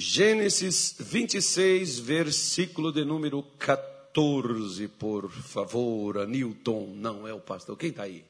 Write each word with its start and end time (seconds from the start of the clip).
Gênesis 0.00 0.94
26, 1.00 1.98
versículo 1.98 2.92
de 2.92 3.04
número 3.04 3.42
14, 3.58 4.86
por 4.86 5.28
favor, 5.28 6.18
Anilton. 6.18 6.94
Não 6.94 7.26
é 7.26 7.34
o 7.34 7.40
pastor. 7.40 7.76
Quem 7.76 7.90
está 7.90 8.04
aí? 8.04 8.24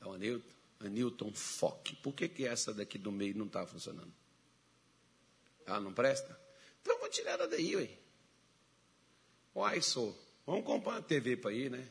É 0.00 0.06
o 0.06 0.12
Anilton? 0.12 0.48
Anilton 0.78 1.32
Fock. 1.32 1.96
Por 1.96 2.12
que, 2.12 2.28
que 2.28 2.46
essa 2.46 2.72
daqui 2.72 2.96
do 2.96 3.10
meio 3.10 3.36
não 3.36 3.46
está 3.46 3.66
funcionando? 3.66 4.12
Ah, 5.66 5.80
não 5.80 5.92
presta? 5.92 6.38
Então 6.80 6.96
vou 7.00 7.08
tirar 7.08 7.32
ela 7.32 7.48
daí, 7.48 7.74
ué. 7.74 7.90
Uai, 9.52 9.82
sou. 9.82 10.16
Vamos 10.46 10.64
comprar 10.64 10.92
uma 10.92 11.02
TV 11.02 11.36
para 11.36 11.52
ir, 11.52 11.72
né? 11.72 11.88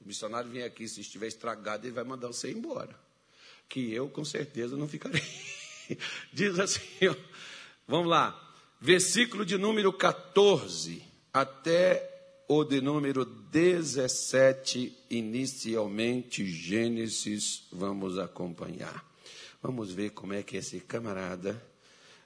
O 0.00 0.08
missionário 0.08 0.50
vem 0.50 0.64
aqui, 0.64 0.88
se 0.88 1.00
estiver 1.00 1.28
estragado, 1.28 1.86
ele 1.86 1.94
vai 1.94 2.02
mandar 2.02 2.26
você 2.26 2.50
embora. 2.50 2.98
Que 3.68 3.92
eu, 3.92 4.08
com 4.08 4.24
certeza, 4.24 4.76
não 4.76 4.88
ficarei. 4.88 5.22
Diz 6.34 6.58
assim, 6.58 6.82
ó, 7.08 7.14
vamos 7.86 8.08
lá. 8.08 8.40
Versículo 8.80 9.44
de 9.44 9.56
número 9.56 9.92
14 9.92 11.02
até 11.32 12.10
o 12.48 12.62
de 12.64 12.80
número 12.80 13.24
17, 13.24 14.96
inicialmente 15.10 16.46
Gênesis, 16.46 17.64
vamos 17.72 18.18
acompanhar. 18.18 19.04
Vamos 19.62 19.90
ver 19.92 20.10
como 20.10 20.34
é 20.34 20.42
que 20.42 20.58
esse 20.58 20.80
camarada, 20.80 21.60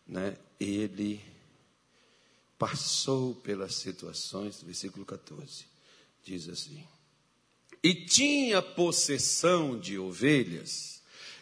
né, 0.06 0.36
ele 0.58 1.20
passou 2.58 3.36
pelas 3.36 3.76
situações, 3.76 4.60
versículo 4.60 5.06
14, 5.06 5.64
diz 6.24 6.48
assim: 6.48 6.84
E 7.82 7.94
tinha 7.94 8.60
possessão 8.60 9.78
de 9.78 9.98
ovelhas, 9.98 11.00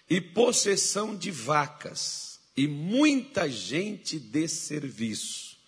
e 0.08 0.20
possessão 0.20 1.16
de 1.16 1.30
vacas, 1.30 2.25
e 2.56 2.66
muita 2.66 3.48
gente 3.51 4.19
de 4.19 4.48
serviço, 4.48 5.59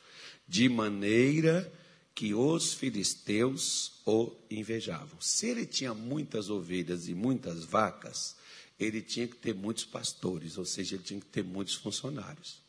de 0.47 0.69
maneira 0.69 1.71
que 2.15 2.35
os 2.35 2.73
filisteus 2.73 4.01
o 4.07 4.35
invejavam. 4.51 5.21
Se 5.21 5.47
ele 5.47 5.67
tinha 5.67 5.93
muitas 5.93 6.49
ovelhas 6.49 7.07
e 7.07 7.15
muitas 7.15 7.65
vacas, 7.65 8.37
ele 8.81 9.03
tinha 9.03 9.29
que 9.29 9.37
ter 9.37 9.55
muitos 9.55 9.85
pastores, 9.85 10.57
ou 10.57 10.65
seja, 10.65 10.97
ele 10.97 11.05
tinha 11.05 11.21
que 11.21 11.27
ter 11.27 11.45
muitos 11.45 11.75
funcionários. 11.75 12.61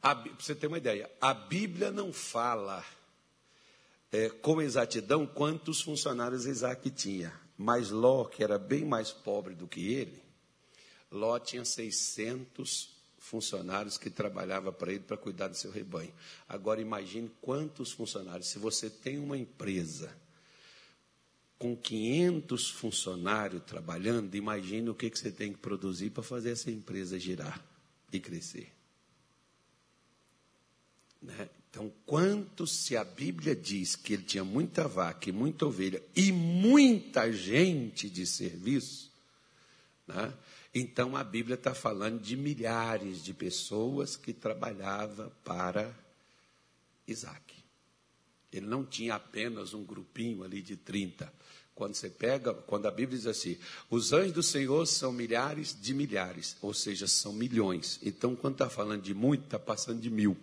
Para 0.00 0.14
você 0.38 0.54
ter 0.54 0.66
uma 0.66 0.78
ideia, 0.78 1.10
a 1.20 1.32
Bíblia 1.32 1.90
não 1.90 2.12
fala 2.12 2.84
é, 4.12 4.28
com 4.28 4.60
exatidão 4.60 5.26
quantos 5.26 5.80
funcionários 5.80 6.46
Isaac 6.46 6.88
tinha. 6.90 7.32
Mas 7.56 7.90
Ló, 7.90 8.26
que 8.26 8.44
era 8.44 8.58
bem 8.58 8.84
mais 8.84 9.10
pobre 9.10 9.54
do 9.54 9.66
que 9.66 9.92
ele, 9.92 10.22
Ló 11.10 11.38
tinha 11.38 11.64
600 11.64 12.95
funcionários 13.26 13.98
que 13.98 14.08
trabalhavam 14.08 14.72
para 14.72 14.92
ele 14.92 15.00
para 15.00 15.16
cuidar 15.16 15.48
do 15.48 15.56
seu 15.56 15.70
rebanho. 15.70 16.12
Agora 16.48 16.80
imagine 16.80 17.30
quantos 17.40 17.90
funcionários. 17.90 18.46
Se 18.46 18.58
você 18.58 18.88
tem 18.88 19.18
uma 19.18 19.36
empresa 19.36 20.16
com 21.58 21.76
500 21.76 22.70
funcionários 22.70 23.64
trabalhando, 23.64 24.34
imagine 24.36 24.88
o 24.90 24.94
que, 24.94 25.10
que 25.10 25.18
você 25.18 25.32
tem 25.32 25.52
que 25.52 25.58
produzir 25.58 26.10
para 26.10 26.22
fazer 26.22 26.50
essa 26.50 26.70
empresa 26.70 27.18
girar 27.18 27.64
e 28.12 28.20
crescer. 28.20 28.72
Né? 31.20 31.48
Então, 31.68 31.92
quanto 32.06 32.64
se 32.64 32.96
a 32.96 33.02
Bíblia 33.02 33.56
diz 33.56 33.96
que 33.96 34.12
ele 34.12 34.22
tinha 34.22 34.44
muita 34.44 34.86
vaca 34.86 35.28
e 35.28 35.32
muita 35.32 35.66
ovelha 35.66 36.00
e 36.14 36.30
muita 36.30 37.32
gente 37.32 38.08
de 38.08 38.24
serviço, 38.24 39.10
né? 40.06 40.32
Então 40.78 41.16
a 41.16 41.24
Bíblia 41.24 41.54
está 41.54 41.74
falando 41.74 42.20
de 42.20 42.36
milhares 42.36 43.24
de 43.24 43.32
pessoas 43.32 44.14
que 44.14 44.30
trabalhavam 44.30 45.32
para 45.42 45.90
Isaac. 47.08 47.54
Ele 48.52 48.66
não 48.66 48.84
tinha 48.84 49.14
apenas 49.14 49.72
um 49.72 49.82
grupinho 49.82 50.44
ali 50.44 50.60
de 50.60 50.76
30. 50.76 51.32
Quando 51.74 51.94
você 51.94 52.10
pega, 52.10 52.52
quando 52.52 52.84
a 52.84 52.90
Bíblia 52.90 53.16
diz 53.16 53.26
assim, 53.26 53.56
os 53.88 54.12
anjos 54.12 54.32
do 54.32 54.42
Senhor 54.42 54.84
são 54.86 55.12
milhares 55.12 55.74
de 55.80 55.94
milhares, 55.94 56.58
ou 56.60 56.74
seja, 56.74 57.06
são 57.06 57.32
milhões. 57.32 57.98
Então, 58.02 58.36
quando 58.36 58.56
está 58.56 58.68
falando 58.68 59.00
de 59.00 59.14
muito, 59.14 59.44
está 59.44 59.58
passando 59.58 60.02
de 60.02 60.10
mil 60.10 60.36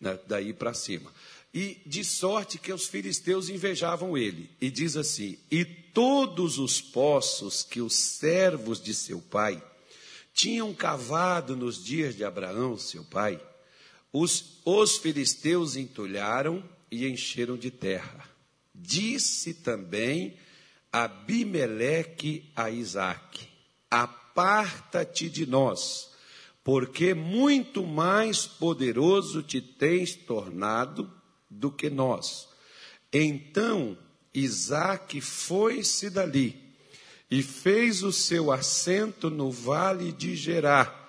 né, 0.00 0.18
daí 0.26 0.52
para 0.52 0.74
cima. 0.74 1.08
E 1.54 1.80
de 1.84 2.02
sorte 2.02 2.58
que 2.58 2.72
os 2.72 2.86
filisteus 2.86 3.48
invejavam 3.48 4.16
ele. 4.16 4.50
E 4.60 4.70
diz 4.70 4.96
assim: 4.96 5.38
E 5.50 5.64
todos 5.64 6.58
os 6.58 6.80
poços 6.80 7.62
que 7.62 7.80
os 7.80 7.94
servos 7.94 8.80
de 8.80 8.94
seu 8.94 9.20
pai 9.20 9.62
tinham 10.32 10.72
cavado 10.72 11.54
nos 11.54 11.84
dias 11.84 12.16
de 12.16 12.24
Abraão, 12.24 12.78
seu 12.78 13.04
pai, 13.04 13.38
os, 14.10 14.60
os 14.64 14.96
filisteus 14.96 15.76
entulharam 15.76 16.64
e 16.90 17.06
encheram 17.06 17.56
de 17.56 17.70
terra. 17.70 18.26
Disse 18.74 19.52
também 19.52 20.36
Abimeleque 20.90 22.50
a 22.56 22.70
Isaque: 22.70 23.46
Aparta-te 23.90 25.28
de 25.28 25.44
nós 25.44 26.12
porque 26.64 27.12
muito 27.12 27.84
mais 27.84 28.46
poderoso 28.46 29.42
te 29.42 29.60
tens 29.60 30.14
tornado 30.14 31.10
do 31.52 31.70
que 31.70 31.90
nós. 31.90 32.48
Então 33.12 33.96
Isaac 34.32 35.20
foi-se 35.20 36.08
dali 36.08 36.60
e 37.30 37.42
fez 37.42 38.02
o 38.02 38.12
seu 38.12 38.50
assento 38.50 39.30
no 39.30 39.50
vale 39.50 40.12
de 40.12 40.34
Gerá 40.36 41.08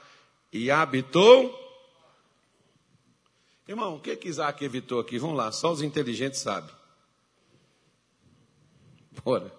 e 0.51 0.69
habitou. 0.69 1.59
Irmão, 3.67 3.95
o 3.95 3.99
que 3.99 4.15
que 4.15 4.27
Isaac 4.27 4.63
evitou 4.63 4.99
aqui? 4.99 5.17
Vamos 5.17 5.37
lá, 5.37 5.51
só 5.51 5.71
os 5.71 5.81
inteligentes 5.81 6.39
sabem. 6.39 6.73
Bora. 9.23 9.51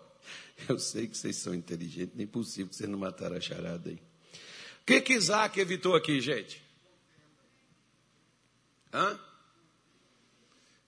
Eu 0.68 0.78
sei 0.78 1.06
que 1.06 1.16
vocês 1.16 1.36
são 1.36 1.54
inteligentes, 1.54 2.16
nem 2.16 2.26
possível 2.26 2.68
que 2.68 2.76
vocês 2.76 2.88
não 2.88 2.98
mataram 2.98 3.36
a 3.36 3.40
charada 3.40 3.90
aí. 3.90 3.96
O 3.96 4.84
que, 4.86 5.00
que 5.00 5.14
Isaac 5.14 5.58
evitou 5.58 5.94
aqui, 5.94 6.20
gente? 6.20 6.62
Hã? 8.92 9.18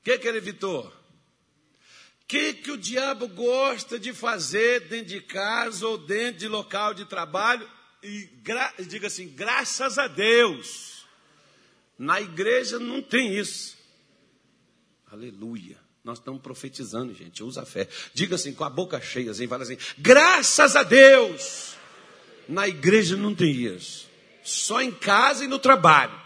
O 0.07 0.09
que, 0.09 0.19
que 0.19 0.29
ele 0.29 0.39
evitou? 0.39 0.87
O 0.87 2.27
que, 2.29 2.55
que 2.55 2.71
o 2.71 2.79
diabo 2.79 3.27
gosta 3.27 3.99
de 3.99 4.13
fazer 4.13 4.83
dentro 4.83 5.07
de 5.07 5.21
casa 5.21 5.85
ou 5.85 5.99
dentro 5.99 6.39
de 6.39 6.47
local 6.47 6.95
de 6.95 7.05
trabalho? 7.07 7.69
E 8.05 8.31
diga 8.87 9.09
assim, 9.09 9.27
graças 9.27 9.99
a 9.99 10.07
Deus. 10.07 11.05
Na 11.99 12.21
igreja 12.21 12.79
não 12.79 13.03
tem 13.03 13.37
isso. 13.37 13.77
Aleluia. 15.11 15.77
Nós 16.05 16.19
estamos 16.19 16.41
profetizando, 16.41 17.13
gente. 17.13 17.43
Usa 17.43 17.63
a 17.63 17.67
fé. 17.67 17.89
Diga 18.15 18.37
assim, 18.37 18.55
com 18.55 18.63
a 18.63 18.71
boca 18.71 19.01
cheia, 19.01 19.33
assim, 19.33 19.49
fala 19.49 19.65
assim: 19.65 19.79
graças 19.99 20.77
a 20.77 20.85
Deus. 20.85 21.75
Na 22.49 22.69
igreja 22.69 23.17
não 23.17 23.35
tem 23.35 23.51
isso. 23.51 24.09
Só 24.45 24.81
em 24.81 24.93
casa 24.93 25.45
e 25.45 25.49
no 25.49 25.59
trabalho. 25.59 26.26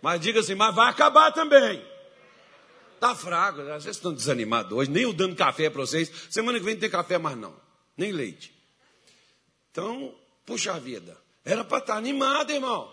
Mas 0.00 0.20
diga 0.20 0.40
assim, 0.40 0.54
mas 0.54 0.74
vai 0.74 0.90
acabar 0.90 1.32
também. 1.32 1.84
Tá 3.00 3.14
fraco, 3.14 3.62
vocês 3.62 3.96
estão 3.96 4.12
desanimados 4.12 4.72
hoje, 4.72 4.90
nem 4.90 5.04
eu 5.04 5.12
dando 5.12 5.36
café 5.36 5.70
para 5.70 5.80
vocês. 5.80 6.10
Semana 6.30 6.58
que 6.58 6.64
vem 6.64 6.74
não 6.74 6.80
tem 6.80 6.90
café 6.90 7.16
mais 7.16 7.36
não, 7.36 7.54
nem 7.96 8.10
leite. 8.10 8.52
Então, 9.70 10.14
puxa 10.44 10.78
vida, 10.80 11.16
era 11.44 11.64
para 11.64 11.78
estar 11.78 11.92
tá 11.92 11.98
animado, 11.98 12.50
irmão. 12.50 12.92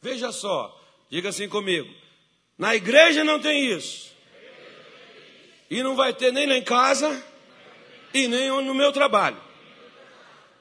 Veja 0.00 0.32
só, 0.32 0.74
diga 1.10 1.28
assim 1.28 1.48
comigo: 1.48 1.92
na 2.56 2.74
igreja 2.74 3.22
não 3.22 3.38
tem 3.38 3.70
isso, 3.70 4.14
e 5.70 5.82
não 5.82 5.94
vai 5.94 6.14
ter 6.14 6.32
nem 6.32 6.46
lá 6.46 6.56
em 6.56 6.64
casa, 6.64 7.22
e 8.14 8.26
nem 8.26 8.48
no 8.62 8.74
meu 8.74 8.92
trabalho. 8.92 9.40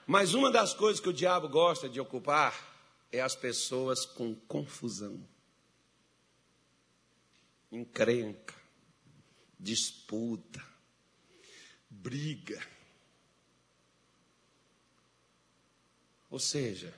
Mas 0.05 0.34
uma 0.34 0.51
das 0.51 0.73
coisas 0.73 0.99
que 0.99 1.09
o 1.09 1.13
diabo 1.13 1.47
gosta 1.47 1.88
de 1.88 1.99
ocupar 1.99 2.53
é 3.11 3.22
as 3.22 3.35
pessoas 3.35 4.05
com 4.05 4.35
confusão, 4.35 5.20
encrenca, 7.72 8.55
disputa, 9.59 10.64
briga. 11.90 12.61
Ou 16.29 16.40
seja, 16.40 16.93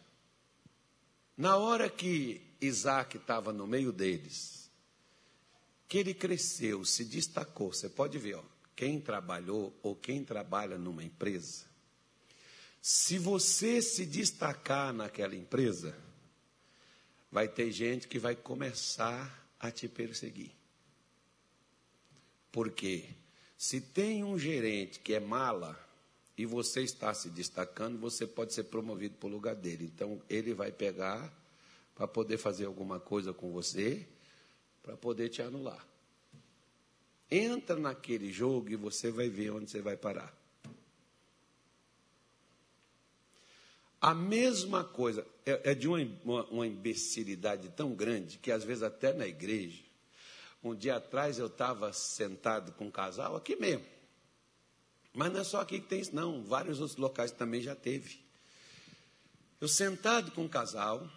na 1.37 1.55
hora 1.57 1.89
que 1.89 2.41
Isaac 2.59 3.17
estava 3.17 3.53
no 3.53 3.65
meio 3.65 3.91
deles, 3.91 4.69
que 5.87 5.97
ele 5.97 6.13
cresceu, 6.13 6.85
se 6.85 7.05
destacou. 7.05 7.73
Você 7.73 7.89
pode 7.89 8.17
ver, 8.17 8.35
ó, 8.35 8.43
quem 8.75 8.99
trabalhou 8.99 9.77
ou 9.81 9.95
quem 9.95 10.23
trabalha 10.23 10.77
numa 10.77 11.03
empresa, 11.03 11.65
se 12.81 13.17
você 13.17 13.81
se 13.81 14.05
destacar 14.05 14.93
naquela 14.93 15.35
empresa, 15.35 15.97
vai 17.31 17.47
ter 17.47 17.71
gente 17.71 18.07
que 18.07 18.19
vai 18.19 18.35
começar 18.35 19.47
a 19.59 19.69
te 19.69 19.87
perseguir. 19.87 20.58
Porque 22.51 23.05
se 23.57 23.81
tem 23.81 24.23
um 24.23 24.37
gerente 24.37 24.99
que 24.99 25.13
é 25.13 25.19
mala 25.19 25.77
e 26.37 26.45
você 26.45 26.81
está 26.81 27.13
se 27.13 27.29
destacando, 27.29 27.99
você 27.99 28.25
pode 28.25 28.53
ser 28.53 28.63
promovido 28.63 29.15
para 29.15 29.27
o 29.27 29.31
lugar 29.31 29.55
dele. 29.55 29.91
Então 29.93 30.21
ele 30.29 30.53
vai 30.53 30.71
pegar 30.71 31.33
para 31.93 32.07
poder 32.07 32.37
fazer 32.37 32.65
alguma 32.65 32.99
coisa 32.99 33.33
com 33.33 33.51
você, 33.51 34.07
para 34.81 34.95
poder 34.95 35.27
te 35.29 35.41
anular. 35.41 35.85
Entra 37.29 37.75
naquele 37.75 38.31
jogo 38.31 38.69
e 38.69 38.75
você 38.75 39.11
vai 39.11 39.29
ver 39.29 39.51
onde 39.51 39.69
você 39.69 39.81
vai 39.81 39.97
parar. 39.97 40.33
A 44.01 44.15
mesma 44.15 44.83
coisa, 44.83 45.27
é, 45.45 45.71
é 45.71 45.75
de 45.75 45.89
uma, 45.89 45.99
uma, 46.23 46.45
uma, 46.45 46.67
imbecilidade 46.67 47.67
tão 47.75 47.93
grande 47.93 48.37
que 48.37 48.49
às 48.49 48.63
vezes 48.63 48.81
até 48.81 49.11
na 49.11 49.27
igreja, 49.27 49.83
um 50.63 50.75
dia 50.75 50.97
atrás 50.97 51.39
eu 51.39 51.47
estava 51.47 51.91
sentado 51.93 52.71
com 52.73 52.85
um 52.85 52.91
casal 52.91 53.35
aqui 53.35 53.55
mesmo. 53.55 53.85
Mas 55.13 55.31
não 55.31 55.39
é 55.39 55.43
só 55.43 55.61
aqui 55.61 55.79
que 55.79 55.87
tem 55.87 56.01
isso, 56.01 56.15
não. 56.15 56.43
Vários 56.43 56.79
outros 56.79 56.97
locais 56.97 57.31
também 57.31 57.61
já 57.61 57.75
teve. 57.75 58.19
Eu 59.59 59.67
sentado 59.67 60.31
com 60.31 60.43
um 60.43 60.47
casal 60.47 61.09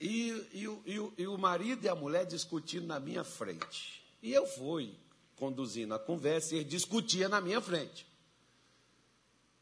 e, 0.00 0.30
e, 0.52 0.64
e, 0.86 1.12
e 1.18 1.26
o 1.26 1.36
marido 1.36 1.84
e 1.84 1.88
a 1.88 1.94
mulher 1.94 2.24
discutindo 2.24 2.86
na 2.86 2.98
minha 2.98 3.24
frente. 3.24 4.02
E 4.22 4.32
eu 4.32 4.46
fui 4.46 4.94
conduzindo 5.36 5.94
a 5.94 5.98
conversa 5.98 6.56
e 6.56 6.64
discutia 6.64 7.28
na 7.28 7.40
minha 7.40 7.60
frente 7.60 8.06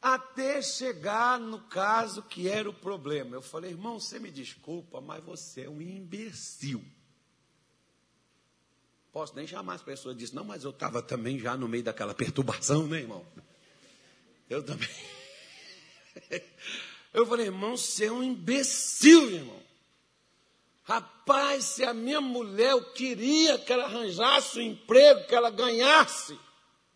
até 0.05 0.61
chegar 0.61 1.39
no 1.39 1.61
caso 1.61 2.21
que 2.21 2.47
era 2.47 2.69
o 2.69 2.73
problema. 2.73 3.35
Eu 3.35 3.41
falei, 3.41 3.71
irmão, 3.71 3.99
você 3.99 4.19
me 4.19 4.29
desculpa, 4.29 5.01
mas 5.01 5.23
você 5.23 5.63
é 5.63 5.69
um 5.69 5.81
imbecil. 5.81 6.85
Posso 9.15 9.33
nem 9.33 9.47
chamar 9.47 9.75
as 9.75 9.81
pessoas 9.81 10.17
disso, 10.17 10.35
não, 10.35 10.43
mas 10.43 10.65
eu 10.65 10.71
estava 10.71 11.01
também 11.01 11.39
já 11.39 11.55
no 11.55 11.69
meio 11.69 11.81
daquela 11.81 12.13
perturbação, 12.13 12.85
né, 12.85 12.99
irmão? 12.99 13.25
Eu 14.49 14.61
também. 14.61 14.89
Eu 17.13 17.25
falei, 17.25 17.45
irmão, 17.45 17.77
você 17.77 18.07
é 18.07 18.11
um 18.11 18.21
imbecil, 18.21 19.31
irmão. 19.31 19.63
Rapaz, 20.83 21.63
se 21.63 21.85
a 21.85 21.93
minha 21.93 22.19
mulher, 22.19 22.71
eu 22.71 22.91
queria 22.91 23.57
que 23.57 23.71
ela 23.71 23.85
arranjasse 23.85 24.59
um 24.59 24.61
emprego, 24.61 25.25
que 25.25 25.33
ela 25.33 25.49
ganhasse 25.49 26.37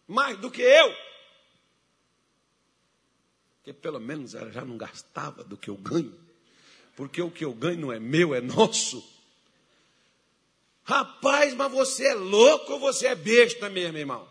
mais 0.05 0.37
do 0.37 0.51
que 0.51 0.61
eu. 0.61 0.93
Porque 3.55 3.71
pelo 3.71 4.01
menos 4.01 4.35
ela 4.35 4.51
já 4.51 4.65
não 4.65 4.75
gastava 4.75 5.41
do 5.41 5.55
que 5.55 5.69
eu 5.69 5.77
ganho. 5.77 6.13
Porque 6.97 7.21
o 7.21 7.31
que 7.31 7.45
eu 7.45 7.53
ganho 7.53 7.79
não 7.79 7.93
é 7.93 7.99
meu, 7.99 8.35
é 8.35 8.41
nosso. 8.41 9.18
Rapaz, 10.89 11.53
mas 11.53 11.71
você 11.71 12.07
é 12.07 12.15
louco 12.15 12.73
ou 12.73 12.79
você 12.79 13.05
é 13.05 13.13
besta 13.13 13.69
mesmo, 13.69 13.99
irmão? 13.99 14.27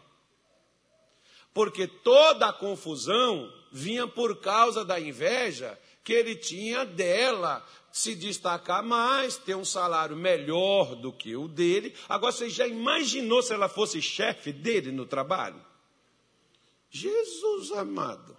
Porque 1.55 1.87
toda 1.87 2.49
a 2.49 2.53
confusão 2.53 3.49
vinha 3.71 4.09
por 4.09 4.41
causa 4.41 4.85
da 4.85 4.99
inveja 4.99 5.79
que 6.03 6.13
ele 6.13 6.35
tinha 6.35 6.85
dela, 6.85 7.65
se 7.93 8.13
destacar 8.13 8.83
mais, 8.83 9.37
ter 9.37 9.55
um 9.55 9.65
salário 9.65 10.17
melhor 10.17 10.97
do 10.97 11.13
que 11.13 11.37
o 11.37 11.47
dele. 11.47 11.95
Agora, 12.09 12.33
você 12.33 12.51
já 12.51 12.67
imaginou 12.67 13.41
se 13.41 13.55
ela 13.55 13.69
fosse 13.69 14.03
chefe 14.03 14.53
dele 14.53 14.91
no 14.91 15.07
trabalho? 15.07 15.65
Jesus 16.91 17.71
amado. 17.71 18.37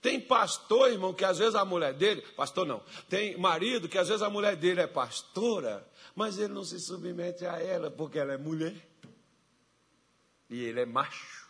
Tem 0.00 0.20
pastor, 0.20 0.90
irmão, 0.90 1.12
que 1.12 1.24
às 1.24 1.38
vezes 1.38 1.56
a 1.56 1.64
mulher 1.64 1.94
dele, 1.94 2.22
pastor 2.36 2.64
não, 2.64 2.80
tem 3.08 3.36
marido 3.38 3.88
que 3.88 3.98
às 3.98 4.06
vezes 4.06 4.22
a 4.22 4.30
mulher 4.30 4.54
dele 4.54 4.82
é 4.82 4.86
pastora, 4.86 5.84
mas 6.14 6.38
ele 6.38 6.52
não 6.52 6.64
se 6.64 6.78
submete 6.78 7.44
a 7.44 7.60
ela 7.60 7.90
porque 7.90 8.18
ela 8.18 8.32
é 8.32 8.38
mulher. 8.38 8.74
E 10.48 10.62
ele 10.64 10.80
é 10.80 10.86
macho. 10.86 11.48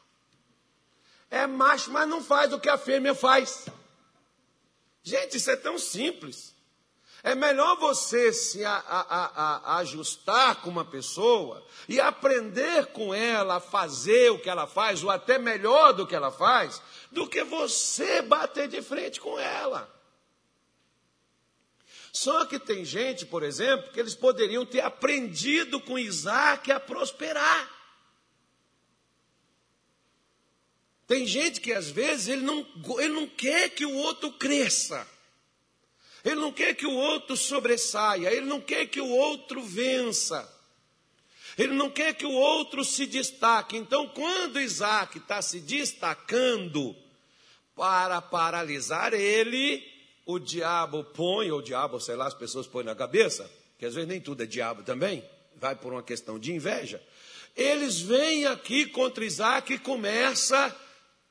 É 1.30 1.46
macho, 1.46 1.90
mas 1.90 2.08
não 2.08 2.22
faz 2.22 2.52
o 2.52 2.60
que 2.60 2.68
a 2.68 2.78
fêmea 2.78 3.14
faz. 3.14 3.66
Gente, 5.02 5.36
isso 5.36 5.50
é 5.50 5.56
tão 5.56 5.78
simples. 5.78 6.54
É 7.22 7.34
melhor 7.34 7.76
você 7.76 8.32
se 8.32 8.64
a, 8.64 8.74
a, 8.74 9.74
a, 9.74 9.76
ajustar 9.78 10.60
com 10.60 10.68
uma 10.68 10.84
pessoa 10.84 11.66
e 11.88 11.98
aprender 11.98 12.86
com 12.86 13.14
ela 13.14 13.56
a 13.56 13.60
fazer 13.60 14.30
o 14.30 14.38
que 14.38 14.48
ela 14.48 14.66
faz, 14.66 15.02
ou 15.02 15.10
até 15.10 15.38
melhor 15.38 15.94
do 15.94 16.06
que 16.06 16.14
ela 16.14 16.30
faz, 16.30 16.82
do 17.10 17.26
que 17.26 17.42
você 17.42 18.20
bater 18.20 18.68
de 18.68 18.82
frente 18.82 19.20
com 19.20 19.38
ela. 19.38 19.90
Só 22.14 22.46
que 22.46 22.60
tem 22.60 22.84
gente, 22.84 23.26
por 23.26 23.42
exemplo, 23.42 23.90
que 23.90 23.98
eles 23.98 24.14
poderiam 24.14 24.64
ter 24.64 24.80
aprendido 24.80 25.80
com 25.80 25.98
Isaac 25.98 26.70
a 26.70 26.78
prosperar. 26.78 27.68
Tem 31.08 31.26
gente 31.26 31.60
que 31.60 31.72
às 31.72 31.90
vezes 31.90 32.28
ele 32.28 32.42
não, 32.42 32.64
ele 33.00 33.12
não 33.12 33.26
quer 33.26 33.68
que 33.70 33.84
o 33.84 33.92
outro 33.96 34.30
cresça. 34.32 35.04
Ele 36.24 36.36
não 36.36 36.52
quer 36.52 36.74
que 36.74 36.86
o 36.86 36.94
outro 36.94 37.36
sobressaia, 37.36 38.32
ele 38.32 38.46
não 38.46 38.60
quer 38.60 38.86
que 38.86 39.00
o 39.00 39.08
outro 39.08 39.60
vença. 39.60 40.48
Ele 41.58 41.74
não 41.74 41.90
quer 41.90 42.14
que 42.14 42.24
o 42.24 42.32
outro 42.32 42.84
se 42.84 43.06
destaque. 43.06 43.76
Então, 43.76 44.08
quando 44.08 44.60
Isaac 44.60 45.18
está 45.18 45.42
se 45.42 45.60
destacando, 45.60 46.96
para 47.74 48.22
paralisar 48.22 49.12
ele, 49.12 49.93
o 50.26 50.38
diabo 50.38 51.04
põe, 51.04 51.50
ou 51.50 51.58
o 51.58 51.62
diabo, 51.62 52.00
sei 52.00 52.16
lá, 52.16 52.26
as 52.26 52.34
pessoas 52.34 52.66
põem 52.66 52.84
na 52.84 52.94
cabeça, 52.94 53.50
que 53.78 53.84
às 53.84 53.94
vezes 53.94 54.08
nem 54.08 54.20
tudo 54.20 54.42
é 54.42 54.46
diabo 54.46 54.82
também, 54.82 55.24
vai 55.56 55.76
por 55.76 55.92
uma 55.92 56.02
questão 56.02 56.38
de 56.38 56.52
inveja. 56.52 57.02
Eles 57.56 58.00
vêm 58.00 58.46
aqui 58.46 58.86
contra 58.86 59.24
Isaac 59.24 59.72
e 59.72 59.78
começa 59.78 60.74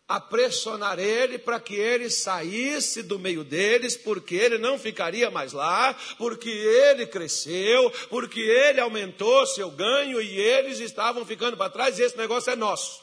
a 0.08 0.20
pressionar 0.20 1.00
ele 1.00 1.38
para 1.38 1.60
que 1.60 1.76
ele 1.76 2.10
saísse 2.10 3.02
do 3.02 3.18
meio 3.18 3.44
deles, 3.44 3.98
porque 3.98 4.36
ele 4.36 4.58
não 4.58 4.78
ficaria 4.78 5.32
mais 5.32 5.54
lá, 5.54 5.94
porque 6.18 6.50
ele 6.50 7.08
cresceu, 7.08 7.90
porque 8.10 8.40
ele 8.40 8.80
aumentou 8.80 9.46
seu 9.48 9.72
ganho 9.72 10.22
e 10.22 10.38
eles 10.38 10.80
estavam 10.80 11.26
ficando 11.26 11.58
para 11.58 11.70
trás 11.70 11.98
e 11.98 12.04
esse 12.04 12.18
negócio 12.18 12.52
é 12.52 12.56
nosso. 12.56 13.02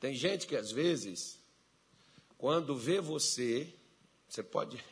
Tem 0.00 0.14
gente 0.14 0.46
que 0.46 0.56
às 0.56 0.70
vezes, 0.70 1.35
quando 2.38 2.76
vê 2.76 3.00
você, 3.00 3.72
você 4.28 4.42
pode. 4.42 4.82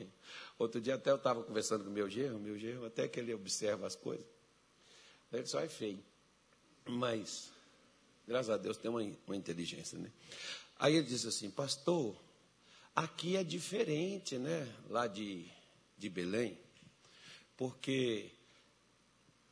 Outro 0.59 0.81
dia 0.81 0.95
até 0.95 1.11
eu 1.11 1.17
estava 1.17 1.43
conversando 1.43 1.85
com 1.85 1.91
o 1.91 1.93
meu 1.93 2.09
genro, 2.09 2.39
meu 2.39 2.59
genro, 2.59 2.87
até 2.87 3.09
que 3.09 3.19
ele 3.19 3.35
observa 3.35 3.87
as 3.87 3.97
coisas. 3.97 4.27
Ele 5.33 5.47
só 5.47 5.61
é 5.61 5.69
feio. 5.69 6.03
Mas, 6.87 7.51
graças 8.27 8.51
a 8.51 8.57
Deus, 8.57 8.77
tem 8.77 8.91
uma, 8.91 9.03
uma 9.27 9.37
inteligência, 9.37 9.99
né? 9.99 10.11
Aí 10.79 10.97
ele 10.97 11.07
disse 11.07 11.27
assim, 11.27 11.51
pastor, 11.51 12.17
aqui 12.95 13.37
é 13.37 13.43
diferente, 13.43 14.39
né? 14.39 14.73
Lá 14.89 15.07
de, 15.07 15.47
de 15.99 16.09
Belém. 16.09 16.59
Porque 17.57 18.31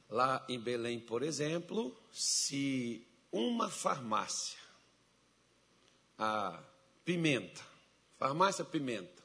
lá 0.08 0.44
em 0.48 0.58
Belém, 0.58 1.00
por 1.00 1.22
exemplo, 1.22 1.96
se 2.12 3.06
uma 3.30 3.70
farmácia 3.70 4.58
a 6.18 6.62
Pimenta, 7.04 7.71
farmácia 8.22 8.64
Pimenta, 8.64 9.20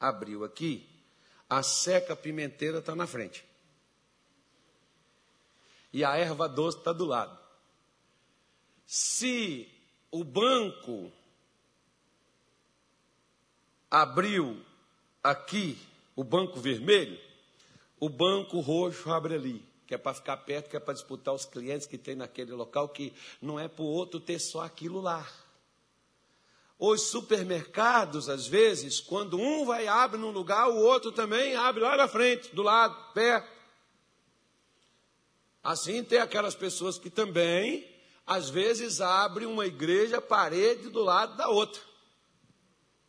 abriu 0.00 0.42
aqui, 0.44 0.84
a 1.48 1.62
seca 1.62 2.16
pimenteira 2.16 2.80
está 2.80 2.96
na 2.96 3.06
frente. 3.06 3.44
E 5.92 6.04
a 6.04 6.16
erva 6.16 6.48
doce 6.48 6.78
está 6.78 6.92
do 6.92 7.04
lado. 7.04 7.38
Se 8.84 9.68
o 10.10 10.24
banco 10.24 11.12
abriu 13.88 14.60
aqui, 15.22 15.78
o 16.16 16.24
banco 16.24 16.58
vermelho, 16.58 17.20
o 18.00 18.08
banco 18.08 18.58
roxo 18.58 19.12
abre 19.12 19.34
ali, 19.36 19.64
que 19.86 19.94
é 19.94 19.98
para 19.98 20.14
ficar 20.14 20.38
perto, 20.38 20.70
que 20.70 20.76
é 20.76 20.80
para 20.80 20.94
disputar 20.94 21.32
os 21.32 21.44
clientes 21.44 21.86
que 21.86 21.96
tem 21.96 22.16
naquele 22.16 22.50
local, 22.50 22.88
que 22.88 23.14
não 23.40 23.60
é 23.60 23.68
para 23.68 23.84
o 23.84 23.86
outro 23.86 24.18
ter 24.18 24.40
só 24.40 24.62
aquilo 24.62 25.00
lá. 25.00 25.24
Os 26.82 27.10
supermercados, 27.10 28.30
às 28.30 28.46
vezes, 28.46 29.00
quando 29.00 29.38
um 29.38 29.66
vai 29.66 29.86
abre 29.86 30.18
num 30.18 30.30
lugar, 30.30 30.66
o 30.66 30.78
outro 30.78 31.12
também 31.12 31.54
abre 31.54 31.82
lá 31.82 31.94
na 31.94 32.08
frente, 32.08 32.54
do 32.54 32.62
lado, 32.62 32.96
perto. 33.12 33.46
Assim 35.62 36.02
tem 36.02 36.20
aquelas 36.20 36.54
pessoas 36.54 36.98
que 36.98 37.10
também, 37.10 37.86
às 38.26 38.48
vezes, 38.48 39.02
abrem 39.02 39.46
uma 39.46 39.66
igreja 39.66 40.22
parede 40.22 40.88
do 40.88 41.02
lado 41.02 41.36
da 41.36 41.48
outra. 41.50 41.82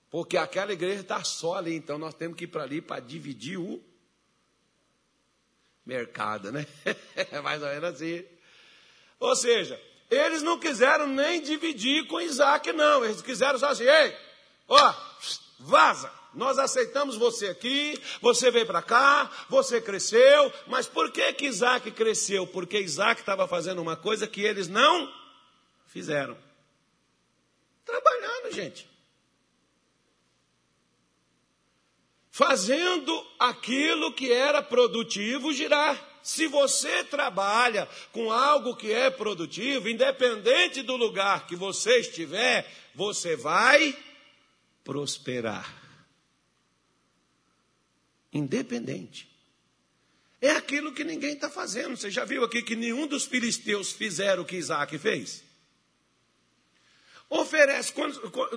Porque 0.09 0.35
aquela 0.35 0.73
igreja 0.73 0.99
está 0.99 1.23
só 1.23 1.55
ali, 1.55 1.73
então 1.73 1.97
nós 1.97 2.13
temos 2.13 2.35
que 2.35 2.43
ir 2.43 2.47
para 2.47 2.63
ali 2.63 2.81
para 2.81 2.99
dividir 2.99 3.57
o 3.57 3.81
mercado, 5.85 6.51
né? 6.51 6.67
É 7.31 7.39
mais 7.39 7.61
ou 7.61 7.69
menos 7.69 7.85
assim. 7.85 8.25
Ou 9.17 9.33
seja, 9.33 9.81
eles 10.11 10.43
não 10.43 10.59
quiseram 10.59 11.07
nem 11.07 11.41
dividir 11.41 12.05
com 12.07 12.21
Isaac, 12.21 12.71
não. 12.73 13.03
Eles 13.03 13.21
quiseram 13.21 13.57
só 13.57 13.69
assim: 13.69 13.85
ei, 13.85 14.15
ó, 14.67 14.93
vaza. 15.59 16.11
Nós 16.33 16.57
aceitamos 16.57 17.17
você 17.17 17.47
aqui, 17.47 18.01
você 18.21 18.49
veio 18.51 18.65
para 18.65 18.81
cá, 18.81 19.29
você 19.49 19.81
cresceu, 19.81 20.53
mas 20.67 20.87
por 20.87 21.11
que 21.11 21.33
que 21.33 21.45
Isaac 21.45 21.91
cresceu? 21.91 22.47
Porque 22.47 22.79
Isaac 22.79 23.19
estava 23.19 23.47
fazendo 23.49 23.81
uma 23.81 23.97
coisa 23.97 24.25
que 24.27 24.41
eles 24.41 24.69
não 24.69 25.11
fizeram. 25.87 26.37
Trabalhando, 27.83 28.53
gente. 28.53 28.91
fazendo 32.31 33.27
aquilo 33.37 34.13
que 34.13 34.31
era 34.31 34.63
produtivo 34.63 35.53
girar. 35.53 36.10
Se 36.23 36.47
você 36.47 37.03
trabalha 37.03 37.87
com 38.11 38.31
algo 38.31 38.75
que 38.75 38.91
é 38.91 39.09
produtivo, 39.09 39.89
independente 39.89 40.81
do 40.81 40.95
lugar 40.95 41.47
que 41.47 41.55
você 41.55 41.99
estiver, 41.99 42.69
você 42.93 43.35
vai 43.35 43.97
prosperar. 44.83 45.81
Independente. 48.33 49.29
É 50.41 50.51
aquilo 50.51 50.93
que 50.93 51.03
ninguém 51.03 51.33
está 51.33 51.49
fazendo. 51.49 51.95
Você 51.95 52.09
já 52.09 52.25
viu 52.25 52.43
aqui 52.43 52.63
que 52.63 52.75
nenhum 52.75 53.05
dos 53.05 53.25
filisteus 53.25 53.91
fizeram 53.91 54.43
o 54.43 54.45
que 54.45 54.55
Isaac 54.55 54.97
fez? 54.97 55.43
Oferece, 57.33 57.93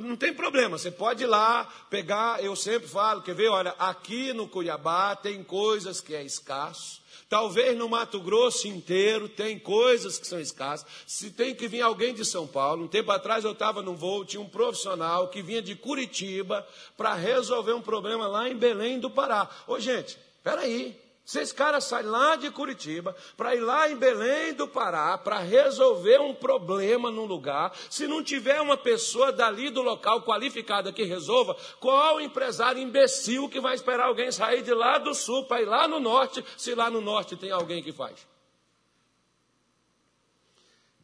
não 0.01 0.17
tem 0.17 0.35
problema, 0.35 0.77
você 0.77 0.91
pode 0.91 1.23
ir 1.23 1.29
lá 1.29 1.65
pegar, 1.89 2.43
eu 2.43 2.57
sempre 2.57 2.89
falo, 2.89 3.23
quer 3.23 3.33
ver, 3.33 3.49
olha, 3.49 3.73
aqui 3.79 4.33
no 4.33 4.49
Cuiabá 4.49 5.15
tem 5.15 5.45
coisas 5.45 6.01
que 6.01 6.13
é 6.13 6.25
escasso, 6.25 7.01
talvez 7.29 7.79
no 7.79 7.89
Mato 7.89 8.19
Grosso 8.19 8.67
inteiro 8.67 9.29
tem 9.29 9.61
coisas 9.61 10.19
que 10.19 10.27
são 10.27 10.41
escassas, 10.41 10.85
se 11.07 11.31
tem 11.31 11.55
que 11.55 11.69
vir 11.69 11.83
alguém 11.83 12.13
de 12.13 12.25
São 12.25 12.49
Paulo, 12.49 12.83
um 12.83 12.89
tempo 12.89 13.13
atrás 13.13 13.45
eu 13.45 13.53
estava 13.53 13.81
num 13.81 13.95
voo, 13.95 14.25
tinha 14.25 14.43
um 14.43 14.49
profissional 14.49 15.29
que 15.29 15.41
vinha 15.41 15.63
de 15.63 15.77
Curitiba 15.77 16.67
para 16.97 17.15
resolver 17.15 17.75
um 17.75 17.81
problema 17.81 18.27
lá 18.27 18.49
em 18.49 18.57
Belém 18.57 18.99
do 18.99 19.09
Pará. 19.09 19.49
Ô 19.69 19.79
gente, 19.79 20.19
peraí, 20.43 21.01
se 21.25 21.41
esse 21.41 21.55
cara 21.55 21.81
sai 21.81 22.03
lá 22.03 22.37
de 22.37 22.51
Curitiba 22.51 23.17
para 23.37 23.55
ir 23.55 23.61
lá 23.61 23.89
em 23.89 23.97
Belém 23.97 24.53
do 24.53 24.69
Pará 24.69 25.17
para 25.17 25.39
resolver 25.39 26.21
um 26.21 26.35
problema 26.35 27.11
num 27.11 27.25
lugar, 27.25 27.75
se 27.89 28.07
não 28.07 28.23
tiver 28.23 28.61
uma 28.61 28.77
pessoa 28.77 29.33
dali 29.33 29.71
do 29.71 29.81
local 29.81 30.23
qualificada 30.23 30.93
que 30.93 31.03
resolva, 31.03 31.57
qual 31.81 32.21
empresário 32.21 32.83
imbecil 32.83 33.49
que 33.49 33.59
vai 33.59 33.75
esperar 33.75 34.07
alguém 34.07 34.31
sair 34.31 34.63
de 34.63 34.75
lá 34.75 34.99
do 34.99 35.15
sul 35.15 35.45
para 35.47 35.63
ir 35.63 35.67
lá 35.67 35.89
no 35.89 35.99
norte, 35.99 36.45
se 36.59 36.75
lá 36.75 36.91
no 36.91 37.01
norte 37.01 37.37
tem 37.37 37.51
alguém 37.51 37.83
que 37.83 37.93
faz? 37.93 38.27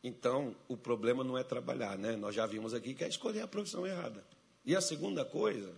Então, 0.03 0.55
o 0.69 0.77
problema 0.77 1.25
não 1.25 1.37
é 1.37 1.45
trabalhar, 1.45 1.97
né? 1.97 2.17
Nós 2.17 2.35
já 2.35 2.47
vimos 2.47 2.75
aqui 2.75 2.95
que 2.95 3.05
é 3.05 3.09
escolher 3.09 3.43
a 3.43 3.49
profissão 3.49 3.87
errada. 3.87 4.25
E 4.65 4.77
a 4.77 4.81
segunda 4.81 5.25
coisa 5.25 5.75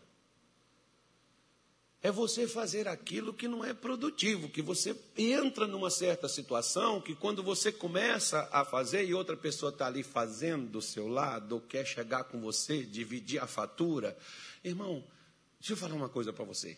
é 2.02 2.10
você 2.10 2.48
fazer 2.48 2.88
aquilo 2.88 3.32
que 3.32 3.46
não 3.46 3.64
é 3.64 3.72
produtivo, 3.72 4.48
que 4.48 4.60
você 4.60 4.96
entra 5.16 5.68
numa 5.68 5.88
certa 5.88 6.28
situação 6.28 7.00
que 7.00 7.14
quando 7.14 7.44
você 7.44 7.70
começa 7.70 8.48
a 8.50 8.64
fazer 8.64 9.04
e 9.04 9.14
outra 9.14 9.36
pessoa 9.36 9.70
está 9.70 9.86
ali 9.86 10.02
fazendo 10.02 10.68
do 10.68 10.82
seu 10.82 11.06
lado, 11.06 11.52
ou 11.52 11.60
quer 11.60 11.86
chegar 11.86 12.24
com 12.24 12.40
você, 12.40 12.82
dividir 12.82 13.40
a 13.40 13.46
fatura. 13.46 14.18
Irmão, 14.64 15.04
deixa 15.60 15.74
eu 15.74 15.76
falar 15.76 15.94
uma 15.94 16.08
coisa 16.08 16.32
para 16.32 16.44
você. 16.44 16.76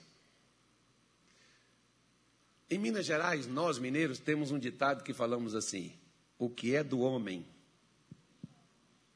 Em 2.69 2.79
Minas 2.79 3.07
Gerais, 3.07 3.47
nós 3.47 3.79
mineiros 3.79 4.19
temos 4.19 4.51
um 4.51 4.59
ditado 4.59 5.03
que 5.03 5.15
falamos 5.15 5.55
assim: 5.55 5.93
o 6.39 6.51
que 6.51 6.75
é 6.75 6.85
do 6.85 7.01
homem, 7.01 7.47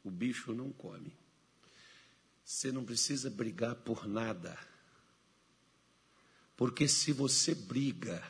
o 0.03 0.11
bicho 0.11 0.55
não 0.55 0.73
come. 0.73 1.13
Você 2.43 2.73
não 2.73 2.83
precisa 2.83 3.29
brigar 3.29 3.75
por 3.75 4.07
nada. 4.07 4.59
Porque 6.59 6.89
se 6.89 7.13
você 7.13 7.55
briga, 7.55 8.21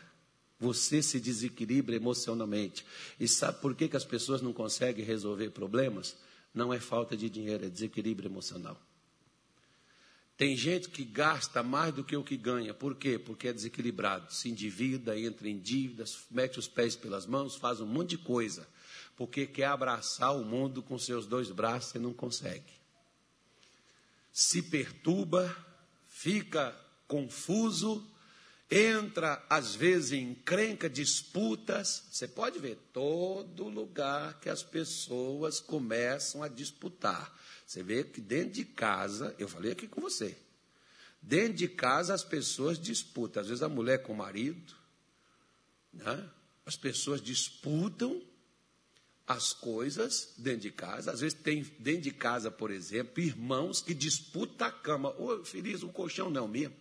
você 0.61 1.03
se 1.03 1.19
desequilibra 1.19 1.97
emocionalmente. 1.97 2.85
E 3.19 3.27
sabe 3.27 3.59
por 3.59 3.75
que, 3.75 3.89
que 3.89 3.97
as 3.97 4.05
pessoas 4.05 4.43
não 4.43 4.53
conseguem 4.53 5.03
resolver 5.03 5.49
problemas? 5.49 6.15
Não 6.53 6.71
é 6.71 6.79
falta 6.79 7.17
de 7.17 7.31
dinheiro, 7.31 7.65
é 7.65 7.71
desequilíbrio 7.71 8.29
emocional. 8.29 8.79
Tem 10.37 10.55
gente 10.55 10.91
que 10.91 11.07
gasta 11.07 11.63
mais 11.63 11.95
do 11.95 12.05
que 12.05 12.15
o 12.15 12.23
que 12.23 12.37
ganha. 12.37 12.75
Por 12.75 12.97
quê? 12.97 13.19
Porque 13.19 13.49
é 13.49 13.53
desequilibrado. 13.53 14.31
Se 14.31 14.51
endivida, 14.51 15.19
entra 15.19 15.49
em 15.49 15.59
dívidas, 15.59 16.27
mete 16.31 16.59
os 16.59 16.69
pés 16.69 16.95
pelas 16.95 17.25
mãos, 17.25 17.57
faz 17.57 17.81
um 17.81 17.87
monte 17.87 18.11
de 18.11 18.19
coisa. 18.19 18.69
Porque 19.17 19.47
quer 19.47 19.69
abraçar 19.69 20.37
o 20.37 20.45
mundo 20.45 20.83
com 20.83 20.99
seus 20.99 21.27
dois 21.27 21.51
braços 21.51 21.95
e 21.95 21.99
não 21.99 22.13
consegue. 22.13 22.75
Se 24.31 24.61
perturba, 24.61 25.57
fica 26.07 26.79
confuso, 27.07 28.07
entra 28.71 29.43
às 29.49 29.75
vezes 29.75 30.13
em 30.13 30.31
encrenca, 30.31 30.89
disputas. 30.89 32.05
Você 32.11 32.29
pode 32.29 32.59
ver 32.59 32.77
todo 32.93 33.69
lugar 33.69 34.39
que 34.41 34.49
as 34.49 34.63
pessoas 34.63 35.61
começam 35.61 36.43
a 36.43 36.49
disputar. 36.49 37.35
Você 37.67 37.83
vê 37.83 38.05
que 38.05 38.21
dentro 38.21 38.55
de 38.55 38.65
casa, 38.65 39.35
eu 39.39 39.49
falei 39.49 39.73
aqui 39.73 39.87
com 39.87 40.01
você, 40.01 40.37
dentro 41.23 41.55
de 41.55 41.69
casa 41.69 42.15
as 42.15 42.25
pessoas 42.25 42.79
disputam. 42.79 43.41
Às 43.41 43.49
vezes 43.49 43.63
a 43.63 43.69
mulher 43.69 44.03
com 44.03 44.13
o 44.13 44.17
marido, 44.17 44.75
né? 45.93 46.29
as 46.67 46.77
pessoas 46.77 47.23
disputam 47.23 48.23
as 49.27 49.53
coisas 49.53 50.35
dentro 50.39 50.61
de 50.61 50.71
casa. 50.71 51.13
Às 51.13 51.21
vezes 51.21 51.39
tem 51.39 51.63
dentro 51.79 52.03
de 52.03 52.11
casa, 52.11 52.51
por 52.51 52.71
exemplo, 52.71 53.23
irmãos 53.23 53.81
que 53.83 53.95
disputam 53.95 54.67
a 54.67 54.73
cama. 54.73 55.11
Ô, 55.19 55.45
feliz, 55.45 55.83
o 55.83 55.89
colchão 55.89 56.31
não 56.31 56.49
mesmo 56.49 56.75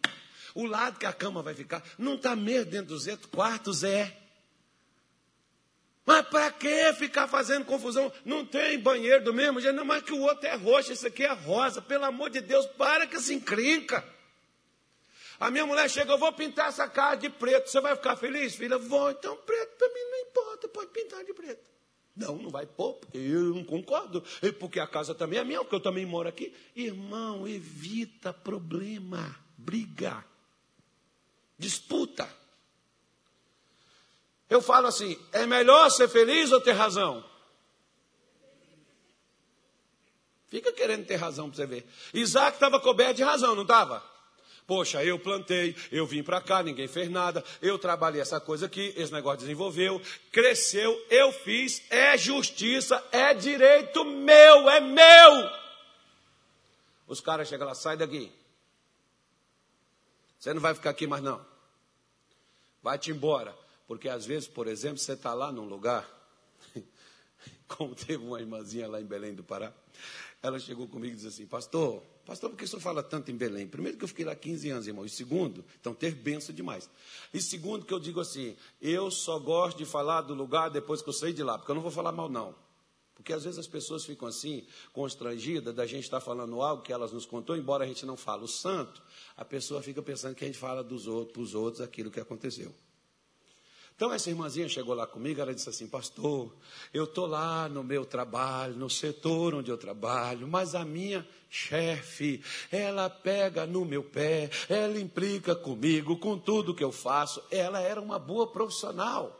o 0.58 0.66
lado 0.66 0.98
que 0.98 1.06
a 1.06 1.14
cama 1.14 1.44
vai 1.44 1.54
ficar. 1.54 1.84
Não 2.00 2.16
está 2.16 2.36
mesmo 2.36 2.72
dentro 2.72 2.96
dos 2.96 3.06
quartos, 3.28 3.84
é. 3.84 4.18
Mas 6.04 6.26
para 6.30 6.52
que 6.52 6.94
ficar 6.94 7.28
fazendo 7.28 7.64
confusão? 7.64 8.12
Não 8.26 8.44
tem 8.44 8.80
banheiro 8.80 9.24
do 9.24 9.34
mesmo 9.34 9.62
jeito, 9.62 9.76
não, 9.76 9.86
mas 9.86 10.02
que 10.02 10.14
o 10.14 10.22
outro 10.22 10.48
é 10.48 10.56
roxo, 10.56 10.92
esse 10.92 11.06
aqui 11.06 11.24
é 11.24 11.32
rosa. 11.32 11.80
Pelo 11.80 12.06
amor 12.06 12.32
de 12.32 12.42
Deus, 12.42 12.66
para 12.66 13.06
que 13.06 13.20
se 13.20 13.36
encrenca. 13.36 14.04
A 15.40 15.52
minha 15.52 15.64
mulher 15.64 15.88
chega, 15.92 16.12
eu 16.12 16.18
vou 16.18 16.34
pintar 16.34 16.70
essa 16.70 16.88
casa 16.88 17.18
de 17.18 17.30
preto. 17.30 17.70
Você 17.70 17.80
vai 17.80 17.96
ficar 17.96 18.16
feliz, 18.16 18.56
filha? 18.56 18.80
Vou, 18.80 19.12
então 19.12 19.38
preto 19.38 19.78
para 19.78 19.90
mim 19.90 20.10
não 20.10 20.20
importa, 20.22 20.68
pode 20.70 20.90
pintar 20.90 21.24
de 21.24 21.34
preto. 21.36 21.62
Não, 22.16 22.36
não 22.36 22.50
vai 22.50 22.66
pôr, 22.66 22.96
porque 22.96 23.20
eu 23.20 23.54
não 23.54 23.64
concordo. 23.64 24.24
Porque 24.60 24.80
a 24.80 24.88
casa 24.88 25.14
também 25.14 25.38
é 25.38 25.44
minha, 25.44 25.60
porque 25.60 25.76
eu 25.76 25.80
também 25.80 26.04
moro 26.04 26.28
aqui. 26.28 26.52
Irmão, 26.76 27.48
evita 27.48 28.34
problema, 28.34 29.36
briga 29.56 30.26
disputa. 31.58 32.30
Eu 34.50 34.62
falo 34.62 34.88
assim: 34.88 35.18
é 35.32 35.46
melhor 35.46 35.90
ser 35.90 36.08
feliz 36.08 36.52
ou 36.52 36.62
ter 36.62 36.74
razão? 36.74 37.24
Fica 40.50 40.72
querendo 40.72 41.06
ter 41.06 41.16
razão 41.16 41.50
para 41.50 41.58
você 41.58 41.66
ver. 41.66 41.86
Isaac 42.14 42.56
estava 42.56 42.80
coberto 42.80 43.16
de 43.16 43.24
razão, 43.24 43.54
não 43.54 43.64
estava? 43.64 44.02
Poxa, 44.66 45.02
eu 45.04 45.18
plantei, 45.18 45.76
eu 45.92 46.06
vim 46.06 46.22
para 46.22 46.42
cá, 46.42 46.62
ninguém 46.62 46.90
fez 46.90 47.10
nada, 47.10 47.42
eu 47.62 47.80
trabalhei 47.80 48.20
essa 48.20 48.38
coisa 48.38 48.66
aqui, 48.66 48.94
esse 48.98 49.14
negócio 49.14 49.40
desenvolveu, 49.40 50.02
cresceu, 50.30 51.06
eu 51.10 51.32
fiz, 51.32 51.82
é 51.90 52.18
justiça, 52.18 53.02
é 53.12 53.34
direito 53.34 54.04
meu, 54.04 54.70
é 54.70 54.82
meu. 54.82 55.50
Os 57.08 57.22
caras 57.22 57.48
chegam 57.48 57.66
lá, 57.66 57.74
sai 57.74 57.96
daqui. 57.96 58.30
Você 60.48 60.54
não 60.54 60.62
vai 60.62 60.74
ficar 60.74 60.92
aqui 60.92 61.06
mais 61.06 61.22
não. 61.22 61.46
Vai-te 62.82 63.12
embora. 63.12 63.54
Porque 63.86 64.08
às 64.08 64.26
vezes, 64.26 64.48
por 64.48 64.66
exemplo, 64.66 64.98
você 64.98 65.12
está 65.12 65.34
lá 65.34 65.52
num 65.52 65.66
lugar, 65.66 66.10
como 67.68 67.94
teve 67.94 68.24
uma 68.24 68.40
irmãzinha 68.40 68.88
lá 68.88 69.02
em 69.02 69.06
Belém 69.06 69.36
do 69.36 69.44
Pará, 69.44 69.74
ela 70.42 70.58
chegou 70.58 70.88
comigo 70.88 71.12
e 71.12 71.16
disse 71.18 71.28
assim, 71.28 71.46
pastor, 71.46 72.02
pastor, 72.26 72.50
por 72.50 72.56
que 72.56 72.64
o 72.64 72.68
senhor 72.68 72.80
fala 72.80 73.04
tanto 73.04 73.30
em 73.30 73.36
Belém? 73.36 73.68
Primeiro 73.68 73.98
que 73.98 74.06
eu 74.06 74.08
fiquei 74.08 74.24
lá 74.24 74.34
15 74.34 74.70
anos, 74.70 74.88
irmão. 74.88 75.06
E 75.06 75.10
segundo, 75.10 75.66
então 75.82 75.94
ter 75.94 76.16
benção 76.16 76.56
demais. 76.56 76.90
E 77.34 77.42
segundo 77.42 77.86
que 77.86 77.94
eu 77.94 78.00
digo 78.00 78.22
assim, 78.22 78.56
eu 78.82 79.12
só 79.12 79.38
gosto 79.40 79.78
de 79.78 79.84
falar 79.84 80.22
do 80.22 80.34
lugar 80.34 80.70
depois 80.70 81.02
que 81.02 81.10
eu 81.10 81.14
saí 81.14 81.34
de 81.34 81.44
lá, 81.44 81.58
porque 81.58 81.72
eu 81.72 81.76
não 81.76 81.82
vou 81.82 81.92
falar 81.92 82.14
mal 82.14 82.30
não. 82.30 82.56
Porque 83.18 83.34
às 83.34 83.44
vezes 83.44 83.58
as 83.58 83.68
pessoas 83.68 84.06
ficam 84.06 84.28
assim, 84.28 84.64
constrangidas 84.94 85.74
da 85.74 85.88
gente 85.88 86.04
estar 86.04 86.22
falando 86.22 86.62
algo 86.62 86.84
que 86.84 86.94
elas 86.94 87.12
nos 87.12 87.26
contou, 87.26 87.58
embora 87.58 87.84
a 87.84 87.88
gente 87.88 88.06
não 88.06 88.16
fale 88.16 88.44
o 88.44 88.48
santo, 88.48 89.02
a 89.36 89.44
pessoa 89.44 89.82
fica 89.82 90.04
pensando 90.04 90.36
que 90.36 90.44
a 90.44 90.48
gente 90.48 90.60
fala 90.60 90.84
dos 90.84 91.08
outros, 91.08 91.34
para 91.34 91.42
os 91.42 91.56
outros 91.56 91.82
aquilo 91.82 92.12
que 92.12 92.20
aconteceu. 92.20 92.74
Então 93.96 94.14
essa 94.14 94.30
irmãzinha 94.30 94.70
chegou 94.70 94.94
lá 94.94 95.08
comigo, 95.08 95.42
ela 95.42 95.56
disse 95.56 95.68
assim, 95.68 95.88
pastor, 95.88 96.56
eu 96.94 97.06
estou 97.06 97.26
lá 97.26 97.68
no 97.68 97.84
meu 97.84 98.06
trabalho, 98.06 98.76
no 98.76 98.88
setor 98.88 99.56
onde 99.56 99.72
eu 99.72 99.78
trabalho, 99.80 100.48
mas 100.48 100.76
a 100.76 100.86
minha 100.86 101.28
chefe, 101.50 102.44
ela 102.72 103.10
pega 103.10 103.66
no 103.66 103.84
meu 103.84 104.04
pé, 104.04 104.52
ela 104.70 105.00
implica 105.00 105.56
comigo, 105.56 106.16
com 106.18 106.38
tudo 106.38 106.76
que 106.76 106.84
eu 106.84 106.92
faço. 106.92 107.42
Ela 107.50 107.82
era 107.82 108.00
uma 108.00 108.20
boa 108.20 108.46
profissional. 108.46 109.37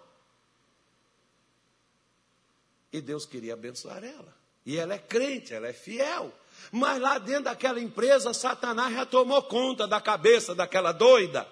E 2.92 3.02
Deus 3.02 3.26
queria 3.26 3.54
abençoar 3.54 4.04
ela. 4.04 4.36
E 4.66 4.78
ela 4.78 4.94
é 4.94 5.00
crente, 5.00 5.54
ela 5.54 5.68
é 5.68 5.74
fiel. 5.74 6.32
Mas 6.72 7.00
lá 7.00 7.18
dentro 7.18 7.46
daquela 7.46 7.80
empresa, 7.80 8.34
Satanás 8.34 8.94
já 8.94 9.06
tomou 9.06 9.42
conta 9.44 9.88
da 9.88 10.02
cabeça 10.02 10.54
daquela 10.54 10.92
doida. 10.92 11.48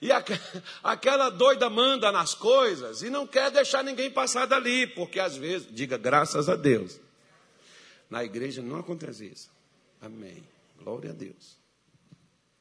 E 0.00 0.10
aquela 0.82 1.30
doida 1.30 1.70
manda 1.70 2.10
nas 2.10 2.34
coisas 2.34 3.02
e 3.02 3.10
não 3.10 3.24
quer 3.24 3.50
deixar 3.52 3.84
ninguém 3.84 4.10
passar 4.10 4.46
dali, 4.46 4.86
porque 4.86 5.20
às 5.20 5.36
vezes, 5.36 5.68
diga 5.70 5.96
graças 5.96 6.48
a 6.48 6.56
Deus, 6.56 6.98
na 8.10 8.24
igreja 8.24 8.60
não 8.62 8.80
acontece 8.80 9.26
isso. 9.26 9.48
Amém. 10.00 10.42
Glória 10.76 11.10
a 11.10 11.14
Deus. 11.14 11.56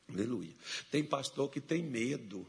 Aleluia. 0.07 0.53
Tem 0.91 1.03
pastor 1.03 1.49
que 1.49 1.59
tem 1.59 1.81
medo 1.81 2.45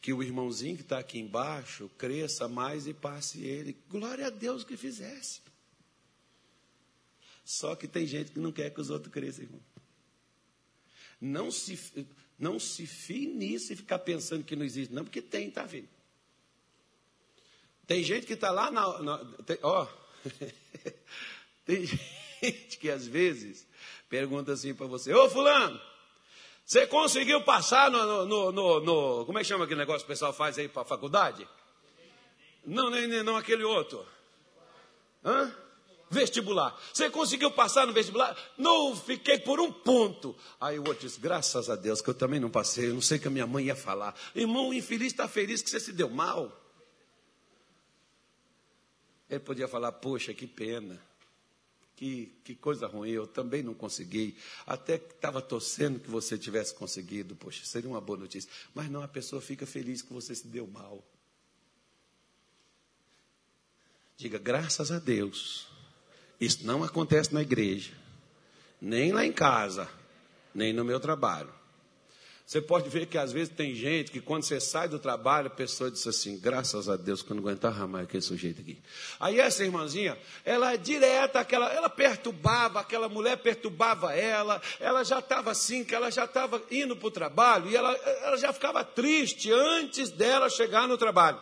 que 0.00 0.12
o 0.12 0.22
irmãozinho 0.22 0.76
que 0.76 0.82
está 0.82 0.98
aqui 0.98 1.18
embaixo 1.18 1.90
cresça 1.96 2.48
mais 2.48 2.86
e 2.86 2.94
passe 2.94 3.42
ele. 3.42 3.76
Glória 3.88 4.26
a 4.26 4.30
Deus 4.30 4.64
que 4.64 4.76
fizesse. 4.76 5.40
Só 7.44 7.74
que 7.74 7.88
tem 7.88 8.06
gente 8.06 8.30
que 8.32 8.38
não 8.38 8.52
quer 8.52 8.70
que 8.70 8.80
os 8.80 8.90
outros 8.90 9.12
cresçam, 9.12 9.44
irmão. 9.44 9.60
Não 11.20 11.50
se, 11.50 12.06
não 12.38 12.58
se 12.58 12.86
fie 12.86 13.26
nisso 13.26 13.72
e 13.72 13.76
ficar 13.76 13.98
pensando 13.98 14.44
que 14.44 14.56
não 14.56 14.64
existe, 14.64 14.94
não, 14.94 15.04
porque 15.04 15.20
tem, 15.20 15.50
tá 15.50 15.64
vendo? 15.64 15.88
Tem 17.86 18.04
gente 18.04 18.24
que 18.24 18.34
está 18.34 18.52
lá 18.52 18.70
na. 18.70 19.02
na 19.02 19.18
tem, 19.42 19.58
ó, 19.62 19.86
tem 21.66 21.84
gente 21.86 22.78
que 22.78 22.88
às 22.88 23.06
vezes 23.06 23.66
pergunta 24.08 24.52
assim 24.52 24.72
para 24.72 24.86
você: 24.86 25.12
Ô 25.12 25.28
Fulano, 25.28 25.80
você 26.70 26.86
conseguiu 26.86 27.42
passar 27.42 27.90
no, 27.90 28.24
no, 28.24 28.52
no, 28.52 28.80
no, 28.80 29.26
Como 29.26 29.36
é 29.36 29.42
que 29.42 29.48
chama 29.48 29.64
aquele 29.64 29.80
negócio 29.80 30.02
que 30.02 30.12
o 30.12 30.14
pessoal 30.14 30.32
faz 30.32 30.56
aí 30.56 30.68
para 30.68 30.82
a 30.82 30.84
faculdade? 30.84 31.44
Não, 32.64 32.88
nem, 32.88 33.24
não 33.24 33.36
aquele 33.36 33.64
outro. 33.64 34.06
Hã? 35.24 35.52
Vestibular. 36.08 36.80
Você 36.94 37.10
conseguiu 37.10 37.50
passar 37.50 37.88
no 37.88 37.92
vestibular? 37.92 38.36
Não, 38.56 38.94
fiquei 38.94 39.40
por 39.40 39.58
um 39.58 39.72
ponto. 39.72 40.36
Aí 40.60 40.78
o 40.78 40.86
outro 40.86 41.08
disse: 41.08 41.18
graças 41.18 41.68
a 41.68 41.74
Deus 41.74 42.00
que 42.00 42.08
eu 42.08 42.14
também 42.14 42.38
não 42.38 42.48
passei. 42.48 42.88
Eu 42.88 42.94
não 42.94 43.02
sei 43.02 43.18
o 43.18 43.20
que 43.20 43.26
a 43.26 43.32
minha 43.32 43.48
mãe 43.48 43.64
ia 43.64 43.74
falar. 43.74 44.14
Irmão, 44.32 44.68
o 44.68 44.74
infeliz 44.74 45.08
está 45.08 45.26
feliz 45.26 45.62
que 45.62 45.70
você 45.70 45.80
se 45.80 45.92
deu 45.92 46.08
mal. 46.08 46.56
Ele 49.28 49.40
podia 49.40 49.66
falar: 49.66 49.90
poxa, 49.90 50.32
que 50.32 50.46
pena 50.46 51.09
que, 52.00 52.32
que 52.42 52.54
coisa 52.54 52.86
ruim, 52.86 53.10
eu 53.10 53.26
também 53.26 53.62
não 53.62 53.74
consegui. 53.74 54.34
Até 54.66 54.96
que 54.96 55.12
estava 55.12 55.42
torcendo 55.42 56.00
que 56.00 56.08
você 56.08 56.38
tivesse 56.38 56.74
conseguido, 56.74 57.36
poxa, 57.36 57.62
seria 57.66 57.90
uma 57.90 58.00
boa 58.00 58.20
notícia. 58.20 58.50
Mas 58.74 58.90
não, 58.90 59.02
a 59.02 59.08
pessoa 59.08 59.42
fica 59.42 59.66
feliz 59.66 60.00
que 60.00 60.10
você 60.10 60.34
se 60.34 60.46
deu 60.46 60.66
mal. 60.66 61.04
Diga, 64.16 64.38
graças 64.38 64.90
a 64.90 64.98
Deus. 64.98 65.68
Isso 66.40 66.64
não 66.66 66.82
acontece 66.82 67.34
na 67.34 67.42
igreja, 67.42 67.92
nem 68.80 69.12
lá 69.12 69.26
em 69.26 69.32
casa, 69.32 69.86
nem 70.54 70.72
no 70.72 70.82
meu 70.82 70.98
trabalho. 70.98 71.52
Você 72.50 72.60
pode 72.60 72.90
ver 72.90 73.06
que 73.06 73.16
às 73.16 73.30
vezes 73.30 73.54
tem 73.54 73.76
gente 73.76 74.10
que 74.10 74.20
quando 74.20 74.42
você 74.42 74.58
sai 74.58 74.88
do 74.88 74.98
trabalho, 74.98 75.46
a 75.46 75.50
pessoa 75.50 75.88
diz 75.88 76.04
assim, 76.04 76.36
graças 76.36 76.88
a 76.88 76.96
Deus 76.96 77.22
que 77.22 77.30
eu 77.30 77.36
não 77.36 77.44
aguentava 77.44 77.86
mais 77.86 78.06
aquele 78.06 78.24
sujeito 78.24 78.60
aqui. 78.60 78.76
Aí 79.20 79.38
essa 79.38 79.62
irmãzinha, 79.62 80.18
ela 80.44 80.74
é 80.74 80.76
direta, 80.76 81.38
aquela, 81.38 81.72
ela 81.72 81.88
perturbava, 81.88 82.80
aquela 82.80 83.08
mulher 83.08 83.36
perturbava 83.36 84.12
ela, 84.16 84.60
ela 84.80 85.04
já 85.04 85.20
estava 85.20 85.52
assim, 85.52 85.84
que 85.84 85.94
ela 85.94 86.10
já 86.10 86.24
estava 86.24 86.60
indo 86.72 86.96
para 86.96 87.06
o 87.06 87.10
trabalho 87.12 87.70
e 87.70 87.76
ela, 87.76 87.92
ela 87.94 88.36
já 88.36 88.52
ficava 88.52 88.82
triste 88.82 89.52
antes 89.52 90.10
dela 90.10 90.50
chegar 90.50 90.88
no 90.88 90.98
trabalho. 90.98 91.38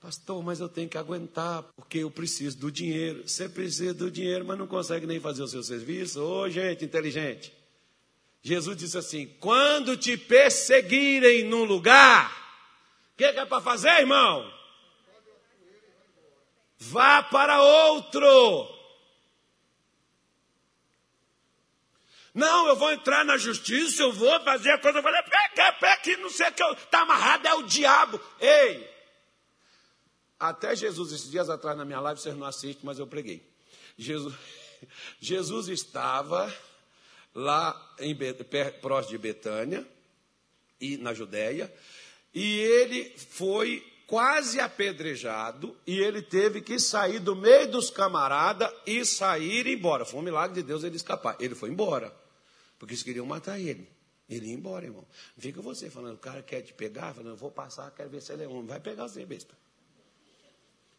Pastor, 0.00 0.42
mas 0.42 0.60
eu 0.60 0.70
tenho 0.70 0.88
que 0.88 0.96
aguentar, 0.96 1.64
porque 1.76 1.98
eu 1.98 2.10
preciso 2.10 2.56
do 2.56 2.72
dinheiro. 2.72 3.28
Você 3.28 3.46
precisa 3.46 3.92
do 3.92 4.10
dinheiro, 4.10 4.42
mas 4.46 4.56
não 4.56 4.66
consegue 4.66 5.06
nem 5.06 5.20
fazer 5.20 5.42
o 5.42 5.48
seu 5.48 5.62
serviço. 5.62 6.22
Ô, 6.22 6.48
gente 6.48 6.82
inteligente. 6.82 7.63
Jesus 8.44 8.76
disse 8.76 8.98
assim: 8.98 9.26
quando 9.40 9.96
te 9.96 10.18
perseguirem 10.18 11.44
num 11.44 11.64
lugar, 11.64 12.30
o 13.14 13.16
que, 13.16 13.32
que 13.32 13.40
é 13.40 13.46
para 13.46 13.62
fazer, 13.62 14.00
irmão? 14.00 14.52
Vá 16.78 17.22
para 17.22 17.62
outro. 17.62 18.70
Não, 22.34 22.68
eu 22.68 22.76
vou 22.76 22.92
entrar 22.92 23.24
na 23.24 23.38
justiça, 23.38 24.02
eu 24.02 24.12
vou 24.12 24.38
fazer 24.42 24.72
a 24.72 24.78
coisa. 24.78 24.98
Eu 24.98 25.02
falei, 25.02 25.22
pega, 25.22 25.72
pega, 25.72 26.02
que 26.02 26.16
não 26.18 26.28
sei 26.28 26.48
o 26.48 26.52
que 26.52 26.62
está 26.64 27.00
amarrado, 27.00 27.46
é 27.46 27.54
o 27.54 27.62
diabo. 27.62 28.20
Ei! 28.40 28.92
Até 30.38 30.76
Jesus, 30.76 31.12
esses 31.12 31.30
dias 31.30 31.48
atrás 31.48 31.78
na 31.78 31.84
minha 31.84 32.00
live, 32.00 32.20
vocês 32.20 32.36
não 32.36 32.46
assistem, 32.46 32.84
mas 32.84 32.98
eu 32.98 33.06
preguei. 33.06 33.48
Jesus, 33.96 34.34
Jesus 35.18 35.68
estava 35.68 36.52
lá 37.34 37.94
em, 37.98 38.16
próximo 38.80 39.12
de 39.12 39.18
Betânia, 39.18 39.86
e 40.80 40.96
na 40.96 41.14
Judéia, 41.14 41.72
e 42.32 42.58
ele 42.60 43.16
foi 43.16 43.84
quase 44.06 44.60
apedrejado 44.60 45.76
e 45.86 45.98
ele 45.98 46.20
teve 46.20 46.60
que 46.60 46.78
sair 46.78 47.18
do 47.18 47.34
meio 47.34 47.70
dos 47.70 47.90
camaradas 47.90 48.70
e 48.86 49.04
sair 49.04 49.66
embora. 49.66 50.04
Foi 50.04 50.20
um 50.20 50.22
milagre 50.22 50.60
de 50.60 50.66
Deus 50.66 50.84
ele 50.84 50.96
escapar. 50.96 51.36
Ele 51.40 51.54
foi 51.54 51.70
embora, 51.70 52.14
porque 52.78 52.94
eles 52.94 53.02
queriam 53.02 53.26
matar 53.26 53.58
ele. 53.58 53.88
Ele 54.28 54.46
ia 54.46 54.54
embora, 54.54 54.84
irmão. 54.84 55.06
Fica 55.38 55.60
você 55.60 55.90
falando, 55.90 56.14
o 56.14 56.18
cara 56.18 56.42
quer 56.42 56.62
te 56.62 56.72
pegar, 56.72 57.14
falando, 57.14 57.36
vou 57.36 57.50
passar, 57.50 57.90
quero 57.90 58.08
ver 58.08 58.22
se 58.22 58.32
ele 58.32 58.44
é 58.44 58.48
homem. 58.48 58.66
Vai 58.66 58.80
pegar 58.80 59.06
você, 59.06 59.24
besta. 59.24 59.54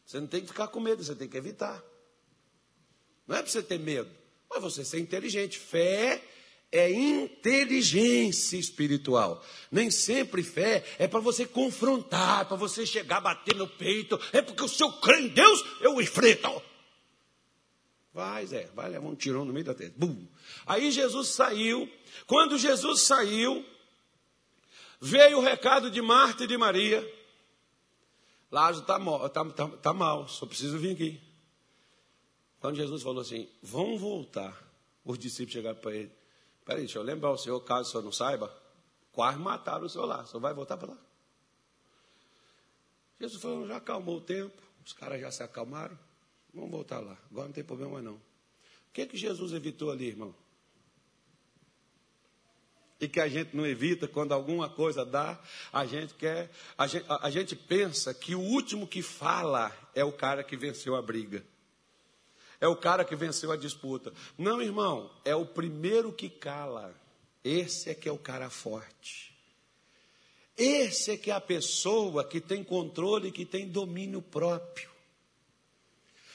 Você 0.06 0.20
não 0.20 0.28
tem 0.28 0.42
que 0.42 0.48
ficar 0.48 0.68
com 0.68 0.80
medo, 0.80 1.04
você 1.04 1.16
tem 1.16 1.28
que 1.28 1.38
evitar. 1.38 1.84
Não 3.28 3.36
é 3.36 3.42
para 3.42 3.52
você 3.52 3.64
ter 3.64 3.80
medo. 3.80 4.10
Mas 4.50 4.62
você 4.62 4.86
ser 4.86 5.00
inteligente. 5.00 5.58
Fé 5.58 6.22
é 6.72 6.92
inteligência 6.92 8.58
espiritual. 8.58 9.44
Nem 9.72 9.90
sempre 9.90 10.44
fé 10.44 10.84
é 11.00 11.08
para 11.08 11.20
você 11.20 11.46
confrontar, 11.46 12.46
para 12.46 12.58
você 12.58 12.86
chegar, 12.86 13.22
bater 13.22 13.56
no 13.56 13.68
peito. 13.68 14.20
É 14.34 14.42
porque 14.42 14.64
o 14.64 14.70
seu 14.70 14.92
crê 14.94 15.22
em 15.22 15.28
Deus, 15.30 15.64
eu 15.82 16.02
enfrento. 16.02 16.62
Vai, 18.14 18.46
Zé, 18.46 18.70
vai 18.74 18.90
levar 18.90 19.08
um 19.08 19.16
tirão 19.16 19.44
no 19.44 19.52
meio 19.52 19.66
da 19.66 19.74
testa. 19.74 19.94
Bum. 19.98 20.26
Aí 20.66 20.90
Jesus 20.90 21.30
saiu. 21.30 21.90
Quando 22.26 22.58
Jesus 22.58 23.02
saiu, 23.02 23.66
veio 25.02 25.40
o 25.40 25.42
recado 25.42 25.92
de 25.92 26.02
Marta 26.02 26.46
e 26.46 26.48
de 26.48 26.58
Maria. 26.58 27.06
Lázaro 28.50 28.84
está 28.84 29.30
tá, 29.30 29.46
tá, 29.46 29.68
tá 29.68 29.94
mal, 29.94 30.30
só 30.30 30.46
preciso 30.46 30.78
vir 30.78 30.94
aqui. 30.94 31.22
Quando 32.66 32.78
Jesus 32.78 33.04
falou 33.04 33.22
assim, 33.22 33.48
vão 33.62 33.96
voltar, 33.96 34.60
os 35.04 35.20
discípulos 35.20 35.54
chegaram 35.54 35.78
para 35.78 35.94
ele. 35.94 36.12
Peraí, 36.66 36.82
deixa 36.82 36.98
eu 36.98 37.04
lembrar 37.04 37.30
o 37.30 37.38
senhor, 37.38 37.60
caso 37.60 37.90
o 37.90 37.92
senhor 37.92 38.04
não 38.04 38.12
saiba, 38.12 38.52
quase 39.12 39.38
mataram 39.38 39.86
o 39.86 39.90
senhor 39.90 40.06
lá, 40.06 40.24
o 40.24 40.26
senhor 40.26 40.40
vai 40.40 40.52
voltar 40.52 40.76
para 40.76 40.94
lá. 40.94 40.98
Jesus 43.20 43.40
falou, 43.40 43.68
já 43.68 43.78
acalmou 43.78 44.18
o 44.18 44.22
tempo, 44.22 44.60
os 44.84 44.94
caras 44.94 45.22
já 45.22 45.30
se 45.30 45.44
acalmaram, 45.44 45.96
vamos 46.52 46.72
voltar 46.72 47.02
lá, 47.02 47.16
agora 47.30 47.46
não 47.46 47.54
tem 47.54 47.64
problema 47.64 48.02
não. 48.02 48.16
O 48.16 48.22
que, 48.92 49.06
que 49.06 49.16
Jesus 49.16 49.54
evitou 49.54 49.92
ali, 49.92 50.08
irmão? 50.08 50.34
E 53.00 53.08
que 53.08 53.20
a 53.20 53.28
gente 53.28 53.56
não 53.56 53.68
evita 53.68 54.08
quando 54.08 54.32
alguma 54.32 54.68
coisa 54.72 55.06
dá, 55.06 55.40
a 55.72 55.86
gente 55.86 56.16
quer, 56.16 56.50
a 56.76 56.88
gente, 56.88 57.06
a, 57.08 57.28
a 57.28 57.30
gente 57.30 57.56
pensa 57.56 58.12
que 58.12 58.34
o 58.34 58.42
último 58.42 58.88
que 58.88 59.04
fala 59.04 59.72
é 59.94 60.04
o 60.04 60.12
cara 60.12 60.44
que 60.44 60.58
venceu 60.58 60.96
a 60.96 61.02
briga 61.04 61.46
é 62.66 62.68
o 62.68 62.76
cara 62.76 63.06
que 63.06 63.16
venceu 63.16 63.52
a 63.52 63.56
disputa. 63.56 64.12
Não, 64.38 64.60
irmão, 64.60 65.12
é 65.24 65.36
o 65.36 65.46
primeiro 65.46 66.12
que 66.12 66.30
cala. 66.30 67.00
Esse 67.44 67.92
é 67.92 67.94
que 67.94 68.10
é 68.10 68.12
o 68.12 68.18
cara 68.18 68.50
forte. 68.50 69.38
Esse 70.58 71.12
é 71.12 71.18
que 71.18 71.30
é 71.30 71.34
a 71.34 71.42
pessoa 71.42 72.28
que 72.28 72.42
tem 72.42 72.64
controle, 72.64 73.32
que 73.32 73.46
tem 73.46 73.68
domínio 73.68 74.20
próprio. 74.20 74.90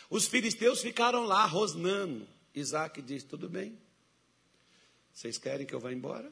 Os 0.08 0.26
filisteus 0.26 0.80
ficaram 0.80 1.24
lá 1.24 1.44
rosnando. 1.46 2.28
Isaac 2.54 3.02
disse: 3.02 3.26
Tudo 3.26 3.48
bem, 3.48 3.76
vocês 5.12 5.36
querem 5.36 5.66
que 5.66 5.74
eu 5.74 5.80
vá 5.80 5.92
embora? 5.92 6.30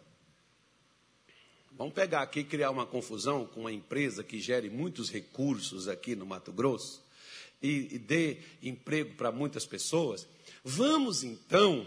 Vamos 1.73 1.95
pegar 1.95 2.23
aqui 2.23 2.41
e 2.41 2.45
criar 2.45 2.71
uma 2.71 2.87
confusão 2.87 3.47
com 3.47 3.61
uma 3.61 3.73
empresa 3.73 4.23
que 4.23 4.39
gere 4.41 4.71
muitos 4.71 5.11
recursos 5.11 5.89
aqui 5.89 6.15
no 6.15 6.27
Mato 6.27 6.53
Grosso 6.53 7.08
e, 7.63 7.95
e 7.95 7.99
dê 7.99 8.39
emprego 8.63 9.15
para 9.15 9.33
muitas 9.33 9.67
pessoas, 9.67 10.27
vamos 10.65 11.23
então 11.23 11.87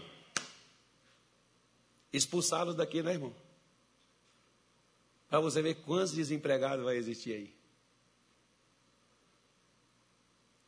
expulsá-los 2.12 2.74
daqui, 2.74 3.02
né, 3.02 3.12
irmão? 3.12 3.34
Para 5.28 5.40
você 5.40 5.62
ver 5.62 5.76
quantos 5.76 6.12
desempregados 6.12 6.84
vai 6.84 6.96
existir 6.96 7.32
aí. 7.32 7.54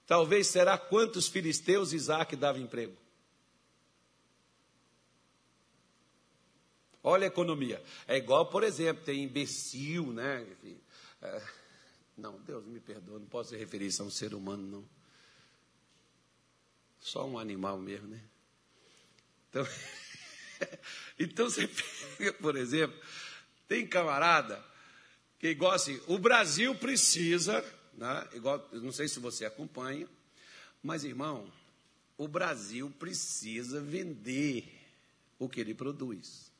Talvez 0.07 0.47
será 0.47 0.77
quantos 0.77 1.29
filisteus 1.29 1.93
Isaac 1.93 2.35
dava 2.37 2.59
emprego. 2.59 2.97
Olha 7.03 7.25
a 7.25 7.29
economia. 7.29 7.83
É 8.09 8.17
igual, 8.17 8.47
por 8.47 8.63
exemplo, 8.63 9.05
tem 9.05 9.25
imbecil, 9.25 10.13
né? 10.13 10.47
É, 11.21 11.43
não, 12.17 12.41
Deus 12.41 12.65
me 12.65 12.81
perdoa, 12.81 13.19
não 13.19 13.27
posso 13.27 13.57
referir 13.57 13.87
isso 13.87 14.03
a 14.03 14.07
um 14.07 14.11
ser 14.11 14.35
humano, 14.35 14.63
não. 14.63 14.89
Só 17.01 17.27
um 17.27 17.39
animal 17.39 17.79
mesmo, 17.79 18.09
né? 18.09 18.23
Então, 19.51 19.67
então 21.19 21.51
você 21.51 21.69
pega, 22.17 22.33
por 22.35 22.57
exemplo, 22.57 22.99
tem 23.69 23.87
camarada 23.87 24.65
que 25.39 25.49
igual 25.49 25.73
assim, 25.73 26.01
o 26.07 26.19
Brasil 26.19 26.75
precisa, 26.77 27.63
né, 27.95 28.29
igual, 28.33 28.67
não 28.73 28.93
sei 28.93 29.09
se 29.09 29.21
você 29.21 29.45
acompanha, 29.45 30.09
mas 30.83 31.05
irmão, 31.05 31.53
o 32.17 32.27
Brasil 32.29 32.91
precisa 32.99 33.81
vender 33.81 34.73
o 35.39 35.49
que 35.49 35.61
ele 35.61 35.75
produz. 35.75 36.54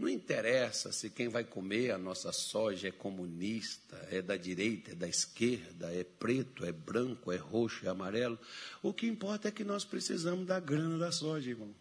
Não 0.00 0.08
interessa 0.08 0.90
se 0.92 1.10
quem 1.10 1.28
vai 1.28 1.44
comer 1.44 1.90
a 1.90 1.98
nossa 1.98 2.32
soja 2.32 2.88
é 2.88 2.90
comunista, 2.90 3.96
é 4.10 4.22
da 4.22 4.34
direita, 4.34 4.92
é 4.92 4.94
da 4.94 5.06
esquerda, 5.06 5.92
é 5.92 6.02
preto, 6.02 6.64
é 6.64 6.72
branco, 6.72 7.30
é 7.30 7.36
roxo, 7.36 7.84
é 7.84 7.90
amarelo. 7.90 8.38
O 8.82 8.94
que 8.94 9.06
importa 9.06 9.48
é 9.48 9.50
que 9.50 9.62
nós 9.62 9.84
precisamos 9.84 10.46
da 10.46 10.58
grana 10.58 10.96
da 10.96 11.12
soja, 11.12 11.50
irmão. 11.50 11.74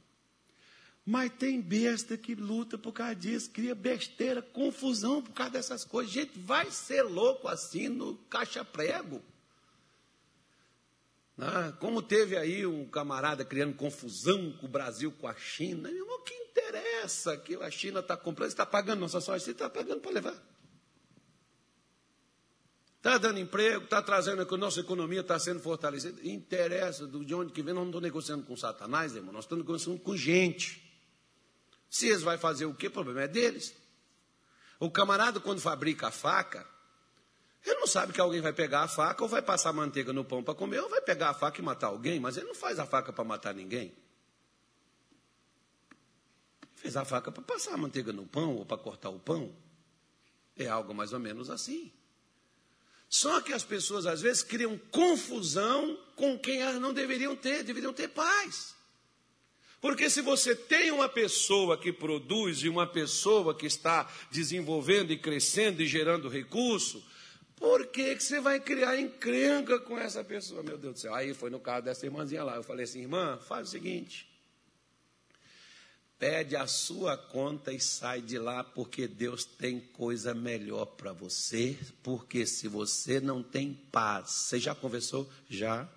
Mas 1.06 1.32
tem 1.40 1.62
besta 1.62 2.18
que 2.18 2.36
luta 2.36 2.78
por 2.78 2.92
causa 2.92 3.16
disso, 3.16 3.52
cria 3.52 3.74
besteira, 3.74 4.42
confusão 4.42 5.22
por 5.22 5.32
causa 5.32 5.54
dessas 5.54 5.86
coisas. 5.86 6.12
Gente, 6.12 6.38
vai 6.40 6.70
ser 6.72 7.04
louco 7.04 7.48
assim 7.48 7.88
no 7.88 8.16
caixa-prego. 8.30 9.24
Ah, 11.42 11.72
como 11.80 12.02
teve 12.02 12.36
aí 12.36 12.66
um 12.66 12.86
camarada 12.86 13.46
criando 13.46 13.74
confusão 13.76 14.52
com 14.54 14.66
o 14.66 14.70
Brasil, 14.70 15.12
com 15.12 15.28
a 15.28 15.36
China. 15.36 15.90
O 15.90 16.20
que 16.20 16.34
interessa 16.34 17.38
que 17.38 17.56
a 17.56 17.72
China 17.72 18.02
está 18.02 18.18
comprando? 18.18 18.50
Você 18.50 18.54
está 18.54 18.66
pagando 18.66 19.00
nossa 19.00 19.22
soja? 19.22 19.44
Você 19.44 19.52
está 19.52 19.70
pagando 19.70 20.02
para 20.02 20.12
levar. 20.12 20.50
Está 22.98 23.18
dando 23.18 23.40
emprego, 23.40 23.86
está 23.86 24.02
trazendo 24.02 24.46
que 24.46 24.58
nossa 24.58 24.82
economia 24.82 25.22
está 25.22 25.40
sendo 25.40 25.62
fortalecida. 25.62 26.20
Interessa 26.28 27.08
de 27.08 27.34
onde 27.34 27.54
que 27.54 27.62
vem, 27.62 27.74
nós 27.74 27.84
não 27.84 27.90
estamos 27.90 28.04
negociando 28.04 28.44
com 28.44 28.58
Satanás, 28.58 29.16
irmão, 29.16 29.32
nós 29.32 29.46
estamos 29.46 29.64
negociando 29.64 30.00
com 30.02 30.18
gente. 30.18 30.84
Se 31.90 32.08
eles 32.08 32.22
vão 32.22 32.38
fazer 32.38 32.66
o 32.66 32.74
quê? 32.74 32.88
O 32.88 32.92
problema 32.92 33.22
é 33.22 33.28
deles. 33.30 33.74
O 34.78 34.92
camarada, 34.92 35.40
quando 35.40 35.62
fabrica 35.62 36.08
a 36.08 36.12
faca, 36.12 36.68
ele 37.66 37.80
não 37.80 37.88
sabe 37.88 38.14
que 38.14 38.22
alguém 38.22 38.42
vai 38.42 38.54
pegar 38.54 38.82
a 38.82 38.88
faca 38.88 39.22
ou 39.22 39.30
vai 39.30 39.42
passar 39.42 39.74
manteiga 39.74 40.14
no 40.14 40.24
pão 40.24 40.44
para 40.44 40.56
comer, 40.56 40.80
ou 40.80 40.90
vai 40.90 41.02
pegar 41.02 41.30
a 41.30 41.34
faca 41.34 41.60
e 41.60 41.64
matar 41.64 41.88
alguém, 41.88 42.20
mas 42.20 42.38
ele 42.38 42.48
não 42.48 42.56
faz 42.56 42.80
a 42.80 42.86
faca 42.86 43.12
para 43.12 43.24
matar 43.24 43.54
ninguém. 43.54 43.94
Fez 46.76 46.96
a 46.96 47.04
faca 47.04 47.32
para 47.32 47.44
passar 47.44 47.74
a 47.74 47.78
manteiga 47.78 48.14
no 48.14 48.26
pão 48.26 48.56
ou 48.56 48.66
para 48.66 48.78
cortar 48.78 49.10
o 49.10 49.20
pão. 49.20 49.54
É 50.56 50.68
algo 50.68 50.94
mais 50.94 51.12
ou 51.12 51.20
menos 51.20 51.50
assim. 51.50 51.92
Só 53.10 53.42
que 53.42 53.52
as 53.52 53.64
pessoas 53.64 54.06
às 54.06 54.22
vezes 54.22 54.44
criam 54.44 54.78
confusão 54.92 56.00
com 56.16 56.38
quem 56.38 56.62
elas 56.62 56.80
não 56.80 56.94
deveriam 56.94 57.36
ter, 57.36 57.64
deveriam 57.64 57.92
ter 57.92 58.08
paz. 58.08 58.76
Porque 59.82 60.10
se 60.10 60.22
você 60.22 60.56
tem 60.56 60.92
uma 60.92 61.10
pessoa 61.10 61.78
que 61.78 61.92
produz 61.92 62.60
e 62.60 62.70
uma 62.70 62.86
pessoa 62.86 63.56
que 63.56 63.66
está 63.66 64.10
desenvolvendo 64.30 65.12
e 65.12 65.18
crescendo 65.18 65.82
e 65.82 65.88
gerando 65.88 66.30
recurso, 66.30 67.04
por 67.60 67.88
que, 67.88 68.16
que 68.16 68.24
você 68.24 68.40
vai 68.40 68.60
criar 68.60 68.98
encrenca 69.00 69.80
com 69.80 69.98
essa 69.98 70.24
pessoa? 70.24 70.64
Meu 70.64 70.78
Deus 70.78 70.94
do 70.94 71.00
céu. 71.00 71.14
Aí 71.14 71.34
foi 71.34 71.50
no 71.50 71.60
caso 71.60 71.84
dessa 71.86 72.06
irmãzinha 72.06 72.44
lá. 72.44 72.56
Eu 72.56 72.64
falei 72.64 72.86
assim, 72.86 73.02
irmã, 73.02 73.38
faz 73.38 73.68
o 73.68 73.72
seguinte. 73.72 74.30
Pede 76.18 76.56
a 76.56 76.68
sua 76.68 77.18
conta 77.18 77.72
e 77.72 77.80
sai 77.80 78.22
de 78.22 78.38
lá, 78.38 78.64
porque 78.64 79.08
Deus 79.08 79.46
tem 79.46 79.80
coisa 79.80 80.34
melhor 80.34 80.86
para 80.86 81.12
você. 81.12 81.78
Porque 82.02 82.46
se 82.46 82.68
você 82.68 83.20
não 83.20 83.44
tem 83.44 83.74
paz, 83.74 84.32
você 84.32 84.60
já 84.60 84.74
conversou? 84.74 85.30
Já. 85.50 85.88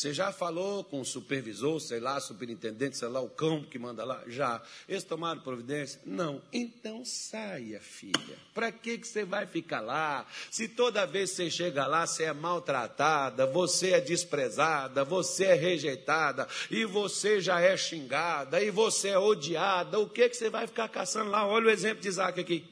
Você 0.00 0.14
já 0.14 0.32
falou 0.32 0.82
com 0.82 1.02
o 1.02 1.04
supervisor, 1.04 1.78
sei 1.78 2.00
lá, 2.00 2.18
superintendente, 2.20 2.96
sei 2.96 3.08
lá, 3.08 3.20
o 3.20 3.28
cão 3.28 3.62
que 3.62 3.78
manda 3.78 4.02
lá? 4.02 4.22
Já. 4.26 4.62
Eles 4.88 5.04
tomaram 5.04 5.42
providência? 5.42 6.00
Não. 6.06 6.40
Então 6.50 7.04
saia, 7.04 7.78
filha. 7.80 8.38
Para 8.54 8.72
que, 8.72 8.96
que 8.96 9.06
você 9.06 9.26
vai 9.26 9.46
ficar 9.46 9.82
lá? 9.82 10.26
Se 10.50 10.68
toda 10.68 11.04
vez 11.04 11.28
que 11.28 11.36
você 11.36 11.50
chega 11.50 11.86
lá, 11.86 12.06
você 12.06 12.24
é 12.24 12.32
maltratada, 12.32 13.44
você 13.44 13.90
é 13.90 14.00
desprezada, 14.00 15.04
você 15.04 15.44
é 15.44 15.54
rejeitada, 15.54 16.48
e 16.70 16.86
você 16.86 17.38
já 17.38 17.60
é 17.60 17.76
xingada, 17.76 18.58
e 18.58 18.70
você 18.70 19.10
é 19.10 19.18
odiada, 19.18 20.00
o 20.00 20.08
que, 20.08 20.30
que 20.30 20.34
você 20.34 20.48
vai 20.48 20.66
ficar 20.66 20.88
caçando 20.88 21.28
lá? 21.28 21.46
Olha 21.46 21.66
o 21.66 21.70
exemplo 21.70 22.00
de 22.00 22.08
Isaac 22.08 22.40
aqui. 22.40 22.66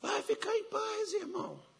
Vai 0.00 0.22
ficar 0.22 0.54
em 0.54 0.64
paz, 0.70 1.12
irmão. 1.14 1.73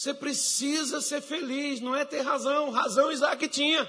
Você 0.00 0.14
precisa 0.14 1.02
ser 1.02 1.20
feliz, 1.20 1.78
não 1.78 1.94
é 1.94 2.06
ter 2.06 2.22
razão. 2.22 2.70
Razão 2.70 3.12
Isaac 3.12 3.46
tinha. 3.48 3.86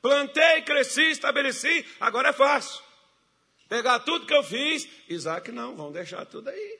Plantei, 0.00 0.62
cresci, 0.62 1.10
estabeleci, 1.10 1.84
agora 1.98 2.28
é 2.28 2.32
fácil. 2.32 2.80
Pegar 3.68 3.98
tudo 3.98 4.24
que 4.24 4.32
eu 4.32 4.44
fiz, 4.44 4.88
Isaac 5.08 5.50
não, 5.50 5.74
vão 5.74 5.90
deixar 5.90 6.24
tudo 6.26 6.48
aí. 6.48 6.78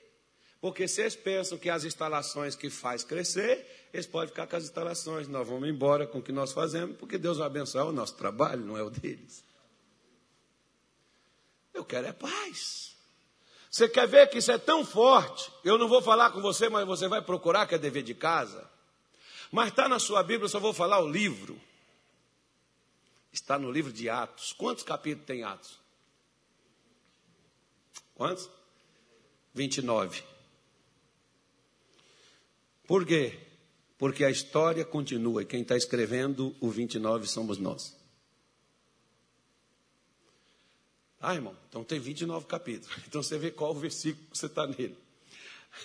Porque 0.61 0.87
se 0.87 1.01
eles 1.01 1.17
pensam 1.17 1.59
que 1.59 1.69
as 1.69 1.83
instalações 1.83 2.55
que 2.55 2.71
faz 2.71 3.03
crescer, 3.03 3.89
eles 3.93 4.07
podem 4.07 4.29
ficar 4.29 4.47
com 4.47 4.55
as 4.55 4.63
instalações. 4.63 5.27
Nós 5.27 5.49
vamos 5.49 5.69
embora 5.69 6.07
com 6.07 6.19
o 6.19 6.23
que 6.23 6.31
nós 6.31 6.53
fazemos, 6.53 6.97
porque 6.97 7.19
Deus 7.19 7.39
vai 7.39 7.49
abençoar 7.49 7.89
o 7.89 7.93
nosso 7.93 8.15
trabalho, 8.15 8.65
não 8.65 8.79
é 8.79 8.83
o 8.85 8.91
deles. 8.91 9.45
Eu 11.75 11.85
quero 11.85 12.07
é 12.07 12.13
paz. 12.13 12.92
Você 13.73 13.89
quer 13.89 14.07
ver 14.07 14.29
que 14.29 14.37
isso 14.37 14.53
é 14.53 14.59
tão 14.59 14.85
forte? 14.85 15.51
Eu 15.65 15.79
não 15.79 15.89
vou 15.89 16.03
falar 16.03 16.31
com 16.31 16.43
você, 16.43 16.69
mas 16.69 16.87
você 16.87 17.09
vai 17.09 17.23
procurar, 17.23 17.67
que 17.67 17.75
é 17.75 17.79
dever 17.79 18.03
de 18.03 18.15
casa. 18.15 18.71
Mas 19.51 19.69
está 19.69 19.89
na 19.89 19.99
sua 19.99 20.23
Bíblia, 20.23 20.45
eu 20.45 20.49
só 20.51 20.61
vou 20.61 20.75
falar 20.75 21.01
o 21.01 21.09
livro. 21.09 21.59
Está 23.33 23.59
no 23.59 23.71
livro 23.71 23.91
de 23.91 24.11
Atos. 24.11 24.53
Quantos 24.53 24.85
capítulos 24.85 25.27
tem 25.27 25.43
Atos? 25.43 25.81
Quantos? 28.15 28.51
29. 29.55 30.23
Por 32.87 33.07
quê? 33.07 33.41
Porque 33.97 34.23
a 34.23 34.31
história 34.31 34.85
continua 34.85 35.43
e 35.43 35.47
quem 35.47 35.63
está 35.63 35.79
escrevendo 35.79 36.55
o 36.61 36.69
29 36.69 37.27
somos 37.27 37.57
nós. 37.57 37.97
Ah, 41.23 41.35
irmão, 41.37 41.57
então 41.69 41.85
tem 41.85 42.01
29 42.01 42.47
capítulos. 42.47 42.95
Então 43.07 43.23
você 43.23 43.39
vê 43.39 43.53
qual 43.53 43.71
o 43.71 43.79
versículo 43.79 44.27
que 44.31 44.37
você 44.37 44.47
está 44.47 44.67
nele. 44.67 44.99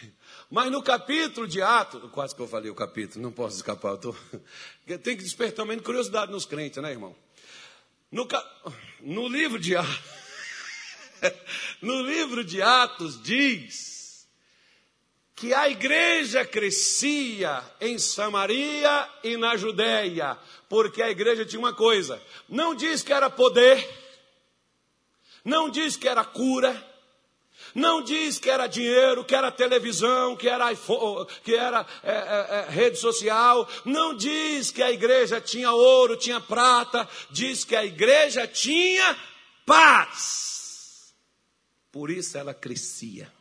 Mas 0.49 0.71
no 0.71 0.81
capítulo 0.81 1.47
de 1.47 1.61
Atos, 1.61 2.09
quase 2.11 2.35
que 2.35 2.41
eu 2.41 2.47
falei 2.47 2.71
o 2.71 2.75
capítulo, 2.75 3.23
não 3.23 3.31
posso 3.31 3.57
escapar. 3.57 3.97
Tô... 3.97 4.15
Tem 5.03 5.15
que 5.15 5.23
despertar 5.23 5.57
também 5.57 5.77
curiosidade 5.77 6.31
nos 6.31 6.45
crentes, 6.45 6.81
né, 6.81 6.91
irmão? 6.91 7.15
No, 8.11 8.25
ca... 8.25 8.43
no 9.01 9.27
livro 9.27 9.59
de 9.59 9.75
Atos, 9.75 9.99
no 11.81 12.01
livro 12.01 12.43
de 12.43 12.61
Atos 12.61 13.21
diz 13.21 14.27
que 15.35 15.53
a 15.53 15.69
igreja 15.69 16.43
crescia 16.43 17.63
em 17.79 17.99
Samaria 17.99 19.07
e 19.23 19.37
na 19.37 19.55
Judéia, 19.55 20.35
porque 20.67 21.01
a 21.03 21.11
igreja 21.11 21.45
tinha 21.45 21.59
uma 21.59 21.73
coisa, 21.73 22.19
não 22.49 22.73
diz 22.73 23.03
que 23.03 23.13
era 23.13 23.29
poder, 23.29 24.06
não 25.43 25.69
diz 25.69 25.95
que 25.95 26.07
era 26.07 26.23
cura, 26.23 26.85
não 27.73 28.01
diz 28.01 28.39
que 28.39 28.49
era 28.49 28.67
dinheiro, 28.67 29.23
que 29.23 29.35
era 29.35 29.51
televisão, 29.51 30.35
que 30.35 30.47
era, 30.47 30.71
iPhone, 30.71 31.27
que 31.43 31.53
era 31.55 31.85
é, 32.03 32.11
é, 32.11 32.15
é, 32.15 32.69
rede 32.69 32.97
social. 32.97 33.67
Não 33.85 34.15
diz 34.15 34.71
que 34.71 34.81
a 34.81 34.91
igreja 34.91 35.41
tinha 35.41 35.71
ouro, 35.71 36.17
tinha 36.17 36.39
prata. 36.39 37.07
Diz 37.29 37.63
que 37.63 37.75
a 37.75 37.85
igreja 37.85 38.47
tinha 38.47 39.17
paz. 39.65 41.13
Por 41.91 42.09
isso 42.09 42.37
ela 42.37 42.53
crescia. 42.53 43.31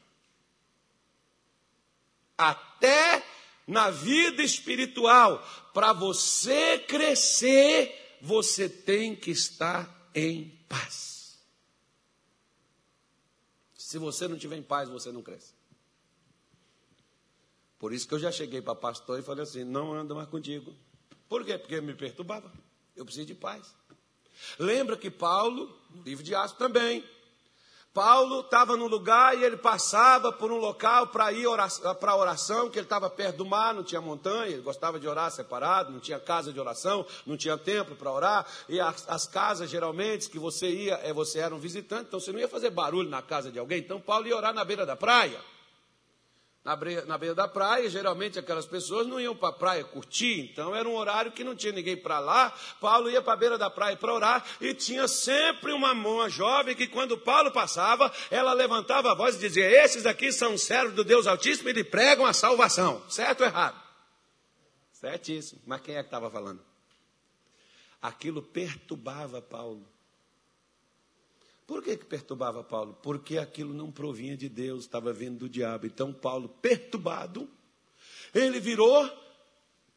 Até 2.36 3.22
na 3.66 3.90
vida 3.90 4.42
espiritual. 4.42 5.42
Para 5.72 5.92
você 5.92 6.78
crescer, 6.78 8.18
você 8.20 8.68
tem 8.68 9.14
que 9.14 9.30
estar 9.30 10.10
em 10.14 10.52
paz. 10.68 11.15
Se 13.96 13.98
você 13.98 14.28
não 14.28 14.36
tiver 14.36 14.58
em 14.58 14.62
paz, 14.62 14.90
você 14.90 15.10
não 15.10 15.22
cresce. 15.22 15.54
Por 17.78 17.94
isso 17.94 18.06
que 18.06 18.12
eu 18.12 18.18
já 18.18 18.30
cheguei 18.30 18.60
para 18.60 18.74
pastor 18.74 19.18
e 19.18 19.22
falei 19.22 19.42
assim: 19.42 19.64
não 19.64 19.94
anda 19.94 20.14
mais 20.14 20.28
contigo. 20.28 20.76
Por 21.26 21.42
quê? 21.46 21.56
Porque 21.56 21.80
me 21.80 21.94
perturbava. 21.94 22.52
Eu 22.94 23.06
preciso 23.06 23.26
de 23.26 23.34
paz. 23.34 23.74
Lembra 24.58 24.98
que 24.98 25.10
Paulo, 25.10 25.74
no 25.88 26.02
livro 26.02 26.22
de 26.22 26.34
Atos 26.34 26.58
também, 26.58 27.02
Paulo 27.96 28.40
estava 28.40 28.76
num 28.76 28.88
lugar 28.88 29.38
e 29.38 29.42
ele 29.42 29.56
passava 29.56 30.30
por 30.30 30.52
um 30.52 30.58
local 30.58 31.06
para 31.06 31.32
ir 31.32 31.46
para 31.98 32.12
a 32.12 32.16
oração, 32.16 32.68
que 32.68 32.78
ele 32.78 32.84
estava 32.84 33.08
perto 33.08 33.38
do 33.38 33.46
mar, 33.46 33.72
não 33.72 33.82
tinha 33.82 34.02
montanha, 34.02 34.52
ele 34.52 34.60
gostava 34.60 35.00
de 35.00 35.08
orar 35.08 35.30
separado, 35.30 35.90
não 35.90 35.98
tinha 35.98 36.20
casa 36.20 36.52
de 36.52 36.60
oração, 36.60 37.06
não 37.24 37.38
tinha 37.38 37.56
templo 37.56 37.96
para 37.96 38.12
orar, 38.12 38.46
e 38.68 38.78
as, 38.78 39.08
as, 39.08 39.26
casas 39.26 39.70
geralmente 39.70 40.28
que 40.28 40.38
você 40.38 40.68
ia, 40.68 41.00
é, 41.02 41.10
você 41.10 41.38
era 41.38 41.54
um 41.54 41.58
visitante, 41.58 42.04
então 42.08 42.20
você 42.20 42.32
não 42.32 42.38
ia 42.38 42.48
fazer 42.48 42.68
barulho 42.68 43.08
na 43.08 43.22
casa 43.22 43.50
de 43.50 43.58
alguém, 43.58 43.78
então 43.78 43.98
Paulo 43.98 44.28
ia 44.28 44.36
orar 44.36 44.52
na 44.52 44.62
beira 44.62 44.84
da 44.84 44.94
praia 44.94 45.40
na 46.66 46.76
beira, 46.76 47.04
na 47.06 47.16
beira 47.16 47.34
da 47.34 47.46
praia, 47.46 47.88
geralmente 47.88 48.38
aquelas 48.38 48.66
pessoas 48.66 49.06
não 49.06 49.20
iam 49.20 49.34
para 49.34 49.50
a 49.50 49.52
praia 49.52 49.84
curtir, 49.84 50.50
então 50.50 50.74
era 50.74 50.88
um 50.88 50.96
horário 50.96 51.32
que 51.32 51.44
não 51.44 51.54
tinha 51.54 51.72
ninguém 51.72 51.96
para 51.96 52.18
lá. 52.18 52.52
Paulo 52.80 53.08
ia 53.08 53.22
para 53.22 53.32
a 53.32 53.36
beira 53.36 53.56
da 53.56 53.70
praia 53.70 53.96
para 53.96 54.12
orar 54.12 54.44
e 54.60 54.74
tinha 54.74 55.08
sempre 55.08 55.72
uma, 55.72 55.92
uma 55.92 56.28
jovem 56.28 56.74
que, 56.74 56.86
quando 56.86 57.16
Paulo 57.16 57.50
passava, 57.50 58.12
ela 58.30 58.52
levantava 58.52 59.12
a 59.12 59.14
voz 59.14 59.36
e 59.36 59.38
dizia: 59.38 59.84
Esses 59.84 60.04
aqui 60.04 60.32
são 60.32 60.58
servos 60.58 60.94
do 60.94 61.04
Deus 61.04 61.26
Altíssimo 61.26 61.68
e 61.68 61.72
lhe 61.72 61.84
pregam 61.84 62.26
a 62.26 62.32
salvação. 62.32 63.02
Certo 63.08 63.40
ou 63.42 63.46
errado? 63.46 63.80
Certíssimo. 64.92 65.62
Mas 65.64 65.80
quem 65.80 65.94
é 65.94 66.02
que 66.02 66.08
estava 66.08 66.30
falando? 66.30 66.60
aquilo 68.06 68.42
perturbava 68.42 69.42
Paulo. 69.42 69.86
Por 71.66 71.82
que, 71.82 71.96
que 71.96 72.04
perturbava 72.04 72.62
Paulo? 72.62 72.96
Porque 73.02 73.38
aquilo 73.38 73.74
não 73.74 73.90
provinha 73.90 74.36
de 74.36 74.48
Deus, 74.48 74.84
estava 74.84 75.12
vindo 75.12 75.38
do 75.40 75.48
diabo. 75.48 75.86
Então, 75.86 76.12
Paulo, 76.12 76.48
perturbado, 76.48 77.48
ele 78.32 78.60
virou, 78.60 79.10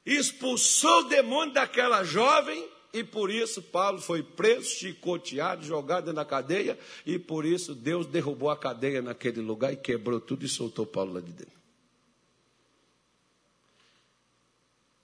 expulsou 0.03 1.01
o 1.01 1.09
demônio 1.09 1.53
daquela 1.53 2.03
jovem, 2.03 2.67
e 2.91 3.03
por 3.03 3.29
isso 3.29 3.61
Paulo 3.61 4.01
foi 4.01 4.23
preso, 4.23 4.67
chicoteado, 4.67 5.63
jogado 5.63 6.11
da 6.11 6.25
cadeia, 6.25 6.77
e 7.05 7.19
por 7.19 7.45
isso 7.45 7.75
Deus 7.75 8.07
derrubou 8.07 8.49
a 8.49 8.57
cadeia 8.57 8.99
naquele 8.99 9.41
lugar 9.41 9.71
e 9.71 9.77
quebrou 9.77 10.19
tudo 10.19 10.43
e 10.43 10.49
soltou 10.49 10.87
Paulo 10.87 11.13
lá 11.13 11.21
de 11.21 11.31
dentro. 11.31 11.59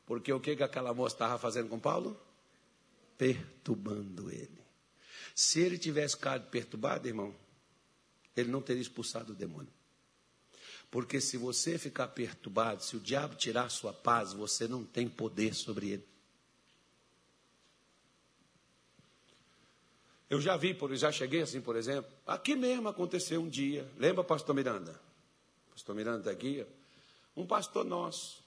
Porque 0.04 0.34
o 0.34 0.39
que, 0.39 0.56
que 0.56 0.63
aquela 0.63 0.93
moça 0.95 1.15
estava 1.15 1.38
fazendo 1.38 1.69
com 1.69 1.80
Paulo? 1.80 2.19
Perturbando 3.17 4.32
ele. 4.32 4.64
Se 5.36 5.60
ele 5.60 5.78
tivesse 5.78 6.15
ficado 6.15 6.50
perturbado, 6.50 7.06
irmão, 7.10 7.36
ele 8.38 8.50
não 8.50 8.62
teria 8.62 8.82
expulsado 8.82 9.34
o 9.34 9.36
demônio. 9.36 9.71
Porque 10.89 11.19
se 11.19 11.36
você 11.36 11.78
ficar 11.78 12.08
perturbado, 12.08 12.82
se 12.82 12.95
o 12.95 13.02
diabo 13.02 13.36
tirar 13.36 13.69
sua 13.69 13.91
paz, 13.91 14.32
você 14.32 14.65
não 14.65 14.86
tem 14.86 15.10
poder 15.10 15.54
sobre 15.54 15.89
ele. 15.89 16.08
Eu 20.30 20.39
já 20.39 20.56
vi, 20.56 20.74
por, 20.74 20.95
já 20.95 21.12
cheguei 21.12 21.41
assim, 21.41 21.60
por 21.60 21.76
exemplo, 21.76 22.10
aqui 22.26 22.56
mesmo 22.56 22.88
aconteceu 22.88 23.41
um 23.41 23.50
dia. 23.50 23.86
Lembra, 23.98 24.24
pastor 24.24 24.56
Miranda? 24.56 25.00
Pastor 25.71 25.93
Miranda 25.93 26.19
está 26.19 26.32
aqui. 26.32 26.65
Um 27.36 27.45
pastor 27.45 27.84
nosso 27.84 28.44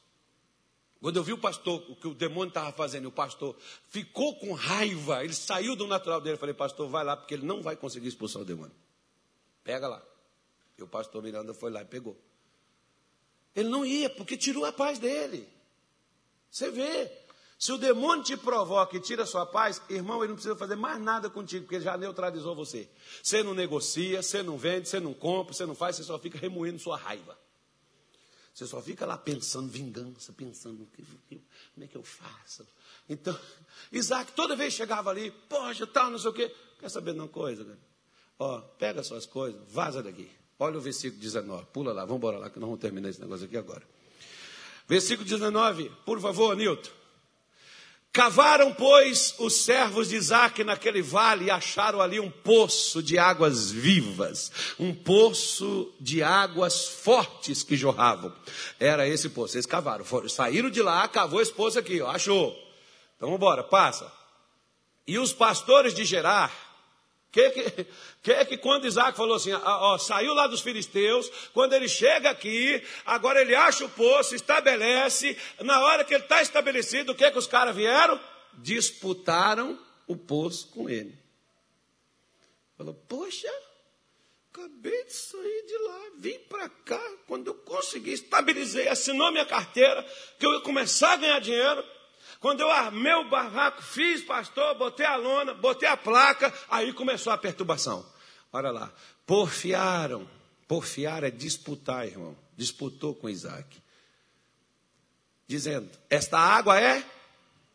quando 1.00 1.16
eu 1.16 1.22
vi 1.22 1.32
o 1.32 1.38
pastor, 1.38 1.82
o 1.88 1.94
que 1.94 2.08
o 2.08 2.14
demônio 2.14 2.48
estava 2.48 2.72
fazendo, 2.72 3.06
o 3.06 3.12
pastor 3.12 3.56
ficou 3.88 4.34
com 4.36 4.52
raiva, 4.52 5.24
ele 5.24 5.34
saiu 5.34 5.76
do 5.76 5.86
natural 5.86 6.20
dele. 6.20 6.34
Eu 6.34 6.38
falei, 6.38 6.54
pastor, 6.54 6.88
vai 6.88 7.04
lá, 7.04 7.16
porque 7.16 7.34
ele 7.34 7.46
não 7.46 7.62
vai 7.62 7.76
conseguir 7.76 8.08
expulsar 8.08 8.42
o 8.42 8.44
demônio. 8.44 8.74
Pega 9.62 9.86
lá. 9.86 10.02
E 10.76 10.82
o 10.82 10.88
pastor 10.88 11.22
Miranda 11.22 11.54
foi 11.54 11.70
lá 11.70 11.82
e 11.82 11.84
pegou. 11.84 12.20
Ele 13.54 13.68
não 13.68 13.84
ia, 13.84 14.10
porque 14.10 14.36
tirou 14.36 14.64
a 14.64 14.72
paz 14.72 14.98
dele. 14.98 15.48
Você 16.50 16.70
vê. 16.70 17.10
Se 17.58 17.72
o 17.72 17.78
demônio 17.78 18.22
te 18.22 18.36
provoca 18.36 18.96
e 18.96 19.00
tira 19.00 19.24
a 19.24 19.26
sua 19.26 19.44
paz, 19.44 19.82
irmão, 19.88 20.18
ele 20.18 20.28
não 20.28 20.36
precisa 20.36 20.54
fazer 20.54 20.76
mais 20.76 21.00
nada 21.00 21.28
contigo, 21.28 21.64
porque 21.64 21.76
ele 21.76 21.84
já 21.84 21.96
neutralizou 21.96 22.54
você. 22.54 22.88
Você 23.20 23.42
não 23.42 23.54
negocia, 23.54 24.22
você 24.22 24.42
não 24.42 24.56
vende, 24.56 24.88
você 24.88 25.00
não 25.00 25.12
compra, 25.12 25.52
você 25.52 25.66
não 25.66 25.74
faz, 25.74 25.96
você 25.96 26.04
só 26.04 26.18
fica 26.18 26.38
remoendo 26.38 26.78
sua 26.78 26.96
raiva. 26.96 27.36
Você 28.58 28.66
só 28.66 28.82
fica 28.82 29.06
lá 29.06 29.16
pensando 29.16 29.68
vingança, 29.68 30.32
pensando 30.32 30.88
como 31.28 31.84
é 31.84 31.86
que 31.86 31.96
eu 31.96 32.02
faço. 32.02 32.66
Então, 33.08 33.38
Isaac 33.92 34.32
toda 34.32 34.56
vez 34.56 34.74
chegava 34.74 35.10
ali, 35.10 35.30
poxa, 35.48 35.86
tal, 35.86 36.10
não 36.10 36.18
sei 36.18 36.30
o 36.30 36.32
quê. 36.32 36.52
Quer 36.80 36.88
saber 36.88 37.12
de 37.12 37.20
uma 37.20 37.28
coisa, 37.28 37.64
cara? 37.64 37.78
Ó, 38.36 38.60
pega 38.76 39.04
suas 39.04 39.26
coisas, 39.26 39.62
vaza 39.68 40.02
daqui. 40.02 40.28
Olha 40.58 40.76
o 40.76 40.80
versículo 40.80 41.22
19, 41.22 41.66
pula 41.66 41.92
lá, 41.92 42.00
vamos 42.00 42.16
embora 42.16 42.38
lá, 42.38 42.50
que 42.50 42.58
nós 42.58 42.66
vamos 42.66 42.80
terminar 42.80 43.10
esse 43.10 43.20
negócio 43.20 43.46
aqui 43.46 43.56
agora. 43.56 43.86
Versículo 44.88 45.24
19, 45.24 45.92
por 46.04 46.20
favor, 46.20 46.56
Nilton. 46.56 46.90
Cavaram, 48.18 48.74
pois, 48.74 49.32
os 49.38 49.64
servos 49.64 50.08
de 50.08 50.16
Isaac 50.16 50.64
naquele 50.64 51.00
vale 51.00 51.44
e 51.44 51.50
acharam 51.52 52.00
ali 52.00 52.18
um 52.18 52.28
poço 52.28 53.00
de 53.00 53.16
águas 53.16 53.70
vivas, 53.70 54.50
um 54.76 54.92
poço 54.92 55.94
de 56.00 56.20
águas 56.20 56.84
fortes 56.88 57.62
que 57.62 57.76
jorravam. 57.76 58.34
Era 58.80 59.06
esse 59.06 59.28
poço. 59.28 59.54
Eles 59.54 59.66
cavaram, 59.66 60.04
foram, 60.04 60.28
saíram 60.28 60.68
de 60.68 60.82
lá, 60.82 61.06
cavou 61.06 61.40
esse 61.40 61.52
poço 61.52 61.78
aqui, 61.78 62.00
ó, 62.00 62.10
achou. 62.10 62.48
Então, 63.14 63.28
vamos 63.28 63.36
embora, 63.36 63.62
passa. 63.62 64.12
E 65.06 65.16
os 65.16 65.32
pastores 65.32 65.94
de 65.94 66.04
Gerar, 66.04 66.52
que, 67.38 67.50
que, 67.50 67.86
que 68.22 68.44
que 68.44 68.56
quando 68.56 68.86
Isaac 68.86 69.16
falou 69.16 69.36
assim, 69.36 69.52
ó, 69.52 69.96
saiu 69.98 70.34
lá 70.34 70.46
dos 70.46 70.60
filisteus, 70.60 71.30
quando 71.54 71.72
ele 71.72 71.88
chega 71.88 72.30
aqui, 72.30 72.82
agora 73.06 73.40
ele 73.40 73.54
acha 73.54 73.84
o 73.84 73.88
poço, 73.90 74.34
estabelece, 74.34 75.36
na 75.60 75.80
hora 75.84 76.04
que 76.04 76.14
ele 76.14 76.24
está 76.24 76.42
estabelecido, 76.42 77.12
o 77.12 77.14
que 77.14 77.30
que 77.30 77.38
os 77.38 77.46
caras 77.46 77.74
vieram? 77.74 78.20
Disputaram 78.54 79.78
o 80.06 80.16
poço 80.16 80.68
com 80.68 80.90
ele. 80.90 81.16
Falou, 82.76 82.94
poxa, 83.08 83.52
acabei 84.52 85.04
de 85.04 85.12
sair 85.12 85.64
de 85.66 85.78
lá, 85.78 86.00
vim 86.18 86.38
para 86.48 86.68
cá, 86.68 87.12
quando 87.26 87.48
eu 87.48 87.54
consegui, 87.54 88.12
estabilizei, 88.12 88.88
assinou 88.88 89.30
minha 89.30 89.46
carteira, 89.46 90.04
que 90.38 90.46
eu 90.46 90.54
ia 90.54 90.60
começar 90.60 91.12
a 91.12 91.16
ganhar 91.16 91.40
dinheiro, 91.40 91.84
quando 92.40 92.60
eu 92.60 92.70
armei 92.70 93.12
o 93.14 93.28
barraco, 93.28 93.82
fiz, 93.82 94.22
pastor, 94.22 94.76
botei 94.76 95.04
a 95.04 95.16
lona, 95.16 95.54
botei 95.54 95.88
a 95.88 95.96
placa, 95.96 96.52
aí 96.68 96.92
começou 96.92 97.32
a 97.32 97.38
perturbação. 97.38 98.06
Olha 98.52 98.70
lá, 98.70 98.92
porfiaram. 99.26 100.28
Porfiar 100.66 101.24
é 101.24 101.30
disputar, 101.30 102.06
irmão. 102.06 102.36
Disputou 102.56 103.14
com 103.14 103.28
Isaac. 103.28 103.78
Dizendo: 105.46 105.88
Esta 106.10 106.38
água 106.38 106.78
é 106.78 107.02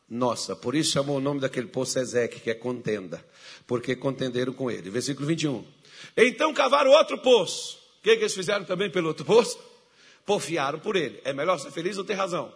nossa. 0.07 0.55
Por 0.55 0.75
isso 0.75 0.91
chamou 0.91 1.17
o 1.17 1.21
nome 1.21 1.39
daquele 1.39 1.67
poço 1.67 1.97
Ezeque, 1.97 2.39
que 2.39 2.51
é 2.51 2.53
contenda. 2.53 3.23
Porque 3.65 3.95
contenderam 3.95 4.53
com 4.53 4.69
ele. 4.69 4.91
Versículo 4.91 5.25
21. 5.25 5.65
Então 6.15 6.53
cavaram 6.53 6.91
outro 6.91 7.17
poço. 7.17 7.79
O 7.99 8.03
que, 8.03 8.15
que 8.15 8.21
eles 8.21 8.33
fizeram 8.33 8.63
também 8.63 8.91
pelo 8.91 9.07
outro 9.07 9.25
poço? 9.25 9.57
Porfiaram 10.25 10.79
por 10.79 10.95
ele. 10.95 11.19
É 11.23 11.33
melhor 11.33 11.57
ser 11.57 11.71
feliz 11.71 11.97
ou 11.97 12.03
ter 12.03 12.13
razão? 12.13 12.53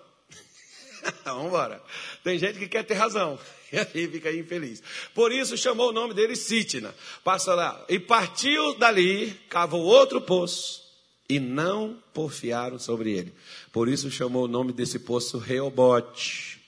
Vamos 1.23 1.47
embora. 1.47 1.81
Tem 2.23 2.37
gente 2.37 2.59
que 2.59 2.67
quer 2.67 2.83
ter 2.83 2.95
razão. 2.95 3.39
E 3.69 3.77
aí 3.77 4.07
fica 4.07 4.31
infeliz. 4.31 4.81
Por 5.13 5.29
isso 5.29 5.57
chamou 5.57 5.89
o 5.89 5.91
nome 5.91 6.13
dele 6.13 6.37
Sitna. 6.37 6.95
Passa 7.21 7.53
lá. 7.53 7.85
E 7.89 7.99
partiu 7.99 8.75
dali, 8.75 9.37
cavou 9.49 9.81
outro 9.81 10.21
poço. 10.21 10.81
E 11.27 11.37
não 11.37 12.01
porfiaram 12.13 12.79
sobre 12.79 13.11
ele. 13.11 13.33
Por 13.73 13.89
isso 13.89 14.09
chamou 14.09 14.45
o 14.45 14.47
nome 14.47 14.71
desse 14.71 14.99
poço 14.99 15.37
Reobote. 15.37 16.61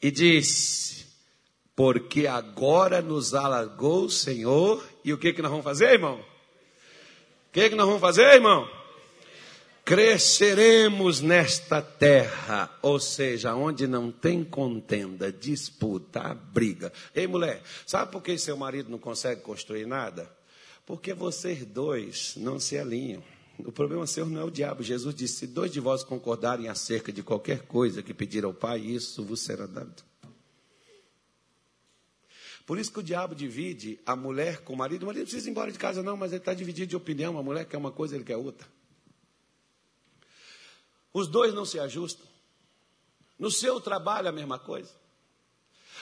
E 0.00 0.08
disse: 0.08 1.04
Porque 1.74 2.28
agora 2.28 3.02
nos 3.02 3.34
alargou 3.34 4.04
o 4.04 4.10
Senhor. 4.10 4.86
E 5.04 5.12
o 5.12 5.18
que, 5.18 5.32
que 5.32 5.42
nós 5.42 5.50
vamos 5.50 5.64
fazer, 5.64 5.94
irmão? 5.94 6.14
O 7.48 7.52
que, 7.52 7.70
que 7.70 7.74
nós 7.74 7.86
vamos 7.86 8.00
fazer, 8.00 8.34
irmão? 8.34 8.70
Cresceremos 9.84 11.20
nesta 11.20 11.82
terra, 11.82 12.70
ou 12.82 13.00
seja, 13.00 13.54
onde 13.54 13.86
não 13.86 14.10
tem 14.10 14.44
contenda, 14.44 15.32
disputa, 15.32 16.34
briga. 16.34 16.92
Ei, 17.14 17.26
mulher, 17.26 17.62
sabe 17.86 18.12
por 18.12 18.22
que 18.22 18.38
seu 18.38 18.56
marido 18.56 18.90
não 18.90 18.98
consegue 18.98 19.40
construir 19.40 19.86
nada? 19.86 20.30
Porque 20.86 21.12
vocês 21.14 21.64
dois 21.64 22.34
não 22.36 22.58
se 22.58 22.78
alinham. 22.78 23.22
O 23.58 23.72
problema 23.72 24.06
seu 24.06 24.26
não 24.26 24.40
é 24.40 24.44
o 24.44 24.50
diabo. 24.50 24.82
Jesus 24.82 25.14
disse: 25.14 25.34
se 25.34 25.46
dois 25.46 25.70
de 25.70 25.80
vós 25.80 26.02
concordarem 26.02 26.68
acerca 26.68 27.12
de 27.12 27.22
qualquer 27.22 27.62
coisa 27.62 28.02
que 28.02 28.14
pedir 28.14 28.44
ao 28.44 28.54
Pai, 28.54 28.80
isso 28.80 29.22
vos 29.22 29.40
será 29.40 29.66
dado. 29.66 30.02
Por 32.66 32.78
isso 32.78 32.92
que 32.92 33.00
o 33.00 33.02
diabo 33.02 33.34
divide 33.34 33.98
a 34.06 34.14
mulher 34.14 34.58
com 34.58 34.72
o 34.72 34.76
marido. 34.76 35.02
O 35.02 35.06
marido 35.06 35.22
não 35.22 35.26
precisa 35.26 35.48
ir 35.48 35.50
embora 35.50 35.72
de 35.72 35.78
casa, 35.78 36.02
não, 36.02 36.16
mas 36.16 36.30
ele 36.30 36.38
está 36.38 36.54
dividido 36.54 36.86
de 36.86 36.96
opinião. 36.96 37.36
A 37.36 37.42
mulher 37.42 37.64
quer 37.64 37.76
uma 37.76 37.90
coisa, 37.90 38.14
ele 38.14 38.24
quer 38.24 38.36
outra. 38.36 38.66
Os 41.12 41.28
dois 41.28 41.52
não 41.52 41.64
se 41.64 41.78
ajustam. 41.78 42.26
No 43.38 43.50
seu 43.50 43.80
trabalho, 43.80 44.28
a 44.28 44.32
mesma 44.32 44.58
coisa. 44.58 44.90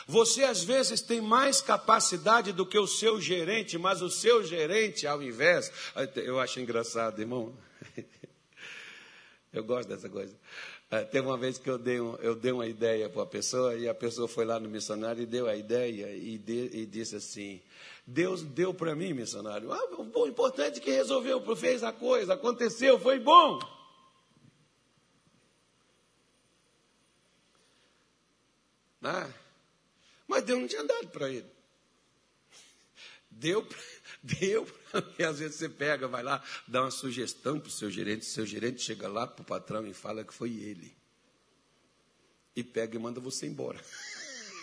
Você 0.07 0.43
às 0.43 0.65
vezes 0.65 1.03
tem 1.03 1.21
mais 1.21 1.61
capacidade 1.61 2.53
do 2.53 2.65
que 2.65 2.79
o 2.79 2.87
seu 2.87 3.21
gerente, 3.21 3.77
mas 3.77 4.01
o 4.01 4.09
seu 4.09 4.43
gerente, 4.43 5.07
ao 5.07 5.23
invés. 5.23 5.71
Eu 6.17 6.41
acho 6.41 6.61
engraçado, 6.61 7.21
irmão. 7.21 7.55
Eu 9.53 9.65
gosto 9.65 9.89
dessa 9.89 10.09
coisa. 10.09 10.35
Uh, 10.91 11.05
teve 11.11 11.27
uma 11.27 11.37
vez 11.37 11.59
que 11.59 11.69
eu 11.69 11.77
dei, 11.77 12.01
um, 12.01 12.15
eu 12.17 12.35
dei 12.35 12.53
uma 12.53 12.67
ideia 12.67 13.11
para 13.11 13.23
a 13.23 13.27
pessoa 13.27 13.75
e 13.75 13.89
a 13.89 13.95
pessoa 13.95 14.27
foi 14.27 14.45
lá 14.45 14.59
no 14.61 14.69
missionário 14.69 15.23
e 15.23 15.27
deu 15.27 15.47
a 15.47 15.55
ideia 15.55 16.15
e, 16.15 16.39
de, 16.39 16.71
e 16.73 16.87
disse 16.87 17.17
assim: 17.17 17.61
Deus 18.07 18.43
deu 18.43 18.73
para 18.73 18.95
mim, 18.95 19.13
missionário. 19.13 19.71
Ah, 19.73 19.81
o 20.15 20.27
importante 20.27 20.79
é 20.79 20.83
que 20.83 20.91
resolveu, 20.91 21.43
fez 21.57 21.83
a 21.83 21.93
coisa, 21.93 22.35
aconteceu, 22.35 22.99
foi 22.99 23.19
bom. 23.19 23.59
Né? 29.01 29.35
Mas 30.27 30.45
Deus 30.45 30.61
não 30.61 30.69
tinha 30.69 30.85
dado 30.85 31.09
para 31.09 31.31
ele. 31.31 31.51
Deu, 33.31 33.67
deu, 34.23 34.67
e 35.19 35.25
às 35.25 35.39
vezes 35.39 35.57
você 35.57 35.69
pega, 35.69 36.09
vai 36.09 36.23
lá, 36.23 36.43
dá 36.67 36.83
uma 36.83 36.91
sugestão 36.91 37.61
para 37.61 37.69
o 37.69 37.73
seu 37.73 37.91
gerente, 37.91 38.25
seu 38.25 38.45
gerente 38.45 38.83
chega 38.83 39.09
lá 39.09 39.27
para 39.27 39.43
o 39.43 39.47
patrão 39.47 39.87
e 39.87 39.95
fala 39.95 40.25
que 40.25 40.35
foi 40.35 40.51
ele. 40.51 40.97
E 42.57 42.65
pega 42.65 42.97
e 42.97 42.99
manda 42.99 43.21
você 43.21 43.47
embora. 43.47 43.81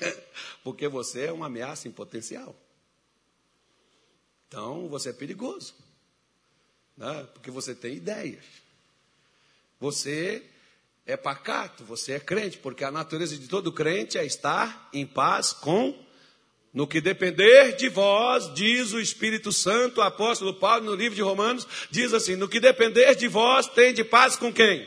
Porque 0.64 0.88
você 0.88 1.26
é 1.26 1.32
uma 1.32 1.46
ameaça 1.46 1.88
em 1.88 1.92
potencial. 1.92 2.56
Então 4.48 4.90
você 4.90 5.10
é 5.10 5.14
perigoso. 5.14 5.76
Né? 6.98 7.24
Porque 7.34 7.50
você 7.50 7.74
tem 7.74 7.96
ideias. 7.96 8.46
Você 9.80 10.50
é 11.06 11.16
pacato, 11.16 11.84
você 11.84 12.14
é 12.14 12.20
crente, 12.20 12.58
porque 12.58 12.84
a 12.84 12.92
natureza 12.92 13.38
de 13.38 13.48
todo 13.48 13.72
crente 13.72 14.18
é 14.18 14.26
estar 14.26 14.90
em 14.92 15.06
paz 15.06 15.54
com 15.54 16.04
No 16.74 16.86
que 16.86 17.00
depender 17.00 17.78
de 17.78 17.88
vós, 17.88 18.54
diz 18.54 18.92
o 18.92 19.00
Espírito 19.00 19.50
Santo, 19.50 20.00
o 20.00 20.04
apóstolo 20.04 20.54
Paulo, 20.56 20.84
no 20.84 20.94
livro 20.94 21.16
de 21.16 21.22
Romanos, 21.22 21.66
diz 21.90 22.14
assim: 22.14 22.36
no 22.36 22.50
que 22.50 22.60
depender 22.60 23.16
de 23.16 23.30
vós, 23.30 23.66
tem 23.68 23.94
de 23.94 24.04
paz 24.04 24.36
com 24.36 24.52
quem? 24.52 24.86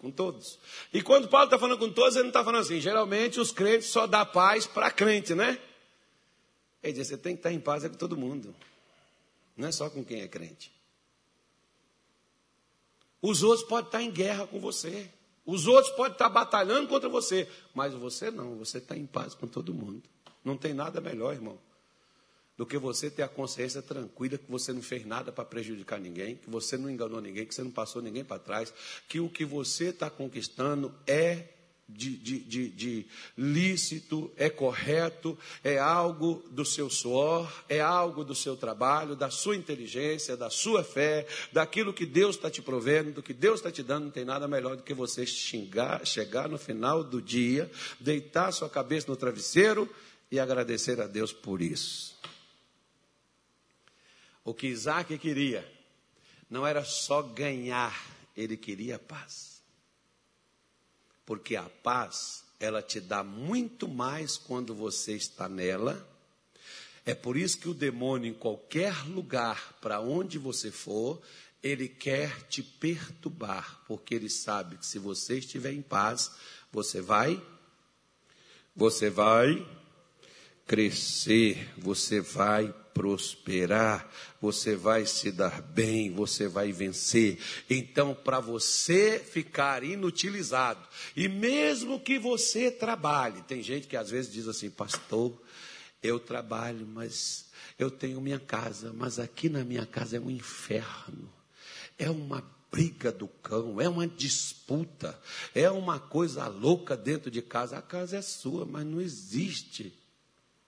Com 0.00 0.12
todos. 0.12 0.60
E 0.92 1.02
quando 1.02 1.26
Paulo 1.26 1.46
está 1.46 1.58
falando 1.58 1.76
com 1.76 1.90
todos, 1.90 2.14
ele 2.14 2.24
não 2.24 2.28
está 2.28 2.44
falando 2.44 2.60
assim. 2.60 2.80
Geralmente 2.80 3.40
os 3.40 3.50
crentes 3.50 3.88
só 3.88 4.06
dá 4.06 4.24
paz 4.24 4.64
para 4.64 4.92
crente, 4.92 5.34
né? 5.34 5.58
Ele 6.80 6.92
diz: 6.92 7.08
você 7.08 7.16
tem 7.16 7.34
que 7.34 7.40
estar 7.40 7.50
em 7.50 7.58
paz 7.58 7.84
é 7.84 7.88
com 7.88 7.96
todo 7.96 8.16
mundo, 8.16 8.54
não 9.56 9.66
é 9.66 9.72
só 9.72 9.90
com 9.90 10.04
quem 10.04 10.20
é 10.20 10.28
crente. 10.28 10.70
Os 13.20 13.42
outros 13.42 13.66
podem 13.66 13.86
estar 13.86 14.02
em 14.02 14.10
guerra 14.12 14.46
com 14.46 14.60
você. 14.60 15.10
Os 15.48 15.66
outros 15.66 15.90
podem 15.94 16.12
estar 16.12 16.28
batalhando 16.28 16.86
contra 16.88 17.08
você. 17.08 17.48
Mas 17.74 17.94
você 17.94 18.30
não, 18.30 18.58
você 18.58 18.76
está 18.76 18.94
em 18.94 19.06
paz 19.06 19.32
com 19.32 19.46
todo 19.46 19.72
mundo. 19.72 20.02
Não 20.44 20.58
tem 20.58 20.74
nada 20.74 21.00
melhor, 21.00 21.32
irmão, 21.32 21.58
do 22.54 22.66
que 22.66 22.76
você 22.76 23.10
ter 23.10 23.22
a 23.22 23.28
consciência 23.28 23.80
tranquila 23.80 24.36
que 24.36 24.50
você 24.50 24.74
não 24.74 24.82
fez 24.82 25.06
nada 25.06 25.32
para 25.32 25.46
prejudicar 25.46 25.98
ninguém, 25.98 26.36
que 26.36 26.50
você 26.50 26.76
não 26.76 26.90
enganou 26.90 27.22
ninguém, 27.22 27.46
que 27.46 27.54
você 27.54 27.62
não 27.62 27.70
passou 27.70 28.02
ninguém 28.02 28.22
para 28.22 28.38
trás, 28.38 28.74
que 29.08 29.20
o 29.20 29.30
que 29.30 29.46
você 29.46 29.86
está 29.86 30.10
conquistando 30.10 30.94
é 31.06 31.46
de, 31.88 32.16
de, 32.18 32.38
de, 32.40 32.68
de, 32.68 33.06
lícito, 33.36 34.30
é 34.36 34.50
correto, 34.50 35.38
é 35.64 35.78
algo 35.78 36.44
do 36.50 36.64
seu 36.64 36.90
suor, 36.90 37.64
é 37.68 37.80
algo 37.80 38.22
do 38.22 38.34
seu 38.34 38.56
trabalho, 38.56 39.16
da 39.16 39.30
sua 39.30 39.56
inteligência, 39.56 40.36
da 40.36 40.50
sua 40.50 40.84
fé, 40.84 41.26
daquilo 41.50 41.94
que 41.94 42.04
Deus 42.04 42.36
está 42.36 42.50
te 42.50 42.60
provendo, 42.60 43.12
do 43.12 43.22
que 43.22 43.32
Deus 43.32 43.60
está 43.60 43.72
te 43.72 43.82
dando. 43.82 44.04
Não 44.04 44.10
tem 44.10 44.24
nada 44.24 44.46
melhor 44.46 44.76
do 44.76 44.82
que 44.82 44.92
você 44.92 45.24
xingar, 45.24 46.04
chegar 46.06 46.48
no 46.48 46.58
final 46.58 47.02
do 47.02 47.22
dia, 47.22 47.70
deitar 47.98 48.52
sua 48.52 48.68
cabeça 48.68 49.06
no 49.08 49.16
travesseiro 49.16 49.88
e 50.30 50.38
agradecer 50.38 51.00
a 51.00 51.06
Deus 51.06 51.32
por 51.32 51.62
isso. 51.62 52.18
O 54.44 54.52
que 54.52 54.66
Isaac 54.66 55.16
queria 55.16 55.66
não 56.50 56.66
era 56.66 56.84
só 56.84 57.22
ganhar, 57.22 57.98
ele 58.36 58.56
queria 58.56 58.98
paz 58.98 59.57
porque 61.28 61.56
a 61.56 61.68
paz, 61.68 62.42
ela 62.58 62.80
te 62.80 62.98
dá 62.98 63.22
muito 63.22 63.86
mais 63.86 64.38
quando 64.38 64.74
você 64.74 65.12
está 65.12 65.46
nela. 65.46 66.08
É 67.04 67.14
por 67.14 67.36
isso 67.36 67.58
que 67.58 67.68
o 67.68 67.74
demônio, 67.74 68.30
em 68.30 68.34
qualquer 68.34 69.06
lugar, 69.06 69.74
para 69.78 70.00
onde 70.00 70.38
você 70.38 70.70
for, 70.70 71.20
ele 71.62 71.86
quer 71.86 72.48
te 72.48 72.62
perturbar, 72.62 73.82
porque 73.86 74.14
ele 74.14 74.30
sabe 74.30 74.78
que 74.78 74.86
se 74.86 74.98
você 74.98 75.36
estiver 75.36 75.74
em 75.74 75.82
paz, 75.82 76.32
você 76.72 77.02
vai, 77.02 77.38
você 78.74 79.10
vai 79.10 79.68
crescer, 80.68 81.72
você 81.78 82.20
vai 82.20 82.72
prosperar, 82.92 84.06
você 84.40 84.76
vai 84.76 85.06
se 85.06 85.32
dar 85.32 85.62
bem, 85.62 86.12
você 86.12 86.46
vai 86.46 86.70
vencer. 86.72 87.38
Então, 87.70 88.14
para 88.14 88.38
você 88.38 89.18
ficar 89.18 89.82
inutilizado, 89.82 90.86
e 91.16 91.26
mesmo 91.26 91.98
que 91.98 92.18
você 92.18 92.70
trabalhe, 92.70 93.40
tem 93.42 93.62
gente 93.62 93.86
que 93.86 93.96
às 93.96 94.10
vezes 94.10 94.30
diz 94.30 94.46
assim, 94.46 94.68
pastor, 94.68 95.40
eu 96.02 96.20
trabalho, 96.20 96.86
mas 96.86 97.46
eu 97.78 97.90
tenho 97.90 98.20
minha 98.20 98.38
casa, 98.38 98.92
mas 98.92 99.18
aqui 99.18 99.48
na 99.48 99.64
minha 99.64 99.86
casa 99.86 100.18
é 100.18 100.20
um 100.20 100.30
inferno, 100.30 101.32
é 101.98 102.10
uma 102.10 102.44
briga 102.70 103.10
do 103.10 103.26
cão, 103.26 103.80
é 103.80 103.88
uma 103.88 104.06
disputa, 104.06 105.18
é 105.54 105.70
uma 105.70 105.98
coisa 105.98 106.46
louca 106.46 106.94
dentro 106.94 107.30
de 107.30 107.40
casa. 107.40 107.78
A 107.78 107.82
casa 107.82 108.18
é 108.18 108.22
sua, 108.22 108.66
mas 108.66 108.84
não 108.84 109.00
existe 109.00 109.94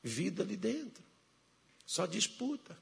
vida 0.03 0.43
ali 0.43 0.57
dentro. 0.57 1.03
Só 1.87 2.07
disputa. 2.07 2.77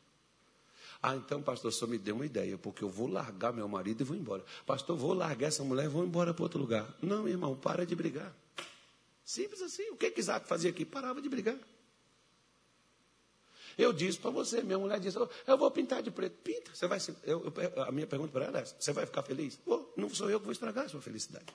Ah, 1.01 1.15
então, 1.15 1.41
pastor, 1.41 1.73
só 1.73 1.87
me 1.87 1.97
deu 1.97 2.17
uma 2.17 2.27
ideia, 2.27 2.59
porque 2.59 2.83
eu 2.83 2.89
vou 2.89 3.07
largar 3.07 3.53
meu 3.53 3.69
marido 3.69 4.01
e 4.01 4.05
vou 4.05 4.17
embora. 4.17 4.45
Pastor, 4.67 4.97
vou 4.97 5.15
largar 5.15 5.47
essa 5.47 5.63
mulher 5.63 5.85
e 5.85 5.89
vou 5.89 6.05
embora 6.05 6.35
para 6.35 6.43
outro 6.43 6.59
lugar. 6.59 6.93
Não, 7.01 7.29
irmão, 7.29 7.57
para 7.57 7.87
de 7.87 7.95
brigar. 7.95 8.35
Simples 9.25 9.63
assim. 9.63 9.89
O 9.91 9.97
que, 9.97 10.11
que 10.11 10.21
Isaac 10.21 10.49
fazia 10.49 10.71
aqui? 10.71 10.85
Parava 10.85 11.23
de 11.23 11.29
brigar. 11.29 11.57
Eu 13.77 13.93
disse 13.93 14.19
para 14.19 14.31
você, 14.31 14.61
minha 14.61 14.79
mulher 14.79 14.99
disse, 14.99 15.17
eu 15.17 15.57
vou 15.57 15.71
pintar 15.71 16.03
de 16.03 16.11
preto. 16.11 16.35
Pinta. 16.43 16.75
Você 16.75 16.89
vai, 16.89 16.99
eu, 17.23 17.45
eu, 17.45 17.83
a 17.85 17.93
minha 17.93 18.09
pergunta 18.09 18.33
para 18.33 18.47
ela 18.47 18.59
é: 18.59 18.65
você 18.65 18.93
vai 18.93 19.07
ficar 19.07 19.23
feliz? 19.23 19.57
Oh, 19.65 19.85
não 19.97 20.11
sou 20.11 20.29
eu 20.29 20.41
que 20.41 20.47
vou 20.47 20.53
estragar 20.53 20.87
a 20.87 20.89
sua 20.89 21.01
felicidade. 21.01 21.47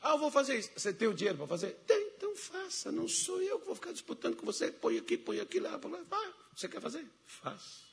Ah, 0.00 0.10
eu 0.10 0.18
vou 0.18 0.30
fazer 0.30 0.56
isso. 0.56 0.70
Você 0.76 0.92
tem 0.92 1.08
o 1.08 1.14
dinheiro 1.14 1.36
para 1.36 1.48
fazer? 1.48 1.72
Tem, 1.84 2.05
faça. 2.36 2.92
Não 2.92 3.08
sou 3.08 3.40
eu 3.42 3.58
que 3.58 3.66
vou 3.66 3.74
ficar 3.74 3.92
disputando 3.92 4.36
com 4.36 4.46
você. 4.46 4.70
Põe 4.70 4.98
aqui, 4.98 5.16
põe 5.16 5.40
aqui, 5.40 5.58
lá, 5.58 5.70
lá. 5.70 6.02
Vai. 6.08 6.34
Você 6.54 6.68
quer 6.68 6.80
fazer? 6.80 7.06
Faça. 7.24 7.84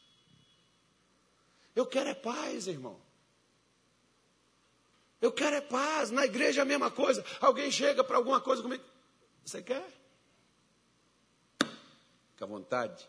Eu 1.75 1.86
quero 1.86 2.10
é 2.10 2.13
paz, 2.13 2.67
irmão. 2.67 3.01
Eu 5.21 5.32
quero 5.32 5.56
é 5.56 5.62
paz. 5.62 6.12
Na 6.12 6.25
igreja 6.25 6.62
é 6.62 6.63
a 6.63 6.65
mesma 6.65 6.91
coisa. 6.91 7.25
Alguém 7.39 7.71
chega 7.71 8.03
para 8.03 8.17
alguma 8.17 8.39
coisa 8.39 8.62
comigo. 8.62 8.84
Você 9.43 9.62
quer? 9.62 9.86
Fica 12.32 12.45
à 12.45 12.47
vontade. 12.47 13.08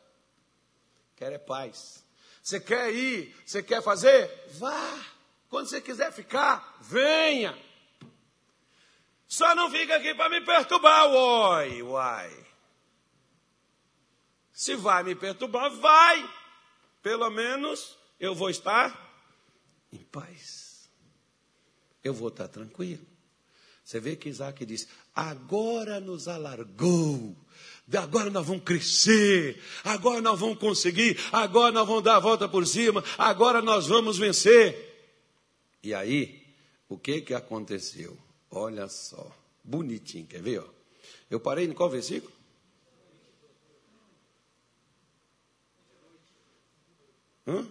Quer 1.16 1.32
é 1.32 1.38
paz. 1.38 2.04
Você 2.42 2.60
quer 2.60 2.92
ir? 2.92 3.34
Você 3.44 3.62
quer 3.62 3.82
fazer? 3.82 4.30
Vá. 4.58 5.04
Quando 5.48 5.68
você 5.68 5.80
quiser 5.80 6.12
ficar, 6.12 6.76
venha. 6.80 7.56
Só 9.34 9.52
não 9.56 9.68
fica 9.68 9.96
aqui 9.96 10.14
para 10.14 10.30
me 10.30 10.40
perturbar, 10.42 11.10
uai, 11.10 11.82
uai. 11.82 12.46
Se 14.52 14.76
vai 14.76 15.02
me 15.02 15.16
perturbar, 15.16 15.72
vai. 15.72 16.30
Pelo 17.02 17.28
menos 17.30 17.98
eu 18.20 18.32
vou 18.32 18.48
estar 18.48 18.96
em 19.92 19.98
paz. 19.98 20.88
Eu 22.04 22.14
vou 22.14 22.28
estar 22.28 22.46
tranquilo. 22.46 23.04
Você 23.84 23.98
vê 23.98 24.14
que 24.14 24.28
Isaac 24.28 24.64
diz: 24.64 24.86
agora 25.12 25.98
nos 25.98 26.28
alargou, 26.28 27.36
agora 27.92 28.30
nós 28.30 28.46
vamos 28.46 28.62
crescer, 28.62 29.60
agora 29.82 30.20
nós 30.20 30.38
vamos 30.38 30.60
conseguir, 30.60 31.18
agora 31.32 31.72
nós 31.72 31.88
vamos 31.88 32.04
dar 32.04 32.16
a 32.16 32.20
volta 32.20 32.48
por 32.48 32.64
cima, 32.68 33.02
agora 33.18 33.60
nós 33.60 33.88
vamos 33.88 34.16
vencer. 34.16 35.18
E 35.82 35.92
aí, 35.92 36.46
o 36.88 36.96
que, 36.96 37.20
que 37.20 37.34
aconteceu? 37.34 38.16
Olha 38.56 38.88
só, 38.88 39.36
bonitinho, 39.64 40.28
quer 40.28 40.40
ver? 40.40 40.60
Ó? 40.60 40.68
Eu 41.28 41.40
parei 41.40 41.66
em 41.66 41.72
qual 41.72 41.90
versículo? 41.90 42.32
Hã? 47.44 47.66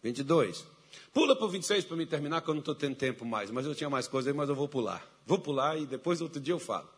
22. 0.00 0.64
Pula 1.12 1.34
para 1.34 1.44
o 1.44 1.48
26 1.48 1.84
para 1.84 1.96
me 1.96 2.06
terminar, 2.06 2.40
que 2.40 2.48
eu 2.48 2.54
não 2.54 2.60
estou 2.60 2.74
tendo 2.74 2.94
tempo 2.94 3.24
mais, 3.24 3.50
mas 3.50 3.66
eu 3.66 3.74
tinha 3.74 3.90
mais 3.90 4.06
coisas 4.06 4.32
aí, 4.32 4.36
mas 4.36 4.48
eu 4.48 4.54
vou 4.54 4.68
pular. 4.68 5.04
Vou 5.26 5.40
pular 5.40 5.76
e 5.76 5.84
depois 5.84 6.20
outro 6.20 6.40
dia 6.40 6.54
eu 6.54 6.60
falo. 6.60 6.88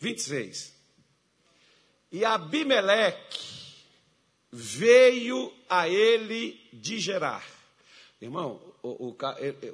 26. 0.00 0.74
E 2.10 2.24
Abimeleque 2.24 3.84
veio 4.50 5.52
a 5.68 5.90
ele 5.90 6.58
de 6.72 6.98
Gerar. 6.98 7.46
Irmão, 8.20 8.71
o, 8.82 9.08
o, 9.08 9.16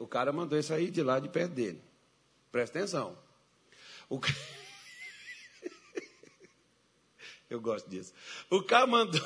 o, 0.02 0.06
cara 0.06 0.32
mandou 0.32 0.58
isso 0.58 0.72
aí 0.74 0.90
de 0.90 1.02
lá 1.02 1.18
de 1.18 1.28
perto 1.28 1.52
dele. 1.52 1.80
Presta 2.52 2.78
atenção. 2.78 3.16
O... 4.08 4.20
Eu 7.48 7.60
gosto 7.60 7.88
disso. 7.88 8.12
O 8.50 8.62
cara 8.62 8.86
mandou 8.86 9.20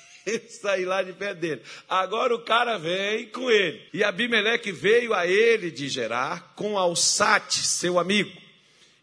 sair 0.48 0.86
lá 0.86 1.02
de 1.02 1.12
perto 1.12 1.38
dele. 1.38 1.62
Agora 1.88 2.34
o 2.34 2.42
cara 2.42 2.78
vem 2.78 3.28
com 3.28 3.50
ele. 3.50 3.86
E 3.92 4.02
Abimeleque 4.02 4.72
veio 4.72 5.12
a 5.12 5.26
ele 5.26 5.70
de 5.70 5.88
Gerar 5.88 6.54
com 6.54 6.78
Alsate, 6.78 7.58
seu 7.58 7.98
amigo, 7.98 8.32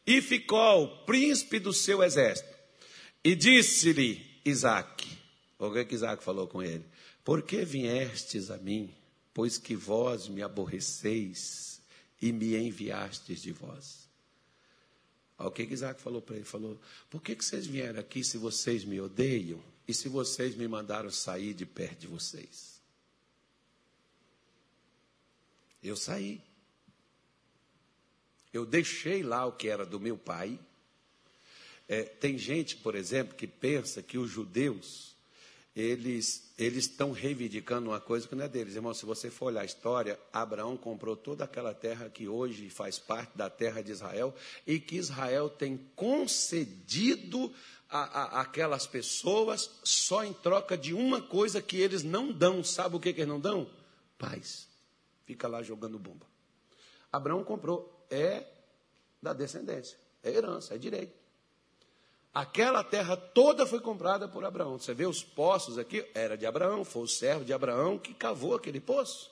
e 0.05 0.21
ficou 0.21 0.87
príncipe 1.05 1.59
do 1.59 1.71
seu 1.71 2.03
exército. 2.03 2.49
E 3.23 3.35
disse-lhe 3.35 4.25
Isaac, 4.43 5.07
o 5.57 5.71
que, 5.71 5.85
que 5.85 5.95
Isaac 5.95 6.23
falou 6.23 6.47
com 6.47 6.61
ele? 6.61 6.83
Por 7.23 7.41
que 7.43 7.63
viestes 7.63 8.51
a 8.51 8.57
mim? 8.57 8.93
Pois 9.33 9.57
que 9.57 9.75
vós 9.75 10.27
me 10.27 10.41
aborreceis 10.41 11.81
e 12.21 12.31
me 12.31 12.55
enviastes 12.55 13.41
de 13.41 13.51
vós. 13.51 14.07
Olha 15.37 15.49
o 15.49 15.51
que 15.51 15.63
Isaac 15.63 15.99
falou 15.99 16.21
para 16.21 16.35
ele? 16.35 16.45
Falou: 16.45 16.79
Por 17.09 17.21
que, 17.21 17.35
que 17.35 17.43
vocês 17.43 17.65
vieram 17.65 17.99
aqui 17.99 18.23
se 18.23 18.37
vocês 18.37 18.85
me 18.85 19.01
odeiam 19.01 19.61
e 19.87 19.93
se 19.93 20.07
vocês 20.07 20.55
me 20.55 20.67
mandaram 20.67 21.09
sair 21.09 21.53
de 21.53 21.65
perto 21.65 22.01
de 22.01 22.07
vocês? 22.07 22.81
Eu 25.81 25.97
saí. 25.97 26.41
Eu 28.53 28.65
deixei 28.65 29.23
lá 29.23 29.45
o 29.45 29.51
que 29.51 29.67
era 29.67 29.85
do 29.85 29.99
meu 29.99 30.17
pai. 30.17 30.57
É, 31.87 32.03
tem 32.03 32.37
gente, 32.37 32.77
por 32.77 32.95
exemplo, 32.95 33.35
que 33.35 33.47
pensa 33.47 34.01
que 34.01 34.17
os 34.17 34.29
judeus 34.29 35.13
eles 35.75 36.42
eles 36.57 36.85
estão 36.85 37.11
reivindicando 37.11 37.89
uma 37.89 37.99
coisa 37.99 38.27
que 38.27 38.35
não 38.35 38.45
é 38.45 38.47
deles. 38.47 38.75
Irmão, 38.75 38.93
se 38.93 39.05
você 39.05 39.29
for 39.29 39.45
olhar 39.47 39.61
a 39.61 39.65
história, 39.65 40.19
Abraão 40.31 40.77
comprou 40.77 41.15
toda 41.15 41.43
aquela 41.43 41.73
terra 41.73 42.09
que 42.09 42.27
hoje 42.27 42.69
faz 42.69 42.99
parte 42.99 43.35
da 43.35 43.49
terra 43.49 43.81
de 43.81 43.91
Israel 43.91 44.33
e 44.65 44.79
que 44.79 44.95
Israel 44.95 45.49
tem 45.49 45.77
concedido 45.95 47.51
a, 47.89 48.01
a, 48.03 48.41
aquelas 48.41 48.85
pessoas 48.85 49.69
só 49.83 50.23
em 50.23 50.33
troca 50.33 50.77
de 50.77 50.93
uma 50.93 51.21
coisa 51.21 51.61
que 51.61 51.77
eles 51.77 52.03
não 52.03 52.31
dão. 52.31 52.63
Sabe 52.63 52.95
o 52.95 52.99
que, 52.99 53.13
que 53.13 53.21
eles 53.21 53.29
não 53.29 53.39
dão? 53.39 53.67
Paz. 54.17 54.67
Fica 55.25 55.47
lá 55.47 55.63
jogando 55.63 55.97
bomba. 55.97 56.27
Abraão 57.11 57.43
comprou. 57.43 58.05
É 58.11 58.45
da 59.19 59.33
descendência. 59.33 59.97
É 60.21 60.29
herança, 60.29 60.75
é 60.75 60.77
direito. 60.77 61.22
Aquela 62.33 62.83
terra 62.83 63.15
toda 63.15 63.65
foi 63.65 63.79
comprada 63.79 64.27
por 64.27 64.43
Abraão. 64.43 64.79
Você 64.79 64.93
vê 64.93 65.05
os 65.05 65.23
poços 65.23 65.77
aqui, 65.77 66.03
era 66.15 66.35
de 66.35 66.47
Abraão, 66.47 66.83
foi 66.83 67.03
o 67.03 67.07
servo 67.07 67.45
de 67.45 67.53
Abraão 67.53 67.99
que 67.99 68.13
cavou 68.13 68.55
aquele 68.55 68.79
poço. 68.79 69.31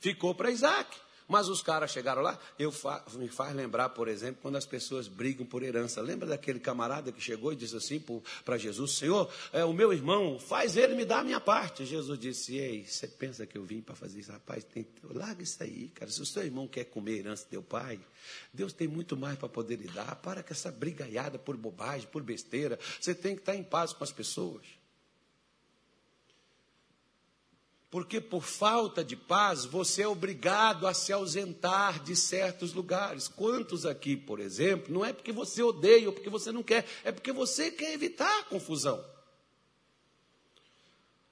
Ficou 0.00 0.34
para 0.34 0.50
Isaac. 0.50 0.96
Mas 1.30 1.48
os 1.48 1.62
caras 1.62 1.92
chegaram 1.92 2.22
lá, 2.22 2.36
eu 2.58 2.72
fa 2.72 3.04
me 3.12 3.28
faz 3.28 3.54
lembrar, 3.54 3.90
por 3.90 4.08
exemplo, 4.08 4.42
quando 4.42 4.56
as 4.56 4.66
pessoas 4.66 5.06
brigam 5.06 5.46
por 5.46 5.62
herança. 5.62 6.02
Lembra 6.02 6.26
daquele 6.26 6.58
camarada 6.58 7.12
que 7.12 7.20
chegou 7.20 7.52
e 7.52 7.56
disse 7.56 7.76
assim 7.76 8.02
para 8.44 8.58
Jesus: 8.58 8.94
Senhor, 8.94 9.32
é, 9.52 9.64
o 9.64 9.72
meu 9.72 9.92
irmão, 9.92 10.40
faz 10.40 10.76
ele 10.76 10.96
me 10.96 11.04
dar 11.04 11.20
a 11.20 11.24
minha 11.24 11.38
parte. 11.38 11.86
Jesus 11.86 12.18
disse: 12.18 12.56
Ei, 12.56 12.84
você 12.84 13.06
pensa 13.06 13.46
que 13.46 13.56
eu 13.56 13.62
vim 13.62 13.80
para 13.80 13.94
fazer 13.94 14.18
isso? 14.18 14.32
Rapaz, 14.32 14.64
tem, 14.64 14.84
larga 15.04 15.40
isso 15.40 15.62
aí, 15.62 15.92
cara. 15.94 16.10
Se 16.10 16.20
o 16.20 16.26
seu 16.26 16.42
irmão 16.42 16.66
quer 16.66 16.86
comer 16.86 17.18
herança 17.18 17.44
do 17.44 17.50
teu 17.50 17.62
pai, 17.62 18.00
Deus 18.52 18.72
tem 18.72 18.88
muito 18.88 19.16
mais 19.16 19.38
para 19.38 19.48
poder 19.48 19.76
lhe 19.76 19.86
dar. 19.86 20.16
Para 20.16 20.42
com 20.42 20.52
essa 20.52 20.72
brigaiada 20.72 21.38
por 21.38 21.56
bobagem, 21.56 22.08
por 22.08 22.24
besteira. 22.24 22.76
Você 23.00 23.14
tem 23.14 23.36
que 23.36 23.42
estar 23.42 23.54
em 23.54 23.62
paz 23.62 23.92
com 23.92 24.02
as 24.02 24.10
pessoas. 24.10 24.79
Porque 27.90 28.20
por 28.20 28.44
falta 28.44 29.02
de 29.02 29.16
paz, 29.16 29.64
você 29.64 30.02
é 30.02 30.08
obrigado 30.08 30.86
a 30.86 30.94
se 30.94 31.12
ausentar 31.12 32.00
de 32.00 32.14
certos 32.14 32.72
lugares. 32.72 33.26
Quantos 33.26 33.84
aqui, 33.84 34.16
por 34.16 34.38
exemplo, 34.38 34.94
não 34.94 35.04
é 35.04 35.12
porque 35.12 35.32
você 35.32 35.60
odeia 35.60 36.06
ou 36.06 36.12
porque 36.12 36.30
você 36.30 36.52
não 36.52 36.62
quer, 36.62 36.86
é 37.02 37.10
porque 37.10 37.32
você 37.32 37.68
quer 37.70 37.92
evitar 37.92 38.44
confusão. 38.44 39.04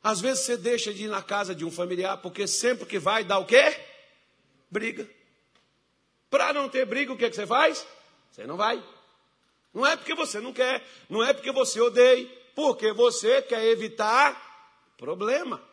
Às 0.02 0.20
vezes 0.20 0.44
você 0.44 0.56
deixa 0.56 0.92
de 0.92 1.04
ir 1.04 1.08
na 1.08 1.22
casa 1.22 1.54
de 1.54 1.64
um 1.64 1.70
familiar 1.70 2.16
porque 2.18 2.46
sempre 2.48 2.86
que 2.86 2.98
vai 2.98 3.22
dá 3.22 3.38
o 3.38 3.46
quê? 3.46 3.78
Briga. 4.68 5.08
Para 6.28 6.52
não 6.52 6.68
ter 6.68 6.84
briga, 6.84 7.12
o 7.12 7.16
que, 7.16 7.24
é 7.24 7.30
que 7.30 7.36
você 7.36 7.46
faz? 7.46 7.86
Você 8.32 8.46
não 8.46 8.56
vai. 8.56 8.82
Não 9.72 9.86
é 9.86 9.96
porque 9.96 10.14
você 10.14 10.40
não 10.40 10.52
quer, 10.52 10.84
não 11.08 11.22
é 11.22 11.32
porque 11.32 11.52
você 11.52 11.80
odeia, 11.80 12.28
porque 12.54 12.92
você 12.92 13.42
quer 13.42 13.64
evitar 13.66 14.92
problema. 14.96 15.67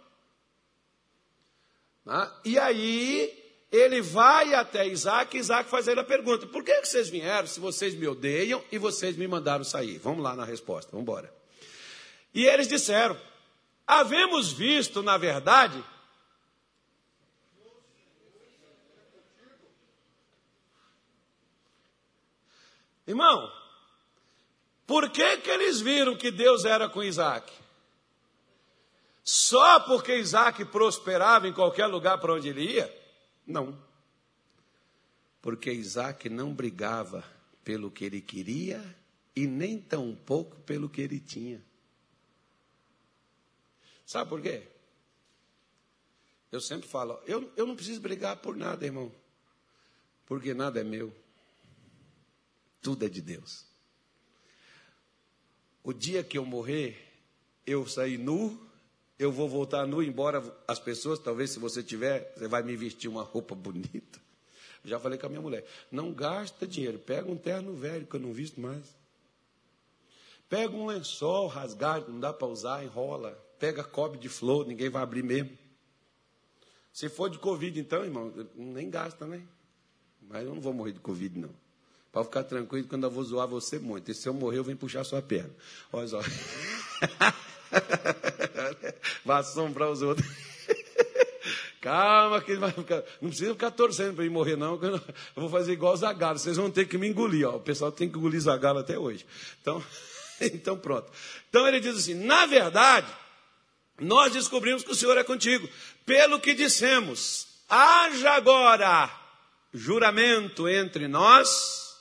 Né? 2.06 2.32
E 2.46 2.60
aí 2.60 3.44
ele 3.72 4.02
vai 4.02 4.54
até 4.54 4.88
Isaac, 4.88 5.36
e 5.36 5.40
Isaac 5.40 5.70
faz 5.70 5.88
ele 5.88 6.00
a 6.00 6.04
pergunta: 6.04 6.46
por 6.48 6.64
que, 6.64 6.82
que 6.82 6.88
vocês 6.88 7.10
vieram 7.10 7.48
se 7.48 7.60
vocês 7.60 7.96
me 7.96 8.08
odeiam 8.08 8.64
e 8.72 8.78
vocês 8.78 9.18
me 9.18 9.28
mandaram 9.28 9.64
sair? 9.64 9.98
Vamos 9.98 10.24
lá 10.24 10.36
na 10.36 10.46
resposta, 10.46 10.92
vamos 10.92 11.04
embora. 11.04 11.34
E 12.34 12.46
eles 12.46 12.68
disseram: 12.68 13.20
havemos 13.88 14.54
visto, 14.54 15.02
na 15.02 15.18
verdade, 15.18 15.84
Irmão, 23.08 23.52
por 24.88 25.12
que, 25.12 25.38
que 25.38 25.50
eles 25.50 25.80
viram 25.80 26.16
que 26.16 26.32
Deus 26.32 26.66
era 26.66 26.90
com 26.90 27.04
Isaac? 27.04 27.54
Só 29.26 29.80
porque 29.80 30.16
Isaac 30.16 30.64
prosperava 30.66 31.48
em 31.48 31.54
qualquer 31.54 31.88
lugar 31.88 32.20
para 32.20 32.36
onde 32.36 32.48
ele 32.48 32.74
ia? 32.74 33.04
Não. 33.46 33.76
Porque 35.42 35.72
Isaac 35.72 36.30
não 36.30 36.54
brigava 36.54 37.26
pelo 37.64 37.90
que 37.90 38.06
ele 38.06 38.22
queria 38.22 38.96
e 39.36 39.48
nem 39.48 39.82
tão 39.82 40.16
pouco 40.16 40.56
pelo 40.58 40.88
que 40.88 41.02
ele 41.02 41.20
tinha. 41.20 41.60
Sabe 44.06 44.30
por 44.30 44.40
quê? 44.40 44.68
Eu 46.52 46.62
sempre 46.62 46.88
falo, 46.88 47.20
eu, 47.26 47.52
eu 47.58 47.66
não 47.66 47.76
preciso 47.76 48.00
brigar 48.00 48.38
por 48.38 48.56
nada, 48.56 48.86
irmão, 48.86 49.12
porque 50.28 50.54
nada 50.54 50.80
é 50.80 50.84
meu, 50.84 51.12
tudo 52.80 53.04
é 53.04 53.10
de 53.10 53.22
Deus. 53.22 53.66
O 55.84 55.92
dia 55.92 56.24
que 56.24 56.38
eu 56.38 56.46
morrer, 56.46 57.12
eu 57.66 57.88
sair 57.88 58.20
nu, 58.20 58.66
eu 59.18 59.32
vou 59.32 59.48
voltar 59.48 59.88
nu, 59.88 60.04
embora 60.04 60.44
as 60.68 60.80
pessoas, 60.80 61.20
talvez 61.20 61.52
se 61.52 61.60
você 61.60 61.82
tiver, 61.82 62.34
você 62.36 62.48
vai 62.48 62.62
me 62.62 62.76
vestir 62.76 63.08
uma 63.08 63.24
roupa 63.24 63.56
bonita. 63.56 64.20
Já 64.84 65.00
falei 65.00 65.18
com 65.18 65.26
a 65.26 65.30
minha 65.30 65.42
mulher, 65.42 65.66
não 65.92 66.14
gasta 66.14 66.68
dinheiro, 66.68 67.00
pega 67.00 67.32
um 67.32 67.38
terno 67.38 67.74
velho 67.74 68.06
que 68.06 68.16
eu 68.16 68.20
não 68.20 68.34
visto 68.34 68.60
mais. 68.60 68.84
Pega 70.48 70.76
um 70.76 70.86
lençol 70.86 71.48
rasgado, 71.48 72.12
não 72.12 72.20
dá 72.20 72.32
para 72.32 72.48
usar, 72.48 72.84
enrola. 72.84 73.32
Pega 73.58 73.84
cobre 73.84 74.20
de 74.20 74.30
flor, 74.30 74.68
ninguém 74.68 74.90
vai 74.90 75.02
abrir 75.02 75.24
mesmo. 75.24 75.58
Se 76.94 77.10
for 77.10 77.30
de 77.30 77.40
Covid, 77.40 77.80
então, 77.80 78.04
irmão, 78.04 78.32
nem 78.56 78.90
gasta, 78.90 79.26
né? 79.26 79.42
Mas 80.22 80.46
eu 80.46 80.54
não 80.54 80.62
vou 80.62 80.74
morrer 80.74 80.92
de 80.92 81.00
Covid, 81.00 81.40
não. 81.40 81.50
Pode 82.12 82.28
ficar 82.28 82.44
tranquilo 82.44 82.88
quando 82.88 83.04
eu 83.04 83.12
vou 83.12 83.24
zoar 83.24 83.48
você 83.48 83.80
muito. 83.80 84.12
E 84.12 84.14
se 84.14 84.30
eu 84.30 84.34
morrer, 84.34 84.60
eu 84.60 84.64
venho 84.64 84.78
puxar 84.78 85.04
sua 85.04 85.22
perna. 85.22 85.54
Olha 85.92 86.08
só. 86.08 86.22
vai 89.24 89.40
assombrar 89.40 89.90
os 89.90 90.02
outros. 90.02 90.28
Calma, 91.82 92.42
que 92.42 92.56
vai 92.56 92.72
ficar. 92.72 93.04
Não 93.22 93.30
precisa 93.30 93.54
ficar 93.54 93.70
torcendo 93.70 94.16
para 94.16 94.24
ele 94.24 94.34
morrer, 94.34 94.56
não. 94.56 94.80
Eu 94.82 95.02
vou 95.36 95.50
fazer 95.50 95.74
igual 95.74 95.96
Zagalo. 95.96 96.40
Vocês 96.40 96.58
vão 96.58 96.72
ter 96.72 96.88
que 96.88 96.98
me 96.98 97.08
engolir. 97.08 97.48
Ó. 97.48 97.58
O 97.58 97.60
pessoal 97.60 97.92
tem 97.92 98.10
que 98.10 98.18
engolir 98.18 98.40
Zagalo 98.40 98.80
até 98.80 98.98
hoje. 98.98 99.24
Então, 99.62 99.84
então, 100.42 100.78
pronto. 100.78 101.12
Então 101.48 101.68
ele 101.68 101.80
diz 101.80 101.96
assim: 101.96 102.16
na 102.16 102.48
verdade, 102.48 103.08
nós 104.00 104.34
descobrimos 104.34 104.84
que 104.84 104.92
o 104.92 104.96
Senhor 104.96 105.18
é 105.18 105.24
contigo. 105.24 105.70
Pelo 106.06 106.40
que 106.40 106.56
dissemos, 106.56 107.48
haja 107.70 108.32
agora 108.32 109.10
juramento 109.72 110.68
entre 110.68 111.08
nós, 111.08 111.96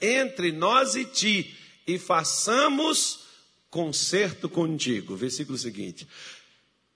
entre 0.00 0.52
nós 0.52 0.94
e 0.94 1.04
ti, 1.04 1.56
e 1.86 1.98
façamos 1.98 3.17
concerto 3.70 4.48
contigo. 4.48 5.16
Versículo 5.16 5.58
seguinte: 5.58 6.08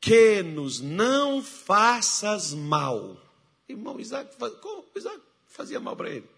Que 0.00 0.42
nos 0.42 0.80
não 0.80 1.42
faças 1.42 2.52
mal. 2.52 3.20
Irmão, 3.68 3.98
Isaac, 4.00 4.36
como 4.60 4.84
Isaac 4.96 5.20
fazia 5.46 5.80
mal 5.80 5.96
para 5.96 6.10
ele? 6.10 6.28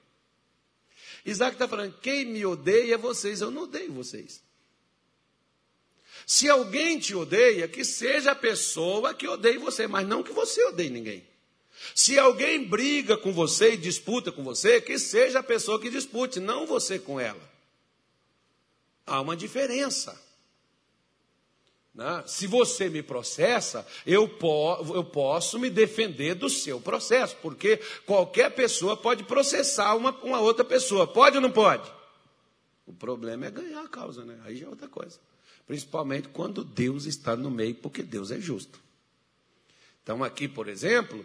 Isaac 1.24 1.54
está 1.54 1.66
falando: 1.66 1.94
quem 2.00 2.26
me 2.26 2.44
odeia 2.44 2.94
é 2.94 2.98
vocês, 2.98 3.40
eu 3.40 3.50
não 3.50 3.62
odeio 3.62 3.92
vocês. 3.92 4.42
Se 6.26 6.48
alguém 6.48 6.98
te 6.98 7.14
odeia, 7.14 7.68
que 7.68 7.84
seja 7.84 8.32
a 8.32 8.36
pessoa 8.36 9.12
que 9.12 9.28
odeie 9.28 9.58
você, 9.58 9.86
mas 9.86 10.06
não 10.06 10.22
que 10.22 10.32
você 10.32 10.64
odeie 10.64 10.88
ninguém. 10.88 11.26
Se 11.94 12.18
alguém 12.18 12.64
briga 12.64 13.16
com 13.16 13.32
você 13.32 13.74
e 13.74 13.76
disputa 13.76 14.32
com 14.32 14.42
você, 14.42 14.80
que 14.80 14.98
seja 14.98 15.40
a 15.40 15.42
pessoa 15.42 15.80
que 15.80 15.90
dispute, 15.90 16.40
não 16.40 16.66
você 16.66 16.98
com 16.98 17.20
ela. 17.20 17.52
Há 19.06 19.20
uma 19.20 19.36
diferença. 19.36 20.18
Né? 21.94 22.24
Se 22.26 22.46
você 22.46 22.88
me 22.88 23.02
processa, 23.02 23.86
eu, 24.04 24.28
po 24.28 24.76
eu 24.94 25.04
posso 25.04 25.58
me 25.58 25.70
defender 25.70 26.34
do 26.34 26.50
seu 26.50 26.80
processo, 26.80 27.36
porque 27.40 27.80
qualquer 28.04 28.50
pessoa 28.50 28.96
pode 28.96 29.22
processar 29.22 29.94
uma, 29.94 30.10
uma 30.22 30.40
outra 30.40 30.64
pessoa. 30.64 31.06
Pode 31.06 31.36
ou 31.36 31.42
não 31.42 31.52
pode? 31.52 31.88
O 32.86 32.92
problema 32.92 33.46
é 33.46 33.50
ganhar 33.50 33.82
a 33.82 33.88
causa, 33.88 34.24
né? 34.24 34.38
Aí 34.44 34.56
já 34.56 34.66
é 34.66 34.68
outra 34.68 34.88
coisa. 34.88 35.18
Principalmente 35.66 36.28
quando 36.28 36.64
Deus 36.64 37.06
está 37.06 37.36
no 37.36 37.50
meio, 37.50 37.74
porque 37.76 38.02
Deus 38.02 38.30
é 38.30 38.40
justo. 38.40 38.78
Então, 40.02 40.22
aqui, 40.22 40.46
por 40.46 40.68
exemplo, 40.68 41.24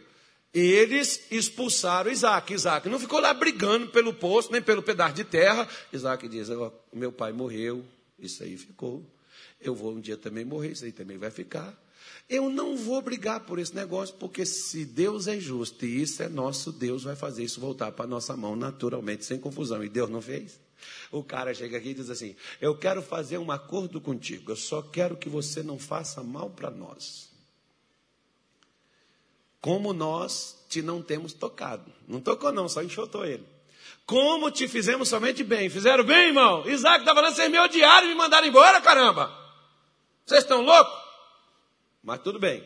eles 0.53 1.27
expulsaram 1.29 2.09
Isaac. 2.09 2.53
Isaac 2.53 2.87
não 2.87 2.99
ficou 2.99 3.19
lá 3.19 3.33
brigando 3.33 3.87
pelo 3.87 4.13
poço, 4.13 4.51
nem 4.51 4.61
pelo 4.61 4.81
pedaço 4.81 5.15
de 5.15 5.25
terra. 5.25 5.67
Isaac 5.91 6.27
diz: 6.29 6.49
oh, 6.49 6.71
Meu 6.93 7.11
pai 7.11 7.33
morreu, 7.33 7.83
isso 8.17 8.41
aí 8.43 8.55
ficou. 8.55 9.03
Eu 9.61 9.75
vou 9.75 9.93
um 9.93 9.99
dia 9.99 10.17
também 10.17 10.45
morrer, 10.45 10.71
isso 10.71 10.85
aí 10.85 10.91
também 10.91 11.17
vai 11.17 11.31
ficar. 11.31 11.77
Eu 12.29 12.49
não 12.49 12.77
vou 12.77 13.01
brigar 13.01 13.39
por 13.41 13.57
esse 13.57 13.75
negócio, 13.75 14.15
porque 14.15 14.45
se 14.45 14.85
Deus 14.85 15.27
é 15.27 15.39
justo 15.39 15.85
e 15.85 16.01
isso 16.01 16.21
é 16.21 16.29
nosso, 16.29 16.71
Deus 16.71 17.03
vai 17.03 17.15
fazer 17.15 17.43
isso 17.43 17.59
voltar 17.59 17.91
para 17.91 18.05
a 18.05 18.07
nossa 18.07 18.37
mão 18.37 18.55
naturalmente, 18.55 19.25
sem 19.25 19.39
confusão. 19.39 19.83
E 19.83 19.89
Deus 19.89 20.09
não 20.09 20.21
fez. 20.21 20.59
O 21.11 21.23
cara 21.23 21.53
chega 21.53 21.77
aqui 21.77 21.89
e 21.89 21.93
diz 21.93 22.09
assim: 22.09 22.35
Eu 22.61 22.77
quero 22.77 23.01
fazer 23.01 23.37
um 23.37 23.51
acordo 23.51 23.99
contigo, 23.99 24.51
eu 24.51 24.55
só 24.55 24.81
quero 24.81 25.17
que 25.17 25.27
você 25.27 25.63
não 25.63 25.79
faça 25.79 26.23
mal 26.23 26.49
para 26.51 26.69
nós. 26.69 27.29
Como 29.59 29.91
nós 29.91 30.63
te 30.69 30.81
não 30.81 31.01
temos 31.01 31.33
tocado. 31.33 31.91
Não 32.07 32.21
tocou, 32.21 32.51
não, 32.51 32.69
só 32.69 32.81
enxotou 32.81 33.25
ele. 33.25 33.43
como 34.05 34.49
te 34.51 34.67
fizemos 34.67 35.09
somente 35.09 35.43
bem. 35.43 35.69
Fizeram 35.69 36.03
bem, 36.03 36.27
irmão? 36.27 36.67
Isaac 36.67 36.99
está 36.99 37.13
falando, 37.13 37.35
vocês 37.35 37.51
me 37.51 37.59
odiaram 37.59 38.07
e 38.07 38.09
me 38.09 38.15
mandaram 38.15 38.47
embora, 38.47 38.79
caramba. 38.79 39.48
Vocês 40.29 40.43
estão 40.43 40.61
loucos? 40.61 40.93
Mas 42.03 42.21
tudo 42.21 42.37
bem. 42.37 42.63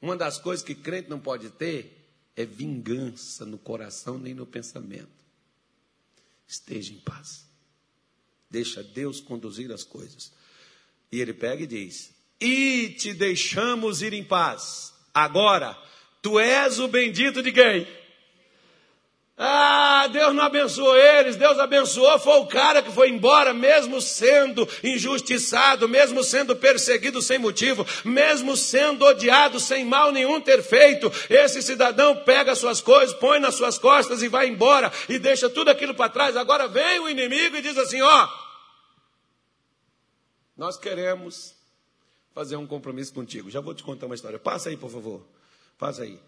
Uma 0.00 0.14
das 0.14 0.36
coisas 0.36 0.62
que 0.62 0.74
crente 0.74 1.08
não 1.08 1.18
pode 1.18 1.48
ter 1.48 2.06
é 2.36 2.44
vingança 2.44 3.46
no 3.46 3.56
coração 3.56 4.18
nem 4.18 4.34
no 4.34 4.44
pensamento. 4.44 5.08
Esteja 6.46 6.92
em 6.92 6.98
paz. 6.98 7.46
Deixa 8.50 8.82
Deus 8.82 9.22
conduzir 9.22 9.72
as 9.72 9.82
coisas. 9.82 10.34
E 11.10 11.18
ele 11.18 11.32
pega 11.32 11.62
e 11.62 11.66
diz: 11.66 12.12
E 12.38 12.90
te 12.90 13.14
deixamos 13.14 14.02
ir 14.02 14.12
em 14.12 14.22
paz. 14.22 14.92
Agora, 15.14 15.74
tu 16.20 16.38
és 16.38 16.78
o 16.78 16.88
bendito 16.88 17.42
de 17.42 17.52
quem? 17.52 17.86
Ah, 19.44 20.06
Deus 20.06 20.32
não 20.36 20.44
abençoou 20.44 20.96
eles, 20.96 21.34
Deus 21.34 21.58
abençoou 21.58 22.16
foi 22.20 22.38
o 22.38 22.46
cara 22.46 22.80
que 22.80 22.92
foi 22.92 23.10
embora, 23.10 23.52
mesmo 23.52 24.00
sendo 24.00 24.68
injustiçado, 24.84 25.88
mesmo 25.88 26.22
sendo 26.22 26.54
perseguido 26.54 27.20
sem 27.20 27.40
motivo, 27.40 27.84
mesmo 28.04 28.56
sendo 28.56 29.04
odiado 29.04 29.58
sem 29.58 29.84
mal 29.84 30.12
nenhum 30.12 30.40
ter 30.40 30.62
feito. 30.62 31.10
Esse 31.28 31.60
cidadão 31.60 32.18
pega 32.18 32.54
suas 32.54 32.80
coisas, 32.80 33.16
põe 33.16 33.40
nas 33.40 33.56
suas 33.56 33.78
costas 33.78 34.22
e 34.22 34.28
vai 34.28 34.46
embora 34.46 34.92
e 35.08 35.18
deixa 35.18 35.50
tudo 35.50 35.70
aquilo 35.72 35.92
para 35.92 36.08
trás. 36.08 36.36
Agora 36.36 36.68
vem 36.68 37.00
o 37.00 37.08
inimigo 37.08 37.56
e 37.56 37.62
diz 37.62 37.76
assim: 37.76 38.00
Ó, 38.00 38.28
nós 40.56 40.76
queremos 40.78 41.52
fazer 42.32 42.54
um 42.54 42.66
compromisso 42.66 43.12
contigo. 43.12 43.50
Já 43.50 43.60
vou 43.60 43.74
te 43.74 43.82
contar 43.82 44.06
uma 44.06 44.14
história. 44.14 44.38
Passa 44.38 44.68
aí, 44.68 44.76
por 44.76 44.88
favor. 44.88 45.26
Passa 45.76 46.04
aí. 46.04 46.20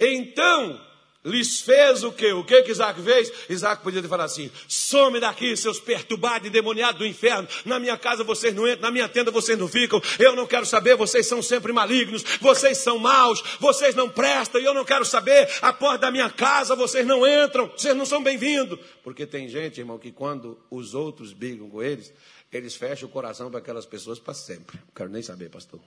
Então, 0.00 0.80
lhes 1.24 1.60
fez 1.60 2.04
o 2.04 2.12
quê? 2.12 2.32
O 2.32 2.44
que 2.44 2.62
que 2.62 2.70
Isaac 2.70 3.00
fez? 3.00 3.32
Isaac 3.48 3.82
podia 3.82 4.02
ter 4.02 4.08
falado 4.08 4.26
assim: 4.26 4.50
some 4.68 5.18
daqui, 5.18 5.56
seus 5.56 5.80
perturbados 5.80 6.46
e 6.46 6.50
demoniados 6.50 6.98
do 6.98 7.06
inferno. 7.06 7.48
Na 7.64 7.78
minha 7.78 7.96
casa 7.96 8.22
vocês 8.22 8.54
não 8.54 8.68
entram, 8.68 8.82
na 8.82 8.90
minha 8.90 9.08
tenda 9.08 9.30
vocês 9.30 9.58
não 9.58 9.66
ficam. 9.66 10.00
Eu 10.18 10.36
não 10.36 10.46
quero 10.46 10.66
saber, 10.66 10.96
vocês 10.96 11.26
são 11.26 11.40
sempre 11.40 11.72
malignos, 11.72 12.22
vocês 12.40 12.78
são 12.78 12.98
maus, 12.98 13.42
vocês 13.58 13.94
não 13.94 14.10
prestam 14.10 14.60
e 14.60 14.64
eu 14.64 14.74
não 14.74 14.84
quero 14.84 15.04
saber. 15.04 15.48
A 15.62 15.72
porta 15.72 15.98
da 15.98 16.10
minha 16.10 16.28
casa 16.28 16.76
vocês 16.76 17.06
não 17.06 17.26
entram, 17.26 17.68
vocês 17.68 17.96
não 17.96 18.04
são 18.04 18.22
bem-vindos. 18.22 18.78
Porque 19.02 19.26
tem 19.26 19.48
gente, 19.48 19.80
irmão, 19.80 19.98
que 19.98 20.12
quando 20.12 20.58
os 20.70 20.94
outros 20.94 21.32
brigam 21.32 21.70
com 21.70 21.82
eles, 21.82 22.12
eles 22.52 22.74
fecham 22.74 23.08
o 23.08 23.12
coração 23.12 23.50
para 23.50 23.60
aquelas 23.60 23.86
pessoas 23.86 24.18
para 24.18 24.34
sempre. 24.34 24.76
Não 24.76 24.94
quero 24.94 25.10
nem 25.10 25.22
saber, 25.22 25.48
pastor. 25.48 25.80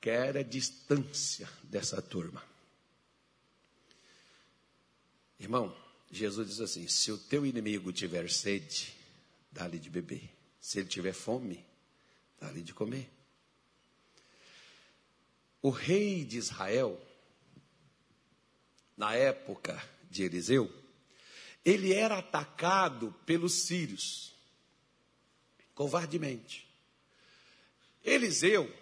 Quero 0.00 0.38
a 0.38 0.42
distância 0.42 1.48
dessa 1.62 2.02
turma. 2.02 2.53
Irmão, 5.44 5.76
Jesus 6.10 6.48
diz 6.48 6.60
assim: 6.60 6.88
se 6.88 7.12
o 7.12 7.18
teu 7.18 7.44
inimigo 7.44 7.92
tiver 7.92 8.30
sede, 8.30 8.94
dá-lhe 9.52 9.78
de 9.78 9.90
beber. 9.90 10.30
Se 10.58 10.78
ele 10.78 10.88
tiver 10.88 11.12
fome, 11.12 11.62
dá-lhe 12.40 12.62
de 12.62 12.72
comer. 12.72 13.10
O 15.60 15.68
rei 15.68 16.24
de 16.24 16.38
Israel, 16.38 16.98
na 18.96 19.14
época 19.14 19.86
de 20.10 20.22
Eliseu, 20.22 20.72
ele 21.62 21.92
era 21.92 22.20
atacado 22.20 23.14
pelos 23.26 23.52
sírios, 23.52 24.32
covardemente. 25.74 26.66
Eliseu 28.02 28.74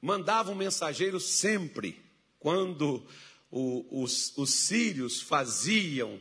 mandava 0.00 0.52
um 0.52 0.54
mensageiro 0.54 1.20
sempre, 1.20 2.02
quando 2.38 3.06
o, 3.52 4.02
os, 4.02 4.36
os 4.38 4.50
sírios 4.54 5.20
faziam 5.20 6.18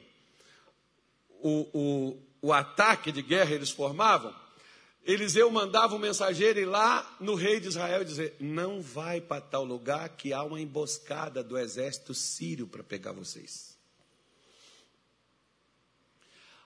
o, 1.39 2.17
o, 2.41 2.53
ataque 2.53 3.11
de 3.11 3.21
guerra, 3.21 3.55
eles 3.55 3.71
formavam, 3.71 4.35
Eliseu 5.03 5.49
mandava 5.49 5.95
um 5.95 5.99
mensageiro 5.99 6.59
ir 6.59 6.65
lá 6.65 7.17
no 7.19 7.33
rei 7.33 7.59
de 7.59 7.69
Israel 7.69 8.03
dizer: 8.03 8.35
Não 8.39 8.81
vai 8.81 9.19
para 9.19 9.41
tal 9.41 9.63
lugar 9.63 10.09
que 10.09 10.31
há 10.31 10.43
uma 10.43 10.61
emboscada 10.61 11.43
do 11.43 11.57
exército 11.57 12.13
sírio 12.13 12.67
para 12.67 12.83
pegar 12.83 13.11
vocês. 13.11 13.75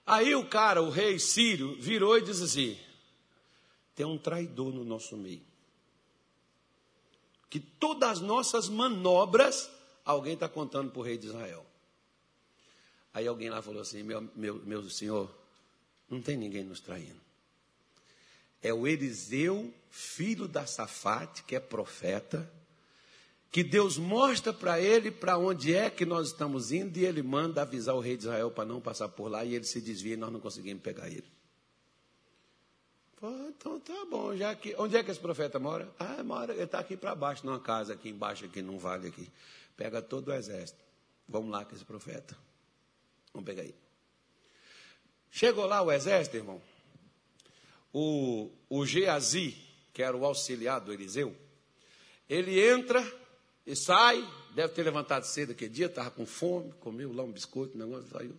Aí 0.06 0.36
o 0.36 0.46
cara, 0.46 0.82
o 0.82 0.90
rei 0.90 1.18
sírio, 1.18 1.78
virou 1.80 2.18
e 2.18 2.22
disse 2.24 2.44
assim: 2.44 2.78
Tem 3.96 4.06
um 4.06 4.18
traidor 4.18 4.74
no 4.74 4.84
nosso 4.84 5.16
meio. 5.16 5.46
Que 7.50 7.62
todas 7.62 8.10
as 8.10 8.20
nossas 8.20 8.68
manobras 8.68 9.70
alguém 10.06 10.36
está 10.36 10.48
contando 10.48 10.92
para 10.92 11.00
o 11.00 11.04
rei 11.04 11.18
de 11.18 11.28
Israel. 11.28 11.66
Aí 13.14 13.28
alguém 13.28 13.50
lá 13.50 13.62
falou 13.62 13.82
assim: 13.82 14.04
meu, 14.04 14.30
meu, 14.36 14.56
meu 14.64 14.90
senhor, 14.90 15.34
não 16.10 16.22
tem 16.22 16.38
ninguém 16.38 16.64
nos 16.64 16.80
traindo. 16.80 17.20
É 18.62 18.74
o 18.74 18.88
Eliseu, 18.88 19.74
filho 19.90 20.48
da 20.48 20.66
Safate, 20.66 21.44
que 21.44 21.56
é 21.56 21.60
profeta, 21.60 22.50
que 23.52 23.64
Deus 23.64 23.98
mostra 23.98 24.52
para 24.52 24.80
ele 24.82 25.12
para 25.12 25.38
onde 25.38 25.74
é 25.74 25.90
que 25.90 26.06
nós 26.06 26.28
estamos 26.28 26.72
indo 26.72 26.98
e 26.98 27.06
ele 27.06 27.24
manda 27.24 27.62
avisar 27.62 27.96
o 27.96 28.00
rei 28.00 28.18
de 28.18 28.24
Israel 28.24 28.52
para 28.52 28.66
não 28.66 28.82
passar 28.82 29.08
por 29.08 29.30
lá 29.30 29.46
e 29.46 29.56
ele 29.56 29.66
se 29.66 29.80
desvia 29.80 30.14
e 30.14 30.18
nós 30.18 30.32
não 30.32 30.40
conseguimos 30.40 30.84
pegar 30.84 31.08
ele. 31.08 31.36
Então 33.48 33.80
tá 33.80 34.06
bom, 34.10 34.36
já 34.36 34.54
que. 34.54 34.76
Onde 34.78 34.98
é 34.98 35.04
que 35.04 35.10
esse 35.10 35.20
profeta 35.20 35.58
mora? 35.58 35.90
Ah, 35.98 36.24
mora, 36.24 36.54
ele 36.54 36.64
está 36.64 36.80
aqui 36.80 36.96
para 36.96 37.16
baixo, 37.16 37.46
numa 37.46 37.60
casa 37.60 37.94
aqui 37.94 38.10
embaixo, 38.10 38.46
aqui 38.46 38.62
num 38.62 38.78
vale 38.78 39.08
aqui. 39.08 39.28
Pega 39.76 40.02
todo 40.02 40.30
o 40.30 40.34
exército. 40.34 40.84
Vamos 41.28 41.52
lá 41.52 41.66
com 41.66 41.76
esse 41.76 41.86
profeta. 41.86 42.38
Vamos 43.34 43.46
pegar 43.46 43.64
aí. 43.64 43.76
Chegou 45.30 45.66
lá 45.66 45.82
o 45.82 45.92
exército, 45.92 46.38
irmão. 46.38 46.62
O, 47.92 48.52
o 48.70 48.86
Geazi, 48.86 49.58
que 49.94 50.02
era 50.02 50.16
o 50.16 50.26
auxiliar 50.26 50.80
do 50.80 50.94
Eliseu, 50.94 51.36
ele 52.30 52.60
entra 52.60 53.02
e 53.66 53.76
sai, 53.76 54.26
deve 54.54 54.74
ter 54.74 54.84
levantado 54.84 55.24
cedo 55.24 55.52
aquele 55.52 55.72
dia, 55.72 55.88
estava 55.88 56.12
com 56.12 56.26
fome, 56.26 56.72
comeu 56.74 57.12
lá 57.12 57.24
um 57.24 57.32
biscoito, 57.32 57.76
um 57.76 57.80
negócio, 57.80 58.10
saiu. 58.10 58.38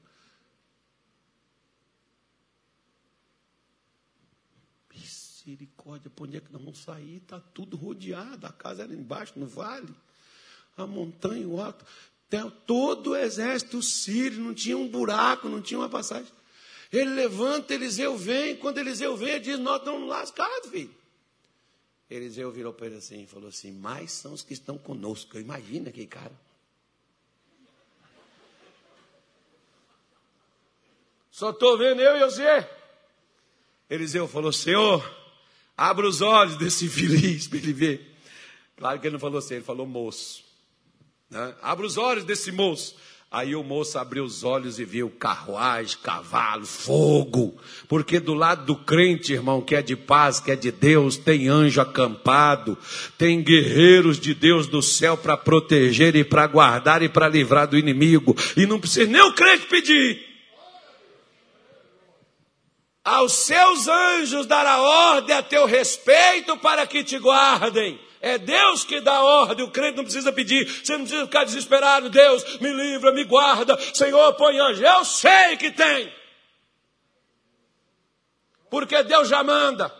Misericórdia, 4.94 6.10
por 6.10 6.26
onde 6.26 6.38
é 6.38 6.40
que 6.40 6.52
nós 6.52 6.62
vamos 6.62 6.78
sair? 6.78 7.16
Está 7.16 7.40
tudo 7.40 7.76
rodeado, 7.76 8.46
a 8.46 8.52
casa 8.52 8.84
era 8.84 8.94
embaixo, 8.94 9.38
no 9.38 9.46
vale 9.46 9.94
a 10.76 10.86
montanha, 10.86 11.46
o 11.46 11.60
alto. 11.60 11.84
Todo 12.66 13.10
o 13.10 13.16
exército 13.16 13.80
sírio, 13.82 14.40
não 14.40 14.52
tinha 14.52 14.76
um 14.76 14.88
buraco, 14.88 15.48
não 15.48 15.62
tinha 15.62 15.78
uma 15.78 15.88
passagem. 15.88 16.30
Ele 16.92 17.10
levanta, 17.10 17.74
Eliseu 17.74 18.16
vem, 18.16 18.56
quando 18.56 18.78
Eliseu 18.78 19.16
vem, 19.16 19.30
ele 19.30 19.40
diz: 19.40 19.58
Nós 19.58 19.78
estamos 19.78 20.08
lascados, 20.08 20.70
filho. 20.70 20.94
Eliseu 22.08 22.50
virou 22.52 22.72
para 22.72 22.86
ele 22.86 22.96
assim 22.96 23.22
e 23.22 23.26
falou 23.26 23.48
assim: 23.48 23.72
Mais 23.72 24.12
são 24.12 24.32
os 24.32 24.42
que 24.42 24.52
estão 24.52 24.78
conosco. 24.78 25.38
Imagina 25.38 25.88
aquele 25.88 26.06
cara. 26.06 26.32
Só 31.30 31.50
estou 31.50 31.76
vendo 31.76 32.00
eu 32.00 32.16
e 32.16 32.20
você. 32.20 32.68
Eliseu 33.90 34.28
falou: 34.28 34.52
Senhor, 34.52 35.04
abra 35.76 36.06
os 36.06 36.20
olhos 36.20 36.56
desse 36.56 36.86
infeliz 36.86 37.48
para 37.48 37.58
ele 37.58 37.72
ver. 37.72 38.16
Claro 38.76 39.00
que 39.00 39.06
ele 39.06 39.14
não 39.14 39.20
falou 39.20 39.38
assim, 39.38 39.54
ele 39.54 39.64
falou 39.64 39.86
moço. 39.86 40.45
Né? 41.30 41.54
Abra 41.62 41.86
os 41.86 41.96
olhos 41.96 42.24
desse 42.24 42.52
moço. 42.52 42.96
Aí 43.30 43.56
o 43.56 43.62
moço 43.64 43.98
abriu 43.98 44.24
os 44.24 44.44
olhos 44.44 44.78
e 44.78 44.84
viu 44.84 45.10
carruagem, 45.10 45.98
cavalo, 46.00 46.64
fogo. 46.64 47.58
Porque 47.88 48.20
do 48.20 48.34
lado 48.34 48.64
do 48.64 48.76
crente, 48.76 49.32
irmão, 49.32 49.60
que 49.60 49.74
é 49.74 49.82
de 49.82 49.96
paz, 49.96 50.38
que 50.38 50.52
é 50.52 50.56
de 50.56 50.70
Deus, 50.70 51.16
tem 51.16 51.48
anjo 51.48 51.80
acampado, 51.80 52.78
tem 53.18 53.42
guerreiros 53.42 54.20
de 54.20 54.32
Deus 54.32 54.68
do 54.68 54.80
céu 54.80 55.16
para 55.16 55.36
proteger 55.36 56.14
e 56.14 56.22
para 56.22 56.46
guardar 56.46 57.02
e 57.02 57.08
para 57.08 57.28
livrar 57.28 57.66
do 57.66 57.76
inimigo. 57.76 58.34
E 58.56 58.64
não 58.64 58.78
precisa 58.78 59.10
nem 59.10 59.20
o 59.20 59.34
crente 59.34 59.66
pedir. 59.66 60.24
Aos 63.04 63.32
seus 63.32 63.86
anjos 63.88 64.46
dará 64.46 64.80
ordem 64.80 65.36
a 65.36 65.42
teu 65.42 65.66
respeito 65.66 66.56
para 66.58 66.86
que 66.86 67.04
te 67.04 67.18
guardem. 67.18 68.00
É 68.26 68.38
Deus 68.38 68.82
que 68.82 69.00
dá 69.00 69.22
ordem, 69.22 69.64
o 69.64 69.70
crente 69.70 69.96
não 69.96 70.02
precisa 70.02 70.32
pedir, 70.32 70.66
você 70.66 70.94
não 70.96 71.04
precisa 71.04 71.26
ficar 71.26 71.44
desesperado. 71.44 72.10
Deus, 72.10 72.58
me 72.58 72.72
livra, 72.72 73.12
me 73.12 73.22
guarda, 73.22 73.78
Senhor, 73.94 74.34
põe 74.34 74.58
anjo. 74.58 74.84
Eu 74.84 75.04
sei 75.04 75.56
que 75.56 75.70
tem, 75.70 76.12
porque 78.68 79.00
Deus 79.04 79.28
já 79.28 79.44
manda. 79.44 79.94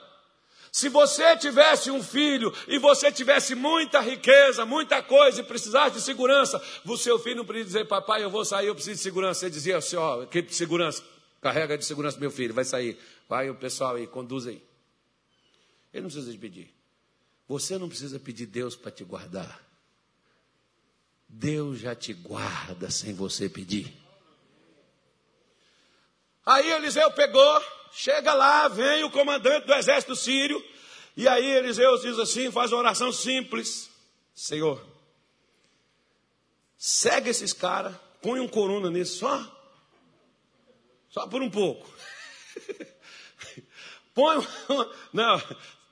Se 0.73 0.89
você 0.89 1.37
tivesse 1.37 1.89
um 1.89 2.03
filho 2.03 2.53
e 2.67 2.79
você 2.79 3.13
tivesse 3.13 3.55
muita 3.55 4.01
riqueza, 4.01 4.67
muita 4.67 5.01
coisa 5.05 5.41
e 5.41 5.45
precisasse 5.45 5.95
de 5.95 6.01
segurança, 6.01 6.61
o 6.85 6.97
seu 6.97 7.21
filho 7.21 7.37
não 7.37 7.45
precisa 7.45 7.67
dizer, 7.67 7.85
papai, 7.87 8.25
eu 8.25 8.29
vou 8.29 8.45
sair, 8.45 8.67
eu 8.67 8.75
preciso 8.75 8.97
de 8.97 9.03
segurança. 9.03 9.41
Você 9.41 9.51
dizia 9.51 9.77
assim, 9.77 9.97
ó, 9.97 10.25
equipe 10.25 10.49
de 10.49 10.57
segurança, 10.57 11.03
carrega 11.41 11.79
de 11.79 11.85
segurança 11.85 12.19
meu 12.19 12.33
filho, 12.33 12.53
vai 12.53 12.65
sair. 12.65 12.99
Vai 13.29 13.49
o 13.49 13.55
pessoal 13.55 13.95
aí, 13.95 14.07
conduz 14.07 14.49
aí. 14.49 14.61
Ele 15.95 16.03
não 16.03 16.11
precisa 16.11 16.31
de 16.31 16.37
pedir. 16.37 16.76
Você 17.49 17.79
não 17.79 17.89
precisa 17.89 18.19
pedir 18.19 18.47
Deus 18.47 18.75
para 18.75 18.91
te 18.91 19.05
guardar. 19.05 19.65
Deus 21.29 21.79
já 21.79 21.95
te 21.95 22.13
guarda 22.13 22.91
sem 22.91 23.15
você 23.15 23.49
pedir. 23.49 23.93
Aí 26.45 26.71
Eliseu 26.71 27.11
pegou, 27.11 27.63
chega 27.93 28.33
lá, 28.33 28.69
vem 28.69 29.03
o 29.03 29.11
comandante 29.11 29.67
do 29.67 29.75
exército 29.75 30.15
sírio, 30.15 30.65
e 31.17 31.27
aí 31.27 31.45
Eliseu 31.45 31.99
diz 31.99 32.19
assim, 32.19 32.53
faz 32.53 32.73
uma 32.73 32.79
oração 32.79 33.13
simples. 33.13 33.91
Senhor, 34.33 34.85
segue 36.77 37.31
esses 37.31 37.53
caras, 37.53 37.97
põe 38.23 38.39
um 38.39 38.47
corona 38.47 38.91
nisso 38.91 39.19
só, 39.19 39.57
só 41.11 41.27
por 41.27 41.43
um 41.43 41.51
pouco. 41.51 41.91
põe, 44.15 44.47
uma, 44.69 44.95
não, 45.13 45.43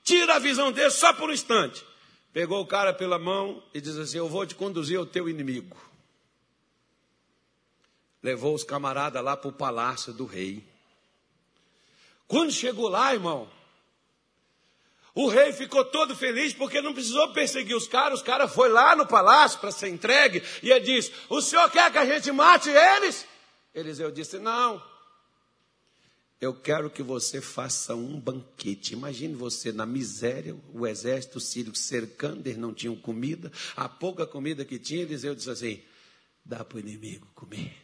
tira 0.05 0.35
a 0.35 0.39
visão 0.39 0.71
dele 0.71 0.91
só 0.91 1.11
por 1.11 1.29
um 1.29 1.33
instante. 1.33 1.83
Pegou 2.31 2.61
o 2.61 2.67
cara 2.67 2.93
pela 2.93 3.19
mão 3.19 3.61
e 3.73 3.81
diz 3.81 3.97
assim: 3.97 4.17
Eu 4.17 4.29
vou 4.29 4.45
te 4.45 4.55
conduzir 4.55 4.97
ao 4.97 5.05
teu 5.05 5.27
inimigo. 5.27 5.75
Levou 8.21 8.53
os 8.53 8.63
camaradas 8.63 9.23
lá 9.23 9.35
para 9.35 9.49
o 9.49 9.53
palácio 9.53 10.13
do 10.13 10.25
rei. 10.25 10.63
Quando 12.27 12.51
chegou 12.51 12.87
lá, 12.87 13.13
irmão, 13.13 13.49
o 15.13 15.27
rei 15.27 15.53
ficou 15.53 15.85
todo 15.85 16.15
feliz 16.15 16.53
porque 16.53 16.81
não 16.81 16.93
precisou 16.93 17.31
perseguir 17.33 17.75
os 17.75 17.87
caras. 17.87 18.19
Os 18.19 18.25
caras 18.25 18.53
foi 18.53 18.69
lá 18.69 18.95
no 18.95 19.05
palácio 19.07 19.59
para 19.59 19.71
ser 19.71 19.89
entregue 19.89 20.43
e 20.61 20.71
ele 20.71 20.85
disse: 20.85 21.13
O 21.29 21.41
senhor 21.41 21.69
quer 21.71 21.91
que 21.91 21.97
a 21.97 22.05
gente 22.05 22.31
mate 22.31 22.69
eles? 22.69 23.25
Eliseu 23.73 24.11
disse: 24.11 24.37
Não. 24.39 24.94
Eu 26.45 26.53
quero 26.53 26.91
que 26.91 27.01
você 27.01 27.41
faça 27.41 27.95
um 27.95 28.19
banquete. 28.19 28.93
Imagine 28.93 29.33
você 29.33 29.71
na 29.71 29.83
miséria, 29.83 30.55
o 30.71 30.85
exército 30.85 31.39
sírio 31.39 31.73
cercando, 31.73 32.45
eles 32.45 32.55
não 32.55 32.71
tinham 32.71 32.95
comida. 32.95 33.51
A 33.75 33.89
pouca 33.89 34.27
comida 34.27 34.63
que 34.63 34.77
tinha, 34.77 35.01
Eliseu 35.01 35.33
disse 35.33 35.49
assim: 35.49 35.81
Dá 36.45 36.63
para 36.63 36.77
o 36.77 36.79
inimigo 36.79 37.27
comer. 37.33 37.75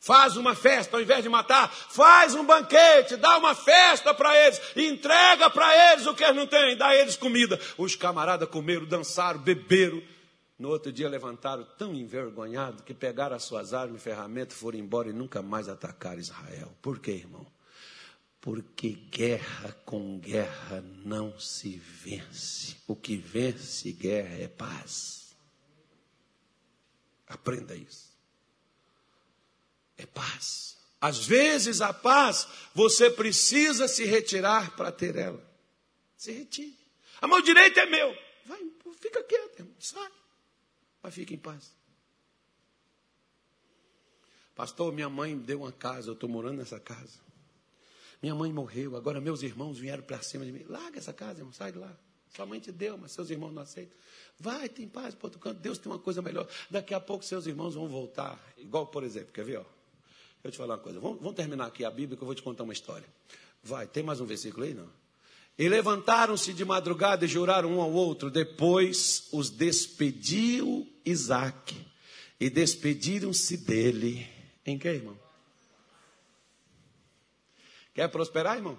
Faz 0.00 0.36
uma 0.36 0.56
festa, 0.56 0.96
ao 0.96 1.02
invés 1.02 1.22
de 1.22 1.28
matar, 1.28 1.72
faz 1.72 2.34
um 2.34 2.44
banquete, 2.44 3.14
dá 3.16 3.38
uma 3.38 3.54
festa 3.54 4.12
para 4.12 4.36
eles, 4.44 4.60
entrega 4.76 5.48
para 5.48 5.92
eles 5.92 6.06
o 6.06 6.14
que 6.14 6.24
eles 6.24 6.36
não 6.36 6.46
têm, 6.46 6.76
dá 6.76 6.94
eles 6.94 7.16
comida. 7.16 7.58
Os 7.78 7.94
camaradas 7.94 8.48
comeram, 8.48 8.84
dançaram, 8.84 9.38
beberam. 9.38 10.02
No 10.58 10.68
outro 10.68 10.92
dia 10.92 11.08
levantaram 11.08 11.64
tão 11.76 11.94
envergonhados 11.94 12.82
que 12.82 12.94
pegaram 12.94 13.36
as 13.36 13.42
suas 13.42 13.74
armas 13.74 14.00
e 14.00 14.04
ferramentas, 14.04 14.56
foram 14.56 14.78
embora 14.78 15.08
e 15.08 15.12
nunca 15.12 15.42
mais 15.42 15.68
atacaram 15.68 16.20
Israel. 16.20 16.72
Por 16.80 17.00
quê, 17.00 17.12
irmão? 17.12 17.46
Porque 18.40 18.90
guerra 18.90 19.72
com 19.84 20.18
guerra 20.18 20.80
não 21.04 21.38
se 21.40 21.78
vence. 21.78 22.76
O 22.86 22.94
que 22.94 23.16
vence 23.16 23.90
guerra 23.92 24.36
é 24.36 24.48
paz. 24.48 25.34
Aprenda 27.26 27.74
isso 27.74 28.14
é 29.96 30.06
paz. 30.06 30.76
Às 31.00 31.26
vezes 31.26 31.80
a 31.80 31.92
paz 31.92 32.48
você 32.74 33.10
precisa 33.10 33.86
se 33.86 34.04
retirar 34.04 34.74
para 34.76 34.90
ter 34.90 35.16
ela. 35.16 35.42
Se 36.16 36.32
retire. 36.32 36.78
A 37.20 37.26
mão 37.26 37.40
direita 37.40 37.80
é 37.80 37.86
meu. 37.86 38.16
Vai, 38.46 38.60
fica 39.00 39.22
quieto, 39.22 39.60
irmão. 39.60 39.74
sai. 39.78 40.10
Mas 41.04 41.12
fica 41.12 41.34
em 41.34 41.38
paz. 41.38 41.70
Pastor, 44.54 44.90
minha 44.90 45.10
mãe 45.10 45.36
deu 45.36 45.60
uma 45.60 45.70
casa, 45.70 46.08
eu 46.08 46.14
estou 46.14 46.30
morando 46.30 46.56
nessa 46.56 46.80
casa. 46.80 47.20
Minha 48.22 48.34
mãe 48.34 48.50
morreu, 48.50 48.96
agora 48.96 49.20
meus 49.20 49.42
irmãos 49.42 49.78
vieram 49.78 50.02
para 50.02 50.22
cima 50.22 50.46
de 50.46 50.52
mim. 50.52 50.64
Larga 50.66 50.98
essa 50.98 51.12
casa, 51.12 51.40
irmão, 51.40 51.52
sai 51.52 51.72
de 51.72 51.78
lá. 51.78 51.94
Sua 52.34 52.46
mãe 52.46 52.58
te 52.58 52.72
deu, 52.72 52.96
mas 52.96 53.12
seus 53.12 53.28
irmãos 53.28 53.52
não 53.52 53.60
aceitam. 53.60 53.94
Vai, 54.40 54.66
tem 54.66 54.88
paz 54.88 55.14
para 55.14 55.26
outro 55.26 55.38
canto. 55.38 55.60
Deus 55.60 55.76
tem 55.76 55.92
uma 55.92 55.98
coisa 55.98 56.22
melhor. 56.22 56.48
Daqui 56.70 56.94
a 56.94 57.00
pouco 57.00 57.22
seus 57.22 57.46
irmãos 57.46 57.74
vão 57.74 57.86
voltar. 57.86 58.40
Igual, 58.56 58.86
por 58.86 59.04
exemplo, 59.04 59.30
quer 59.30 59.44
ver? 59.44 59.58
Ó? 59.58 59.64
Eu 60.42 60.50
te 60.50 60.56
falar 60.56 60.76
uma 60.76 60.80
coisa. 60.80 60.98
Vamos, 61.00 61.18
vamos 61.18 61.34
terminar 61.34 61.66
aqui 61.66 61.84
a 61.84 61.90
Bíblia 61.90 62.16
que 62.16 62.22
eu 62.22 62.26
vou 62.26 62.34
te 62.34 62.42
contar 62.42 62.62
uma 62.62 62.72
história. 62.72 63.06
Vai, 63.62 63.86
tem 63.86 64.02
mais 64.02 64.22
um 64.22 64.26
versículo 64.26 64.64
aí? 64.64 64.72
Não. 64.72 64.88
E 65.58 65.68
levantaram-se 65.68 66.54
de 66.54 66.64
madrugada 66.64 67.26
e 67.26 67.28
juraram 67.28 67.70
um 67.74 67.82
ao 67.82 67.92
outro. 67.92 68.30
Depois 68.30 69.28
os 69.32 69.50
despediu 69.50 70.93
Isaac. 71.04 71.86
E 72.38 72.50
despediram-se 72.50 73.56
dele. 73.56 74.28
Em 74.66 74.78
que, 74.78 74.88
irmão? 74.88 75.18
Quer 77.94 78.08
prosperar, 78.08 78.56
irmão? 78.56 78.78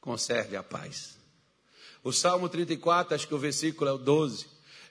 Conserve 0.00 0.56
a 0.56 0.62
paz. 0.62 1.18
O 2.02 2.12
Salmo 2.12 2.48
34, 2.48 3.14
acho 3.14 3.28
que 3.28 3.34
o 3.34 3.38
versículo 3.38 3.90
é 3.90 3.92
o 3.92 3.98
12. 3.98 4.46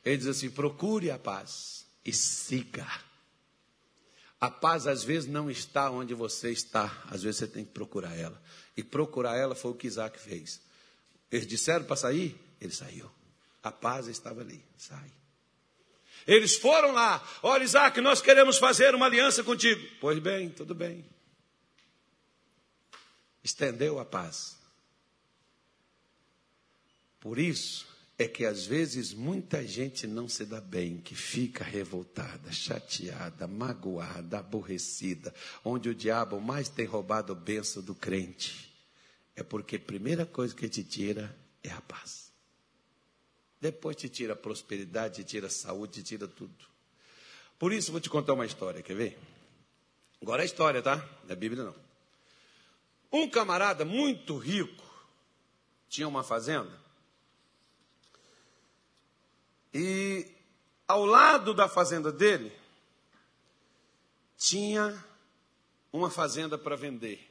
Ele 0.06 0.18
diz 0.18 0.28
assim: 0.28 0.50
procure 0.50 1.12
a 1.12 1.20
paz 1.20 1.86
e 2.06 2.14
siga 2.14 2.88
a 4.40 4.50
paz 4.50 4.88
às 4.88 5.04
vezes 5.04 5.30
não 5.30 5.52
está 5.52 5.92
onde 5.92 6.14
você 6.14 6.52
está, 6.52 7.04
às 7.10 7.24
vezes 7.24 7.40
você 7.40 7.48
tem 7.48 7.66
que 7.66 7.72
procurar 7.72 8.16
ela. 8.16 8.42
E 8.78 8.84
procurar 8.84 9.36
ela 9.36 9.54
foi 9.54 9.72
o 9.72 9.76
que 9.76 9.88
Isaac 9.88 10.18
fez. 10.18 10.62
Eles 11.30 11.46
disseram 11.46 11.84
para 11.84 11.98
sair, 11.98 12.40
ele 12.62 12.74
saiu. 12.74 13.12
A 13.62 13.72
paz 13.72 14.08
estava 14.08 14.40
ali, 14.40 14.64
sai. 14.78 15.12
Eles 16.30 16.58
foram 16.58 16.92
lá, 16.92 17.28
olha 17.42 17.64
Isaac, 17.64 18.00
nós 18.02 18.22
queremos 18.22 18.60
fazer 18.60 18.94
uma 18.94 19.08
aliança 19.08 19.44
contigo. 19.44 19.84
Pois 20.00 20.20
bem, 20.20 20.48
tudo 20.52 20.76
bem. 20.76 21.04
Estendeu 23.44 24.00
a 24.00 24.06
paz. 24.06 24.56
Por 27.20 27.40
isso, 27.40 27.88
é 28.16 28.28
que 28.28 28.46
às 28.46 28.64
vezes 28.64 29.12
muita 29.12 29.66
gente 29.66 30.06
não 30.06 30.30
se 30.30 30.46
dá 30.46 30.62
bem, 30.62 30.98
que 30.98 31.16
fica 31.16 31.64
revoltada, 31.64 32.52
chateada, 32.52 33.48
magoada, 33.48 34.38
aborrecida, 34.38 35.34
onde 35.66 35.90
o 35.90 35.96
diabo 35.96 36.40
mais 36.40 36.70
tem 36.70 36.86
roubado 36.86 37.34
a 37.34 37.36
benção 37.36 37.82
do 37.82 37.96
crente. 37.96 38.72
É 39.36 39.42
porque 39.42 39.78
a 39.78 39.80
primeira 39.80 40.28
coisa 40.28 40.54
que 40.54 40.70
te 40.70 40.84
tira 40.84 41.36
é 41.64 41.72
a 41.72 41.82
paz. 41.82 42.29
Depois 43.60 43.96
te 43.96 44.08
tira 44.08 44.34
a 44.34 44.36
prosperidade, 44.36 45.24
te 45.24 45.24
tira 45.24 45.48
a 45.48 45.50
saúde, 45.50 46.02
te 46.02 46.04
tira 46.04 46.28
tudo. 46.28 46.66
Por 47.58 47.74
isso 47.74 47.92
vou 47.92 48.00
te 48.00 48.10
contar 48.10 48.34
uma 48.34 48.46
história, 48.46 48.82
quer 48.82 48.96
ver? 48.96 49.20
Agora 50.22 50.44
é 50.44 50.46
história, 50.46 50.82
tá? 50.82 50.98
Não 51.24 51.32
é 51.32 51.36
Bíblia 51.36 51.64
não. 51.64 51.76
Um 53.12 53.30
camarada 53.30 53.84
muito 53.84 54.38
rico 54.38 54.88
tinha 55.90 56.08
uma 56.08 56.24
fazenda 56.24 56.80
e 59.74 60.26
ao 60.88 61.06
lado 61.06 61.54
da 61.54 61.68
fazenda 61.68 62.12
dele, 62.12 62.52
tinha 64.36 65.06
uma 65.94 66.10
fazenda 66.10 66.58
para 66.58 66.76
vender. 66.76 67.30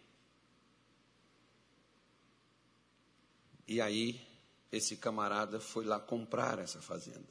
E 3.67 3.81
aí, 3.81 4.28
esse 4.71 4.97
camarada 4.97 5.61
foi 5.61 5.85
lá 5.85 5.99
comprar 5.99 6.59
essa 6.59 6.81
fazenda. 6.81 7.29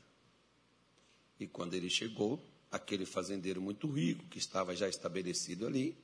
E 1.40 1.48
quando 1.48 1.74
ele 1.74 1.90
chegou, 1.90 2.44
aquele 2.72 3.06
fazendeiro 3.06 3.62
muito 3.62 3.90
rico, 3.90 4.26
que 4.26 4.38
estava 4.38 4.76
já 4.76 4.88
estabelecido 4.88 5.68
ali, 5.68 5.98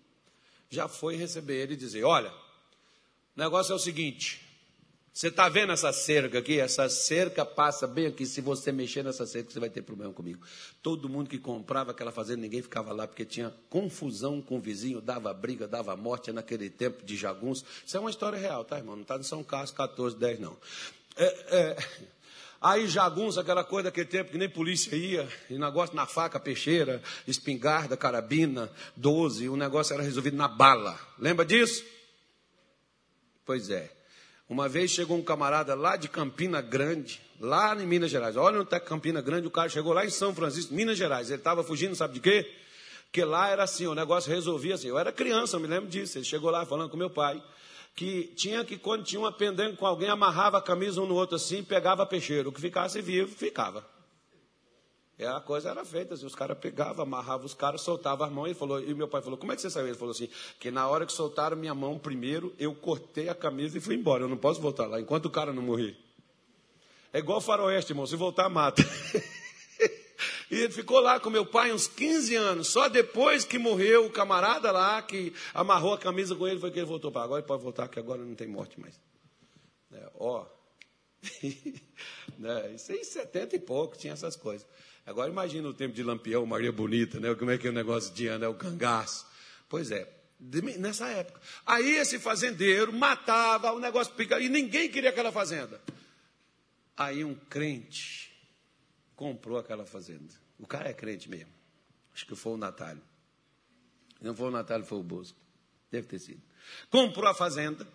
já 0.70 0.88
foi 0.88 1.16
receber 1.16 1.62
ele 1.62 1.74
e 1.74 1.78
dizer: 1.78 2.04
Olha, 2.04 2.32
o 2.32 3.40
negócio 3.40 3.74
é 3.74 3.76
o 3.76 3.80
seguinte, 3.80 4.42
você 5.14 5.28
está 5.28 5.48
vendo 5.48 5.72
essa 5.72 5.94
cerca 5.94 6.40
aqui? 6.40 6.60
Essa 6.60 6.90
cerca 6.90 7.46
passa 7.46 7.86
bem 7.86 8.08
aqui. 8.08 8.26
Se 8.26 8.42
você 8.42 8.72
mexer 8.72 9.04
nessa 9.04 9.28
cerca, 9.28 9.52
você 9.52 9.60
vai 9.60 9.70
ter 9.70 9.84
problema 9.84 10.12
comigo. 10.12 10.44
Todo 10.82 11.08
mundo 11.08 11.30
que 11.30 11.38
comprava 11.38 11.92
aquela 11.92 12.12
fazenda, 12.12 12.42
ninguém 12.42 12.64
ficava 12.64 12.92
lá, 12.92 13.06
porque 13.08 13.24
tinha 13.24 13.54
confusão 13.70 14.42
com 14.42 14.58
o 14.58 14.60
vizinho, 14.60 15.00
dava 15.00 15.32
briga, 15.32 15.68
dava 15.68 15.96
morte 15.96 16.32
naquele 16.32 16.68
tempo 16.68 17.06
de 17.06 17.16
jagunço. 17.16 17.64
Isso 17.86 17.96
é 17.96 18.00
uma 18.00 18.10
história 18.10 18.40
real, 18.40 18.66
tá, 18.66 18.80
irmão? 18.80 18.96
Não 18.96 19.04
está 19.04 19.16
em 19.16 19.22
São 19.22 19.44
Carlos 19.44 19.70
14, 19.70 20.16
10, 20.16 20.40
não. 20.40 20.58
É, 21.16 21.26
é, 21.26 21.78
aí 22.62 22.88
jagunço, 22.88 23.40
aquela 23.40 23.64
coisa 23.64 23.86
daquele 23.86 24.08
tempo 24.08 24.32
que 24.32 24.38
nem 24.38 24.50
polícia 24.50 24.96
ia, 24.96 25.28
e 25.50 25.58
negócio 25.58 25.96
na 25.96 26.06
faca, 26.06 26.40
peixeira, 26.40 27.02
espingarda, 27.28 27.96
carabina, 27.98 28.72
12, 28.96 29.50
o 29.50 29.56
negócio 29.56 29.94
era 29.94 30.04
resolvido 30.04 30.38
na 30.38 30.48
bala. 30.48 31.00
Lembra 31.20 31.46
disso? 31.46 31.84
Pois 33.46 33.70
é. 33.70 33.92
Uma 34.50 34.68
vez 34.70 34.92
chegou 34.92 35.18
um 35.18 35.24
camarada 35.24 35.74
lá 35.74 35.96
de 35.96 36.08
Campina 36.08 36.62
Grande, 36.62 37.22
lá 37.40 37.76
em 37.76 37.86
Minas 37.86 38.12
Gerais. 38.12 38.36
Olha 38.36 38.58
onde 38.58 38.66
está 38.66 38.80
Campina 38.80 39.22
Grande, 39.22 39.48
o 39.48 39.52
cara 39.52 39.70
chegou 39.70 39.94
lá 39.94 40.06
em 40.06 40.10
São 40.10 40.34
Francisco, 40.36 40.74
Minas 40.74 40.98
Gerais. 40.98 41.30
Ele 41.30 41.40
estava 41.40 41.64
fugindo, 41.64 41.96
sabe 41.96 42.16
de 42.16 42.20
quê? 42.20 42.52
Porque 43.06 43.24
lá 43.24 43.50
era 43.50 43.64
assim, 43.64 43.86
o 43.86 43.96
negócio 43.96 44.32
resolvia 44.32 44.76
assim. 44.76 44.88
Eu 44.88 44.98
era 44.98 45.12
criança, 45.12 45.56
eu 45.56 45.60
me 45.60 45.68
lembro 45.68 45.90
disso. 45.90 46.18
Ele 46.18 46.26
chegou 46.26 46.50
lá 46.50 46.66
falando 46.66 46.90
com 46.90 46.98
meu 46.98 47.10
pai, 47.10 47.42
que 47.96 48.34
tinha 48.36 48.64
que, 48.66 48.78
quando 48.78 49.04
tinha 49.04 49.20
uma 49.20 49.32
pendenga 49.32 49.76
com 49.76 49.86
alguém, 49.86 50.10
amarrava 50.10 50.58
a 50.58 50.62
camisa 50.62 51.02
um 51.02 51.06
no 51.06 51.16
outro 51.16 51.36
assim, 51.36 51.64
pegava 51.64 52.06
peixeiro. 52.06 52.50
O 52.50 52.52
que 52.52 52.60
ficasse 52.60 53.02
vivo, 53.02 53.34
ficava. 53.36 53.86
E 55.18 55.26
a 55.26 55.40
coisa 55.40 55.70
era 55.70 55.86
feita, 55.86 56.16
assim, 56.16 56.26
os 56.26 56.34
caras 56.34 56.58
pegavam, 56.58 57.04
amarravam 57.04 57.46
os 57.46 57.54
caras, 57.54 57.82
soltavam 57.82 58.26
as 58.26 58.34
mãos. 58.34 58.46
Ele 58.48 58.56
falou, 58.56 58.82
e 58.82 58.94
meu 58.96 59.08
pai 59.08 59.22
falou, 59.22 59.38
como 59.38 59.52
é 59.52 59.56
que 59.56 59.62
você 59.62 59.70
saiu? 59.70 59.88
Ele 59.88 59.98
falou 59.98 60.12
assim, 60.12 60.28
que 60.60 60.72
na 60.72 60.88
hora 60.88 61.06
que 61.06 61.14
soltaram 61.14 61.56
minha 61.56 61.76
mão 61.76 62.00
primeiro, 62.00 62.54
eu 62.58 62.74
cortei 62.74 63.30
a 63.30 63.36
camisa 63.36 63.78
e 63.78 63.82
fui 63.82 63.96
embora. 63.96 64.24
Eu 64.24 64.28
não 64.30 64.38
posso 64.38 64.60
voltar 64.60 64.88
lá, 64.88 65.00
enquanto 65.00 65.28
o 65.28 65.30
cara 65.30 65.54
não 65.54 65.62
morrer. 65.62 65.96
É 67.14 67.20
igual 67.20 67.40
faroeste, 67.40 67.92
irmão, 67.92 68.08
se 68.08 68.16
voltar, 68.16 68.50
mata. 68.50 68.82
E 70.50 70.56
ele 70.56 70.74
ficou 70.74 71.00
lá 71.00 71.20
com 71.20 71.30
meu 71.30 71.46
pai 71.46 71.72
uns 71.72 71.88
15 71.88 72.36
anos. 72.36 72.68
Só 72.68 72.88
depois 72.88 73.46
que 73.46 73.58
morreu 73.58 74.06
o 74.06 74.10
camarada 74.10 74.72
lá, 74.72 75.02
que 75.02 75.34
amarrou 75.54 75.94
a 75.94 75.98
camisa 75.98 76.36
com 76.36 76.48
ele, 76.48 76.60
foi 76.60 76.72
que 76.72 76.80
ele 76.80 76.86
voltou 76.86 77.12
para 77.12 77.24
agora. 77.24 77.42
Ele 77.42 77.48
pode 77.48 77.64
voltar, 77.64 77.88
que 77.88 78.00
agora 78.00 78.24
não 78.24 78.36
tem 78.36 78.48
morte 78.48 78.80
mais. 78.80 79.00
É, 79.92 80.10
ó. 80.16 80.46
né, 82.38 82.72
isso 82.76 82.92
aí, 82.92 83.04
70 83.04 83.56
e 83.56 83.60
pouco, 83.60 83.98
tinha 83.98 84.14
essas 84.14 84.36
coisas. 84.36 84.68
Agora 85.06 85.30
imagina 85.30 85.68
o 85.68 85.74
tempo 85.74 85.94
de 85.94 86.04
Lampião, 86.04 86.46
Maria 86.46 86.72
Bonita, 86.72 87.20
né? 87.20 87.36
Como 87.36 87.52
é 87.52 87.58
que 87.58 87.68
é 87.68 87.70
o 87.70 87.74
negócio 87.74 88.14
de 88.14 88.30
né? 88.30 88.48
o 88.48 88.54
cangaço. 88.54 89.26
Pois 89.68 89.92
é, 89.92 90.08
nessa 90.78 91.08
época. 91.10 91.42
Aí 91.66 91.98
esse 91.98 92.20
fazendeiro 92.20 92.94
matava, 92.94 93.72
o 93.74 93.80
negócio 93.80 94.14
pica, 94.14 94.40
e 94.40 94.50
ninguém 94.50 94.90
queria 94.90 95.10
aquela 95.10 95.32
fazenda. 95.32 95.82
Aí 96.96 97.24
um 97.24 97.36
crente 97.36 98.33
comprou 99.24 99.58
aquela 99.58 99.86
fazenda. 99.86 100.34
O 100.60 100.68
cara 100.68 100.90
é 100.90 100.94
crente 100.94 101.30
mesmo. 101.30 101.54
Acho 102.14 102.26
que 102.26 102.36
foi 102.36 102.52
o 102.52 102.58
Natalio. 102.58 103.02
Não 104.20 104.36
foi 104.36 104.50
o 104.50 104.52
Natalio, 104.52 104.86
foi 104.86 104.98
o 104.98 105.04
Bosco. 105.04 105.40
Deve 105.90 106.08
ter 106.08 106.20
sido. 106.20 106.42
Comprou 106.90 107.30
a 107.30 107.34
fazenda. 107.34 107.88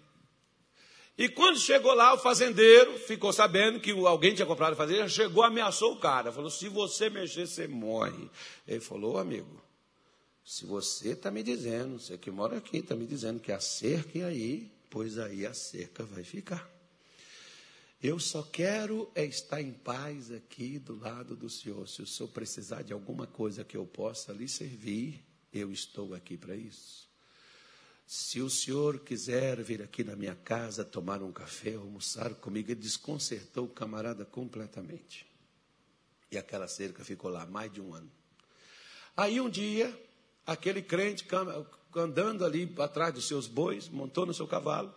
E 1.18 1.28
quando 1.28 1.58
chegou 1.58 1.92
lá, 1.92 2.14
o 2.14 2.18
fazendeiro 2.18 2.96
ficou 3.00 3.30
sabendo 3.30 3.78
que 3.78 3.90
alguém 3.90 4.34
tinha 4.34 4.46
comprado 4.46 4.72
a 4.72 4.76
fazenda, 4.76 5.06
chegou, 5.06 5.42
ameaçou 5.42 5.92
o 5.92 6.00
cara. 6.00 6.32
Falou: 6.32 6.48
se 6.48 6.66
você 6.66 7.10
mexer, 7.10 7.46
você 7.46 7.68
morre. 7.68 8.30
Ele 8.66 8.80
falou: 8.80 9.16
oh, 9.16 9.18
amigo, 9.18 9.62
se 10.42 10.64
você 10.64 11.10
está 11.10 11.30
me 11.30 11.42
dizendo, 11.42 11.98
você 11.98 12.16
que 12.16 12.30
mora 12.30 12.56
aqui, 12.56 12.78
está 12.78 12.96
me 12.96 13.04
dizendo 13.04 13.38
que 13.38 13.52
a 13.52 13.60
cerca 13.60 14.18
é 14.18 14.24
aí, 14.24 14.72
pois 14.88 15.18
aí 15.18 15.44
a 15.44 15.52
cerca 15.52 16.04
vai 16.04 16.24
ficar. 16.24 16.77
Eu 18.00 18.20
só 18.20 18.42
quero 18.42 19.10
é 19.12 19.24
estar 19.24 19.60
em 19.60 19.72
paz 19.72 20.30
aqui 20.30 20.78
do 20.78 20.96
lado 20.96 21.34
do 21.34 21.50
Senhor. 21.50 21.88
Se 21.88 22.00
o 22.00 22.06
Senhor 22.06 22.28
precisar 22.28 22.82
de 22.82 22.92
alguma 22.92 23.26
coisa 23.26 23.64
que 23.64 23.76
eu 23.76 23.84
possa 23.84 24.32
lhe 24.32 24.48
servir, 24.48 25.24
eu 25.52 25.72
estou 25.72 26.14
aqui 26.14 26.36
para 26.36 26.54
isso. 26.54 27.08
Se 28.06 28.40
o 28.40 28.48
senhor 28.48 29.00
quiser 29.00 29.62
vir 29.62 29.82
aqui 29.82 30.02
na 30.02 30.16
minha 30.16 30.34
casa 30.34 30.82
tomar 30.82 31.22
um 31.22 31.30
café, 31.30 31.74
almoçar 31.74 32.34
comigo, 32.36 32.70
ele 32.70 32.80
desconcertou 32.80 33.66
o 33.66 33.68
camarada 33.68 34.24
completamente. 34.24 35.26
E 36.30 36.38
aquela 36.38 36.66
cerca 36.68 37.04
ficou 37.04 37.30
lá 37.30 37.44
mais 37.44 37.70
de 37.70 37.82
um 37.82 37.92
ano. 37.92 38.10
Aí 39.14 39.38
um 39.40 39.50
dia, 39.50 39.94
aquele 40.46 40.80
crente 40.80 41.26
andando 41.94 42.46
ali 42.46 42.72
atrás 42.78 43.12
dos 43.12 43.28
seus 43.28 43.46
bois, 43.46 43.90
montou 43.90 44.24
no 44.24 44.32
seu 44.32 44.46
cavalo, 44.46 44.94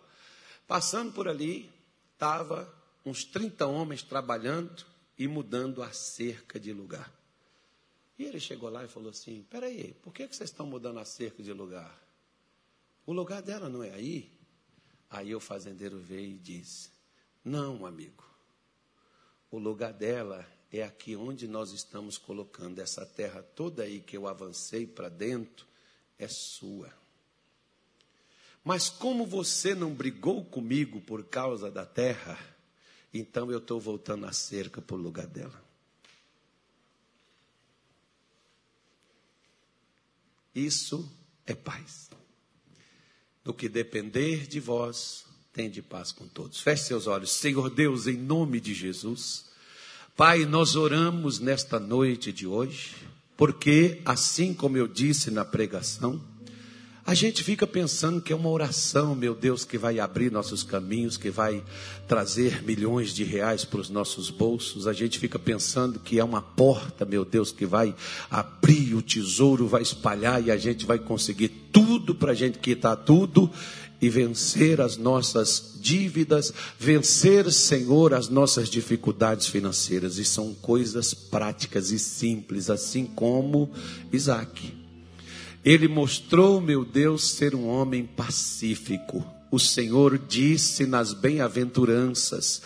passando 0.66 1.12
por 1.12 1.28
ali, 1.28 1.70
estava 2.14 2.81
uns 3.04 3.24
30 3.24 3.66
homens 3.66 4.02
trabalhando 4.02 4.84
e 5.18 5.26
mudando 5.26 5.82
a 5.82 5.92
cerca 5.92 6.58
de 6.58 6.72
lugar. 6.72 7.12
E 8.18 8.24
ele 8.24 8.40
chegou 8.40 8.68
lá 8.68 8.84
e 8.84 8.88
falou 8.88 9.10
assim: 9.10 9.44
Peraí, 9.50 9.94
por 10.02 10.12
que, 10.12 10.28
que 10.28 10.36
vocês 10.36 10.50
estão 10.50 10.66
mudando 10.66 10.98
a 10.98 11.04
cerca 11.04 11.42
de 11.42 11.52
lugar? 11.52 12.00
O 13.04 13.12
lugar 13.12 13.42
dela 13.42 13.68
não 13.68 13.82
é 13.82 13.90
aí? 13.90 14.30
Aí 15.10 15.34
o 15.34 15.40
fazendeiro 15.40 15.98
veio 15.98 16.36
e 16.36 16.38
disse: 16.38 16.90
Não, 17.44 17.84
amigo. 17.84 18.24
O 19.50 19.58
lugar 19.58 19.92
dela 19.92 20.46
é 20.72 20.82
aqui 20.82 21.14
onde 21.14 21.46
nós 21.46 21.72
estamos 21.72 22.16
colocando 22.16 22.78
essa 22.78 23.04
terra 23.04 23.42
toda 23.42 23.82
aí 23.82 24.00
que 24.00 24.16
eu 24.16 24.26
avancei 24.26 24.86
para 24.86 25.08
dentro, 25.10 25.66
é 26.18 26.26
sua. 26.28 26.92
Mas 28.64 28.88
como 28.88 29.26
você 29.26 29.74
não 29.74 29.92
brigou 29.92 30.44
comigo 30.44 31.00
por 31.00 31.24
causa 31.24 31.70
da 31.70 31.84
terra, 31.84 32.38
então 33.12 33.50
eu 33.50 33.58
estou 33.58 33.80
voltando 33.80 34.26
a 34.26 34.32
cerca 34.32 34.80
para 34.80 34.96
o 34.96 34.98
lugar 34.98 35.26
dela. 35.26 35.62
Isso 40.54 41.10
é 41.46 41.54
paz. 41.54 42.10
No 43.44 43.52
que 43.52 43.68
depender 43.68 44.46
de 44.46 44.60
vós, 44.60 45.24
tende 45.52 45.82
paz 45.82 46.12
com 46.12 46.26
todos. 46.28 46.60
Feche 46.60 46.84
seus 46.84 47.06
olhos. 47.06 47.32
Senhor 47.32 47.68
Deus, 47.70 48.06
em 48.06 48.16
nome 48.16 48.60
de 48.60 48.72
Jesus. 48.72 49.46
Pai, 50.16 50.44
nós 50.44 50.76
oramos 50.76 51.38
nesta 51.38 51.80
noite 51.80 52.32
de 52.32 52.46
hoje, 52.46 52.94
porque, 53.36 54.00
assim 54.04 54.52
como 54.52 54.76
eu 54.76 54.86
disse 54.86 55.30
na 55.30 55.44
pregação, 55.44 56.22
a 57.04 57.14
gente 57.14 57.42
fica 57.42 57.66
pensando 57.66 58.20
que 58.20 58.32
é 58.32 58.36
uma 58.36 58.48
oração, 58.48 59.14
meu 59.14 59.34
Deus, 59.34 59.64
que 59.64 59.76
vai 59.76 59.98
abrir 59.98 60.30
nossos 60.30 60.62
caminhos, 60.62 61.16
que 61.16 61.30
vai 61.30 61.62
trazer 62.06 62.62
milhões 62.62 63.12
de 63.12 63.24
reais 63.24 63.64
para 63.64 63.80
os 63.80 63.90
nossos 63.90 64.30
bolsos. 64.30 64.86
A 64.86 64.92
gente 64.92 65.18
fica 65.18 65.36
pensando 65.36 65.98
que 65.98 66.20
é 66.20 66.24
uma 66.24 66.40
porta, 66.40 67.04
meu 67.04 67.24
Deus, 67.24 67.50
que 67.50 67.66
vai 67.66 67.92
abrir 68.30 68.94
o 68.94 69.02
tesouro, 69.02 69.66
vai 69.66 69.82
espalhar 69.82 70.46
e 70.46 70.50
a 70.52 70.56
gente 70.56 70.86
vai 70.86 70.98
conseguir 70.98 71.48
tudo 71.72 72.14
para 72.14 72.32
a 72.32 72.36
gente 72.36 72.58
quitar 72.58 72.96
tudo 72.96 73.50
e 74.00 74.08
vencer 74.08 74.80
as 74.80 74.96
nossas 74.96 75.74
dívidas, 75.80 76.52
vencer, 76.78 77.50
Senhor, 77.50 78.14
as 78.14 78.28
nossas 78.28 78.68
dificuldades 78.68 79.48
financeiras. 79.48 80.18
E 80.18 80.24
são 80.24 80.54
coisas 80.54 81.14
práticas 81.14 81.90
e 81.90 81.98
simples, 81.98 82.70
assim 82.70 83.06
como 83.06 83.70
Isaac. 84.12 84.81
Ele 85.64 85.86
mostrou, 85.86 86.60
meu 86.60 86.84
Deus, 86.84 87.30
ser 87.30 87.54
um 87.54 87.68
homem 87.68 88.04
pacífico. 88.04 89.24
O 89.50 89.58
Senhor 89.58 90.18
disse 90.18 90.86
nas 90.86 91.12
bem-aventuranças: 91.12 92.62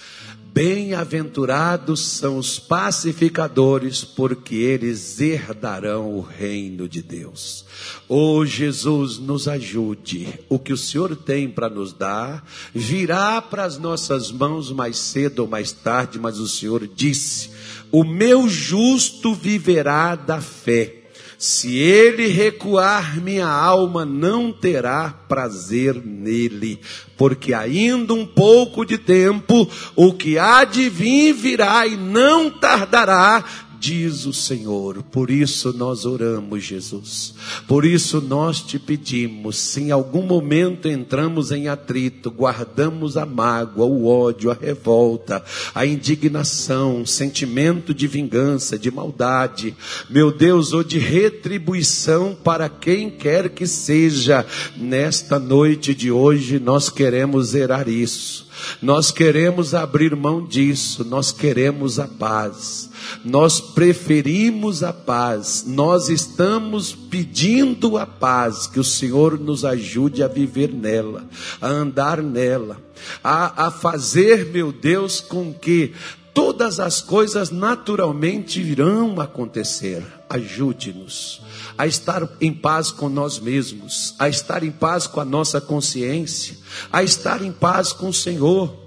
Bem-aventurados 0.57 2.01
são 2.01 2.39
os 2.39 2.59
pacificadores, 2.59 4.03
porque 4.03 4.55
eles 4.55 5.21
herdarão 5.21 6.17
o 6.17 6.23
reino 6.23 6.89
de 6.89 7.03
Deus. 7.03 7.67
Oh 8.09 8.47
Jesus, 8.47 9.19
nos 9.19 9.49
ajude. 9.49 10.29
O 10.49 10.59
que 10.59 10.73
o 10.73 10.77
Senhor 10.79 11.15
tem 11.15 11.47
para 11.47 11.69
nos 11.69 11.93
dar 11.93 12.49
virá 12.73 13.43
para 13.43 13.65
as 13.65 13.77
nossas 13.77 14.33
mãos 14.33 14.73
mais 14.73 14.97
cedo 14.97 15.41
ou 15.41 15.49
mais 15.49 15.73
tarde, 15.73 16.19
mas 16.19 16.39
o 16.39 16.49
Senhor 16.49 16.87
disse: 16.87 17.51
O 17.93 18.03
meu 18.03 18.49
justo 18.49 19.35
viverá 19.35 20.15
da 20.15 20.41
fé. 20.41 21.06
Se 21.39 21.77
ele 21.77 22.29
recuar, 22.29 23.21
minha 23.21 23.47
alma 23.47 24.07
não 24.07 24.51
terá 24.51 25.11
prazer 25.29 26.01
nele, 26.03 26.81
porque 27.17 27.53
ainda 27.53 28.15
um 28.15 28.25
pouco 28.25 28.87
de 28.87 28.97
tempo, 28.97 29.69
o 29.95 30.15
que 30.15 30.39
há 30.39 30.65
de 30.65 30.89
vir 30.89 31.35
virá 31.35 31.87
e 31.87 31.97
não 31.97 32.51
tardará, 32.51 33.45
diz 33.81 34.27
o 34.27 34.33
Senhor. 34.33 35.03
Por 35.03 35.31
isso 35.31 35.73
nós 35.73 36.05
oramos, 36.05 36.65
Jesus. 36.65 37.35
Por 37.67 37.85
isso 37.85 38.21
nós 38.21 38.61
te 38.61 38.79
pedimos, 38.79 39.57
se 39.57 39.83
em 39.83 39.91
algum 39.91 40.23
momento 40.23 40.89
entramos 40.89 41.53
em 41.53 41.69
atrito, 41.69 42.31
guardamos 42.31 43.17
a 43.17 43.27
mágoa, 43.27 43.87
o 43.87 44.07
ódio, 44.07 44.51
a 44.51 44.55
revolta, 44.55 45.45
a 45.75 45.87
indignação, 45.87 47.05
sentimento 47.07 47.95
de 47.95 48.07
vingança, 48.07 48.79
de 48.79 48.91
maldade, 48.91 49.75
meu 50.09 50.33
Deus, 50.33 50.73
ou 50.73 50.83
de 50.83 50.99
retribuição 50.99 52.37
para 52.43 52.69
quem 52.69 53.11
quer 53.11 53.51
que 53.51 53.67
seja, 53.67 54.47
nesta 54.77 55.39
noite 55.39 55.95
de 55.95 56.11
hoje 56.11 56.59
nós 56.59 56.89
queremos 56.89 57.49
zerar 57.49 57.89
isso. 57.89 58.47
Nós 58.81 59.11
queremos 59.11 59.75
abrir 59.75 60.15
mão 60.17 60.45
disso, 60.45 61.05
nós 61.05 61.31
queremos 61.33 61.99
a 61.99 62.09
paz. 62.09 62.91
Nós 63.25 63.61
preferimos 63.61 64.83
a 64.83 64.93
paz, 64.93 65.65
nós 65.67 66.09
estamos 66.09 66.93
pedindo 66.93 67.99
a 67.99 68.07
paz, 68.07 68.67
que 68.67 68.81
o 68.81 68.85
Senhor 68.85 69.39
nos 69.39 69.65
ajude 69.65 70.23
a 70.23 70.29
viver 70.29 70.73
nela, 70.73 71.25
a 71.61 71.69
andar 71.69 72.23
nela, 72.23 72.79
a, 73.23 73.67
a 73.67 73.71
fazer, 73.71 74.47
meu 74.47 74.73
Deus, 74.73 75.21
com 75.21 75.53
que 75.53 75.93
todas 76.33 76.79
as 76.81 77.01
coisas 77.01 77.51
naturalmente 77.51 78.61
irão 78.61 79.21
acontecer. 79.21 80.05
Ajude-nos 80.29 81.41
a 81.79 81.87
estar 81.87 82.29
em 82.41 82.53
paz 82.53 82.91
com 82.91 83.09
nós 83.09 83.39
mesmos, 83.39 84.15
a 84.19 84.29
estar 84.29 84.63
em 84.63 84.71
paz 84.71 85.07
com 85.07 85.21
a 85.21 85.25
nossa 85.25 85.61
consciência, 85.61 86.57
a 86.93 87.03
estar 87.03 87.43
em 87.43 87.53
paz 87.53 87.93
com 87.93 88.09
o 88.09 88.15
Senhor 88.15 88.86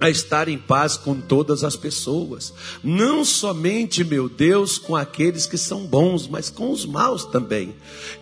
a 0.00 0.08
estar 0.08 0.48
em 0.48 0.56
paz 0.56 0.96
com 0.96 1.20
todas 1.20 1.64
as 1.64 1.74
pessoas, 1.74 2.54
não 2.84 3.24
somente, 3.24 4.04
meu 4.04 4.28
Deus, 4.28 4.78
com 4.78 4.94
aqueles 4.94 5.46
que 5.46 5.58
são 5.58 5.86
bons, 5.86 6.28
mas 6.28 6.48
com 6.48 6.70
os 6.70 6.86
maus 6.86 7.24
também. 7.24 7.74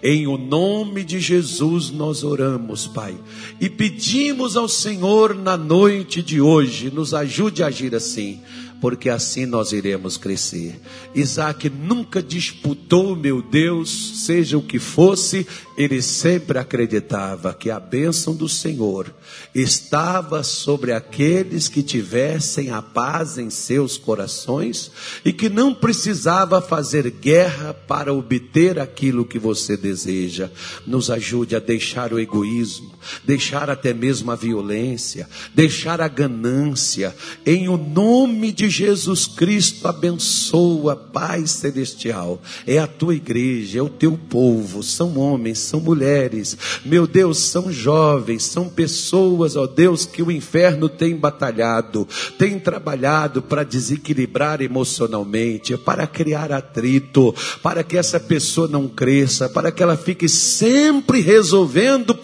Em 0.03 0.27
o 0.27 0.39
nome 0.39 1.05
de 1.05 1.20
Jesus 1.20 1.91
nós 1.91 2.24
oramos, 2.24 2.87
Pai, 2.87 3.16
e 3.61 3.68
pedimos 3.68 4.57
ao 4.57 4.68
Senhor 4.68 5.35
na 5.35 5.57
noite 5.57 6.22
de 6.22 6.41
hoje, 6.41 6.91
nos 6.91 7.12
ajude 7.12 7.62
a 7.62 7.66
agir 7.66 7.95
assim. 7.95 8.41
porque 8.81 9.09
assim 9.09 9.47
nós 9.47 9.72
iremos 9.72 10.16
crescer. 10.16 10.79
Isaac 11.14 11.70
nunca 11.70 12.22
disputou, 12.22 13.16
meu 13.16 13.41
Deus, 13.41 14.22
seja 14.24 14.59
o 14.59 14.62
que 14.62 14.79
fosse, 14.79 15.47
ele 15.77 16.01
sempre 16.01 16.59
acreditava 16.59 17.53
que 17.53 17.70
a 17.70 17.79
bênção 17.79 18.35
do 18.35 18.49
Senhor 18.49 19.12
estava 19.55 20.43
sobre 20.43 20.93
aqueles 20.93 21.68
que 21.68 21.83
tivessem 21.83 22.70
a 22.70 22.81
paz 22.81 23.37
em 23.37 23.51
seus 23.51 23.99
corações 23.99 24.91
e 25.24 25.33
que 25.33 25.49
não 25.49 25.74
precisava 25.74 26.62
fazer 26.62 27.11
guerra 27.11 27.74
para 27.74 28.12
obter 28.12 28.79
aquilo 28.79 29.24
que 29.24 29.39
você 29.39 29.77
deseja. 29.77 30.51
Nos 30.87 31.11
ajude 31.11 31.55
a 31.55 31.61
deixar 31.61 32.12
o 32.12 32.18
egoísmo, 32.18 32.93
deixar 33.24 33.68
até 33.68 33.93
mesmo 33.93 34.31
a 34.31 34.37
violência, 34.37 35.29
deixar 35.55 36.01
a 36.01 36.09
ganância, 36.09 37.14
em 37.45 37.68
o 37.68 37.77
nome 37.77 38.53
de 38.53 38.70
Jesus 38.70 39.27
Cristo, 39.27 39.87
abençoa, 39.87 40.97
Pai 40.97 41.47
Celestial. 41.47 42.41
É 42.66 42.79
a 42.79 42.87
tua 42.87 43.14
igreja, 43.14 43.79
é 43.79 43.83
o 43.83 43.89
teu 43.89 44.18
povo, 44.29 44.83
são 44.83 45.18
homens, 45.18 45.65
são 45.66 45.80
mulheres, 45.80 46.56
meu 46.84 47.06
Deus, 47.06 47.38
são 47.38 47.72
jovens, 47.72 48.44
são 48.44 48.68
pessoas, 48.68 49.56
ó 49.56 49.66
Deus, 49.66 50.04
que 50.04 50.22
o 50.22 50.30
inferno 50.30 50.88
tem 50.88 51.16
batalhado, 51.16 52.08
tem 52.38 52.58
trabalhado 52.58 53.42
para 53.42 53.64
desequilibrar 53.64 54.62
emocionalmente, 54.62 55.76
para 55.76 56.06
criar 56.06 56.52
atrito, 56.52 57.34
para 57.62 57.82
que 57.82 57.96
essa 57.96 58.18
pessoa 58.18 58.68
não 58.68 58.88
cresça, 58.88 59.48
para 59.48 59.70
que 59.70 59.82
ela 59.82 59.96
fique 59.96 60.28
sempre 60.28 61.20
resolvendo 61.20 62.16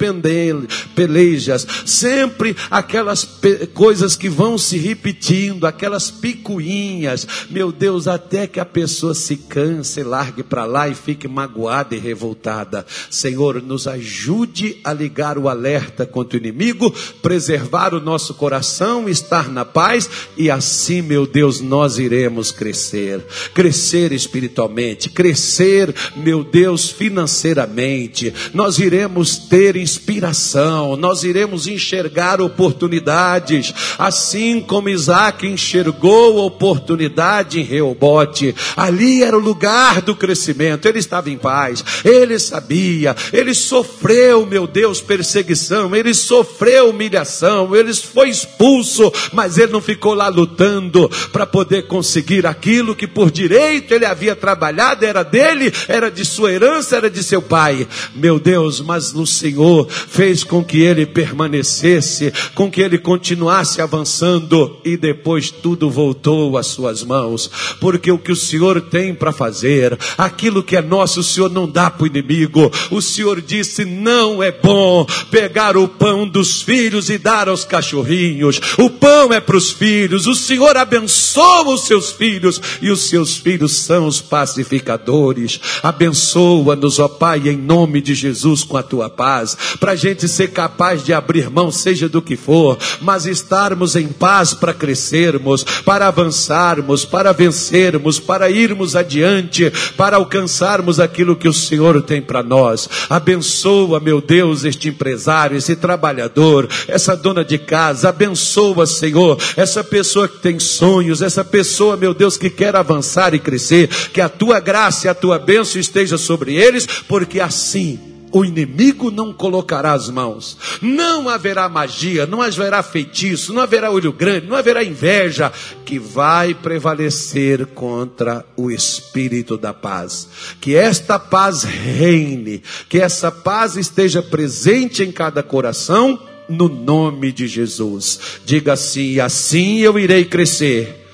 pelejas, 0.94 1.66
sempre 1.84 2.56
aquelas 2.70 3.26
coisas 3.74 4.16
que 4.16 4.28
vão 4.28 4.56
se 4.56 4.78
repetindo, 4.78 5.66
aquelas 5.66 6.10
picuinhas, 6.10 7.26
meu 7.50 7.72
Deus, 7.72 8.06
até 8.06 8.46
que 8.46 8.60
a 8.60 8.64
pessoa 8.64 9.14
se 9.14 9.36
canse, 9.36 10.02
largue 10.02 10.42
para 10.42 10.64
lá 10.64 10.88
e 10.88 10.94
fique 10.94 11.26
magoada 11.26 11.94
e 11.94 11.98
revoltada. 11.98 12.86
Senhor, 13.10 13.31
nos 13.34 13.86
ajude 13.86 14.76
a 14.84 14.92
ligar 14.92 15.38
o 15.38 15.48
alerta 15.48 16.06
contra 16.06 16.36
o 16.36 16.40
inimigo, 16.40 16.92
preservar 17.20 17.94
o 17.94 18.00
nosso 18.00 18.34
coração, 18.34 19.08
estar 19.08 19.48
na 19.48 19.64
paz 19.64 20.08
e 20.36 20.50
assim, 20.50 21.02
meu 21.02 21.26
Deus, 21.26 21.60
nós 21.60 21.98
iremos 21.98 22.50
crescer, 22.50 23.24
crescer 23.54 24.12
espiritualmente, 24.12 25.08
crescer, 25.08 25.94
meu 26.16 26.44
Deus, 26.44 26.90
financeiramente. 26.90 28.32
Nós 28.52 28.78
iremos 28.78 29.36
ter 29.36 29.76
inspiração, 29.76 30.96
nós 30.96 31.24
iremos 31.24 31.66
enxergar 31.66 32.40
oportunidades, 32.40 33.72
assim 33.98 34.60
como 34.60 34.88
Isaac 34.88 35.46
enxergou 35.46 36.44
oportunidade 36.44 37.60
em 37.60 37.64
Reobote. 37.64 38.54
Ali 38.76 39.22
era 39.22 39.36
o 39.36 39.40
lugar 39.40 40.00
do 40.02 40.14
crescimento. 40.14 40.86
Ele 40.86 40.98
estava 40.98 41.30
em 41.30 41.38
paz, 41.38 41.84
ele 42.04 42.38
sabia, 42.38 43.14
ele 43.32 43.54
sofreu, 43.54 44.46
meu 44.46 44.66
Deus, 44.66 45.00
perseguição, 45.00 45.94
ele 45.94 46.14
sofreu 46.14 46.90
humilhação, 46.90 47.74
ele 47.74 47.92
foi 47.94 48.28
expulso, 48.28 49.12
mas 49.32 49.58
ele 49.58 49.72
não 49.72 49.80
ficou 49.80 50.14
lá 50.14 50.28
lutando 50.28 51.10
para 51.32 51.46
poder 51.46 51.86
conseguir 51.86 52.46
aquilo 52.46 52.94
que 52.94 53.06
por 53.06 53.30
direito 53.30 53.92
ele 53.92 54.06
havia 54.06 54.36
trabalhado, 54.36 55.04
era 55.04 55.22
dele, 55.22 55.72
era 55.88 56.10
de 56.10 56.24
sua 56.24 56.52
herança, 56.52 56.96
era 56.96 57.10
de 57.10 57.22
seu 57.22 57.42
pai. 57.42 57.86
Meu 58.14 58.38
Deus, 58.38 58.80
mas 58.80 59.14
o 59.14 59.26
Senhor 59.26 59.88
fez 59.88 60.44
com 60.44 60.64
que 60.64 60.80
ele 60.80 61.06
permanecesse, 61.06 62.32
com 62.54 62.70
que 62.70 62.80
ele 62.80 62.98
continuasse 62.98 63.80
avançando 63.80 64.78
e 64.84 64.96
depois 64.96 65.50
tudo 65.50 65.90
voltou 65.90 66.56
às 66.56 66.66
suas 66.66 67.02
mãos, 67.02 67.50
porque 67.80 68.10
o 68.10 68.18
que 68.18 68.32
o 68.32 68.36
Senhor 68.36 68.80
tem 68.80 69.14
para 69.14 69.32
fazer, 69.32 69.98
aquilo 70.16 70.62
que 70.62 70.76
é 70.76 70.82
nosso, 70.82 71.20
o 71.20 71.24
Senhor 71.24 71.50
não 71.50 71.68
dá 71.68 71.90
para 71.90 72.04
o 72.04 72.06
inimigo. 72.06 72.70
O 72.90 73.00
Senhor 73.12 73.40
disse: 73.40 73.84
não 73.84 74.42
é 74.42 74.50
bom 74.50 75.06
pegar 75.30 75.76
o 75.76 75.86
pão 75.86 76.26
dos 76.26 76.62
filhos 76.62 77.10
e 77.10 77.18
dar 77.18 77.48
aos 77.48 77.64
cachorrinhos. 77.64 78.60
O 78.78 78.88
pão 78.88 79.32
é 79.32 79.40
para 79.40 79.56
os 79.56 79.70
filhos. 79.70 80.26
O 80.26 80.34
Senhor 80.34 80.76
abençoa 80.76 81.74
os 81.74 81.86
seus 81.86 82.10
filhos 82.10 82.60
e 82.80 82.90
os 82.90 83.08
seus 83.08 83.36
filhos 83.36 83.72
são 83.72 84.06
os 84.06 84.20
pacificadores. 84.20 85.60
Abençoa-nos, 85.82 86.98
ó 86.98 87.08
Pai, 87.08 87.42
em 87.46 87.56
nome 87.56 88.00
de 88.00 88.14
Jesus, 88.14 88.64
com 88.64 88.76
a 88.76 88.82
tua 88.82 89.10
paz, 89.10 89.56
para 89.78 89.92
a 89.92 89.96
gente 89.96 90.26
ser 90.28 90.48
capaz 90.48 91.04
de 91.04 91.12
abrir 91.12 91.50
mão, 91.50 91.70
seja 91.70 92.08
do 92.08 92.22
que 92.22 92.36
for, 92.36 92.78
mas 93.00 93.26
estarmos 93.26 93.96
em 93.96 94.08
paz 94.08 94.54
para 94.54 94.72
crescermos, 94.72 95.64
para 95.84 96.08
avançarmos, 96.08 97.04
para 97.04 97.32
vencermos, 97.32 98.18
para 98.18 98.50
irmos 98.50 98.96
adiante, 98.96 99.70
para 99.96 100.16
alcançarmos 100.16 100.98
aquilo 100.98 101.36
que 101.36 101.48
o 101.48 101.52
Senhor 101.52 102.00
tem 102.02 102.22
para 102.22 102.42
nós. 102.42 102.88
Abençoa, 103.08 104.00
meu 104.00 104.20
Deus, 104.20 104.64
este 104.64 104.88
empresário, 104.88 105.56
esse 105.56 105.76
trabalhador, 105.76 106.68
essa 106.88 107.16
dona 107.16 107.44
de 107.44 107.58
casa. 107.58 108.08
Abençoa, 108.08 108.86
Senhor, 108.86 109.38
essa 109.56 109.82
pessoa 109.82 110.28
que 110.28 110.38
tem 110.38 110.58
sonhos, 110.58 111.22
essa 111.22 111.44
pessoa, 111.44 111.96
meu 111.96 112.14
Deus, 112.14 112.36
que 112.36 112.50
quer 112.50 112.76
avançar 112.76 113.34
e 113.34 113.38
crescer. 113.38 113.88
Que 114.12 114.20
a 114.20 114.28
tua 114.28 114.60
graça 114.60 115.06
e 115.06 115.10
a 115.10 115.14
tua 115.14 115.38
bênção 115.38 115.80
esteja 115.80 116.18
sobre 116.18 116.54
eles, 116.54 116.86
porque 117.08 117.40
assim 117.40 118.11
o 118.32 118.44
inimigo 118.44 119.10
não 119.10 119.32
colocará 119.32 119.92
as 119.92 120.08
mãos. 120.08 120.56
Não 120.80 121.28
haverá 121.28 121.68
magia, 121.68 122.26
não 122.26 122.40
haverá 122.40 122.82
feitiço, 122.82 123.52
não 123.52 123.62
haverá 123.62 123.90
olho 123.90 124.12
grande, 124.12 124.46
não 124.46 124.56
haverá 124.56 124.82
inveja 124.82 125.52
que 125.84 125.98
vai 125.98 126.54
prevalecer 126.54 127.66
contra 127.66 128.44
o 128.56 128.70
espírito 128.70 129.58
da 129.58 129.74
paz. 129.74 130.28
Que 130.60 130.74
esta 130.74 131.18
paz 131.18 131.62
reine, 131.62 132.62
que 132.88 132.98
essa 132.98 133.30
paz 133.30 133.76
esteja 133.76 134.22
presente 134.22 135.02
em 135.02 135.12
cada 135.12 135.42
coração, 135.42 136.18
no 136.48 136.68
nome 136.68 137.32
de 137.32 137.46
Jesus. 137.46 138.40
Diga 138.44 138.72
assim: 138.72 139.20
assim 139.20 139.78
eu 139.78 139.98
irei 139.98 140.24
crescer, 140.24 141.06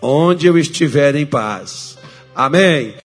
onde 0.00 0.46
eu 0.46 0.58
estiver 0.58 1.14
em 1.14 1.26
paz. 1.26 1.96
Amém. 2.34 2.94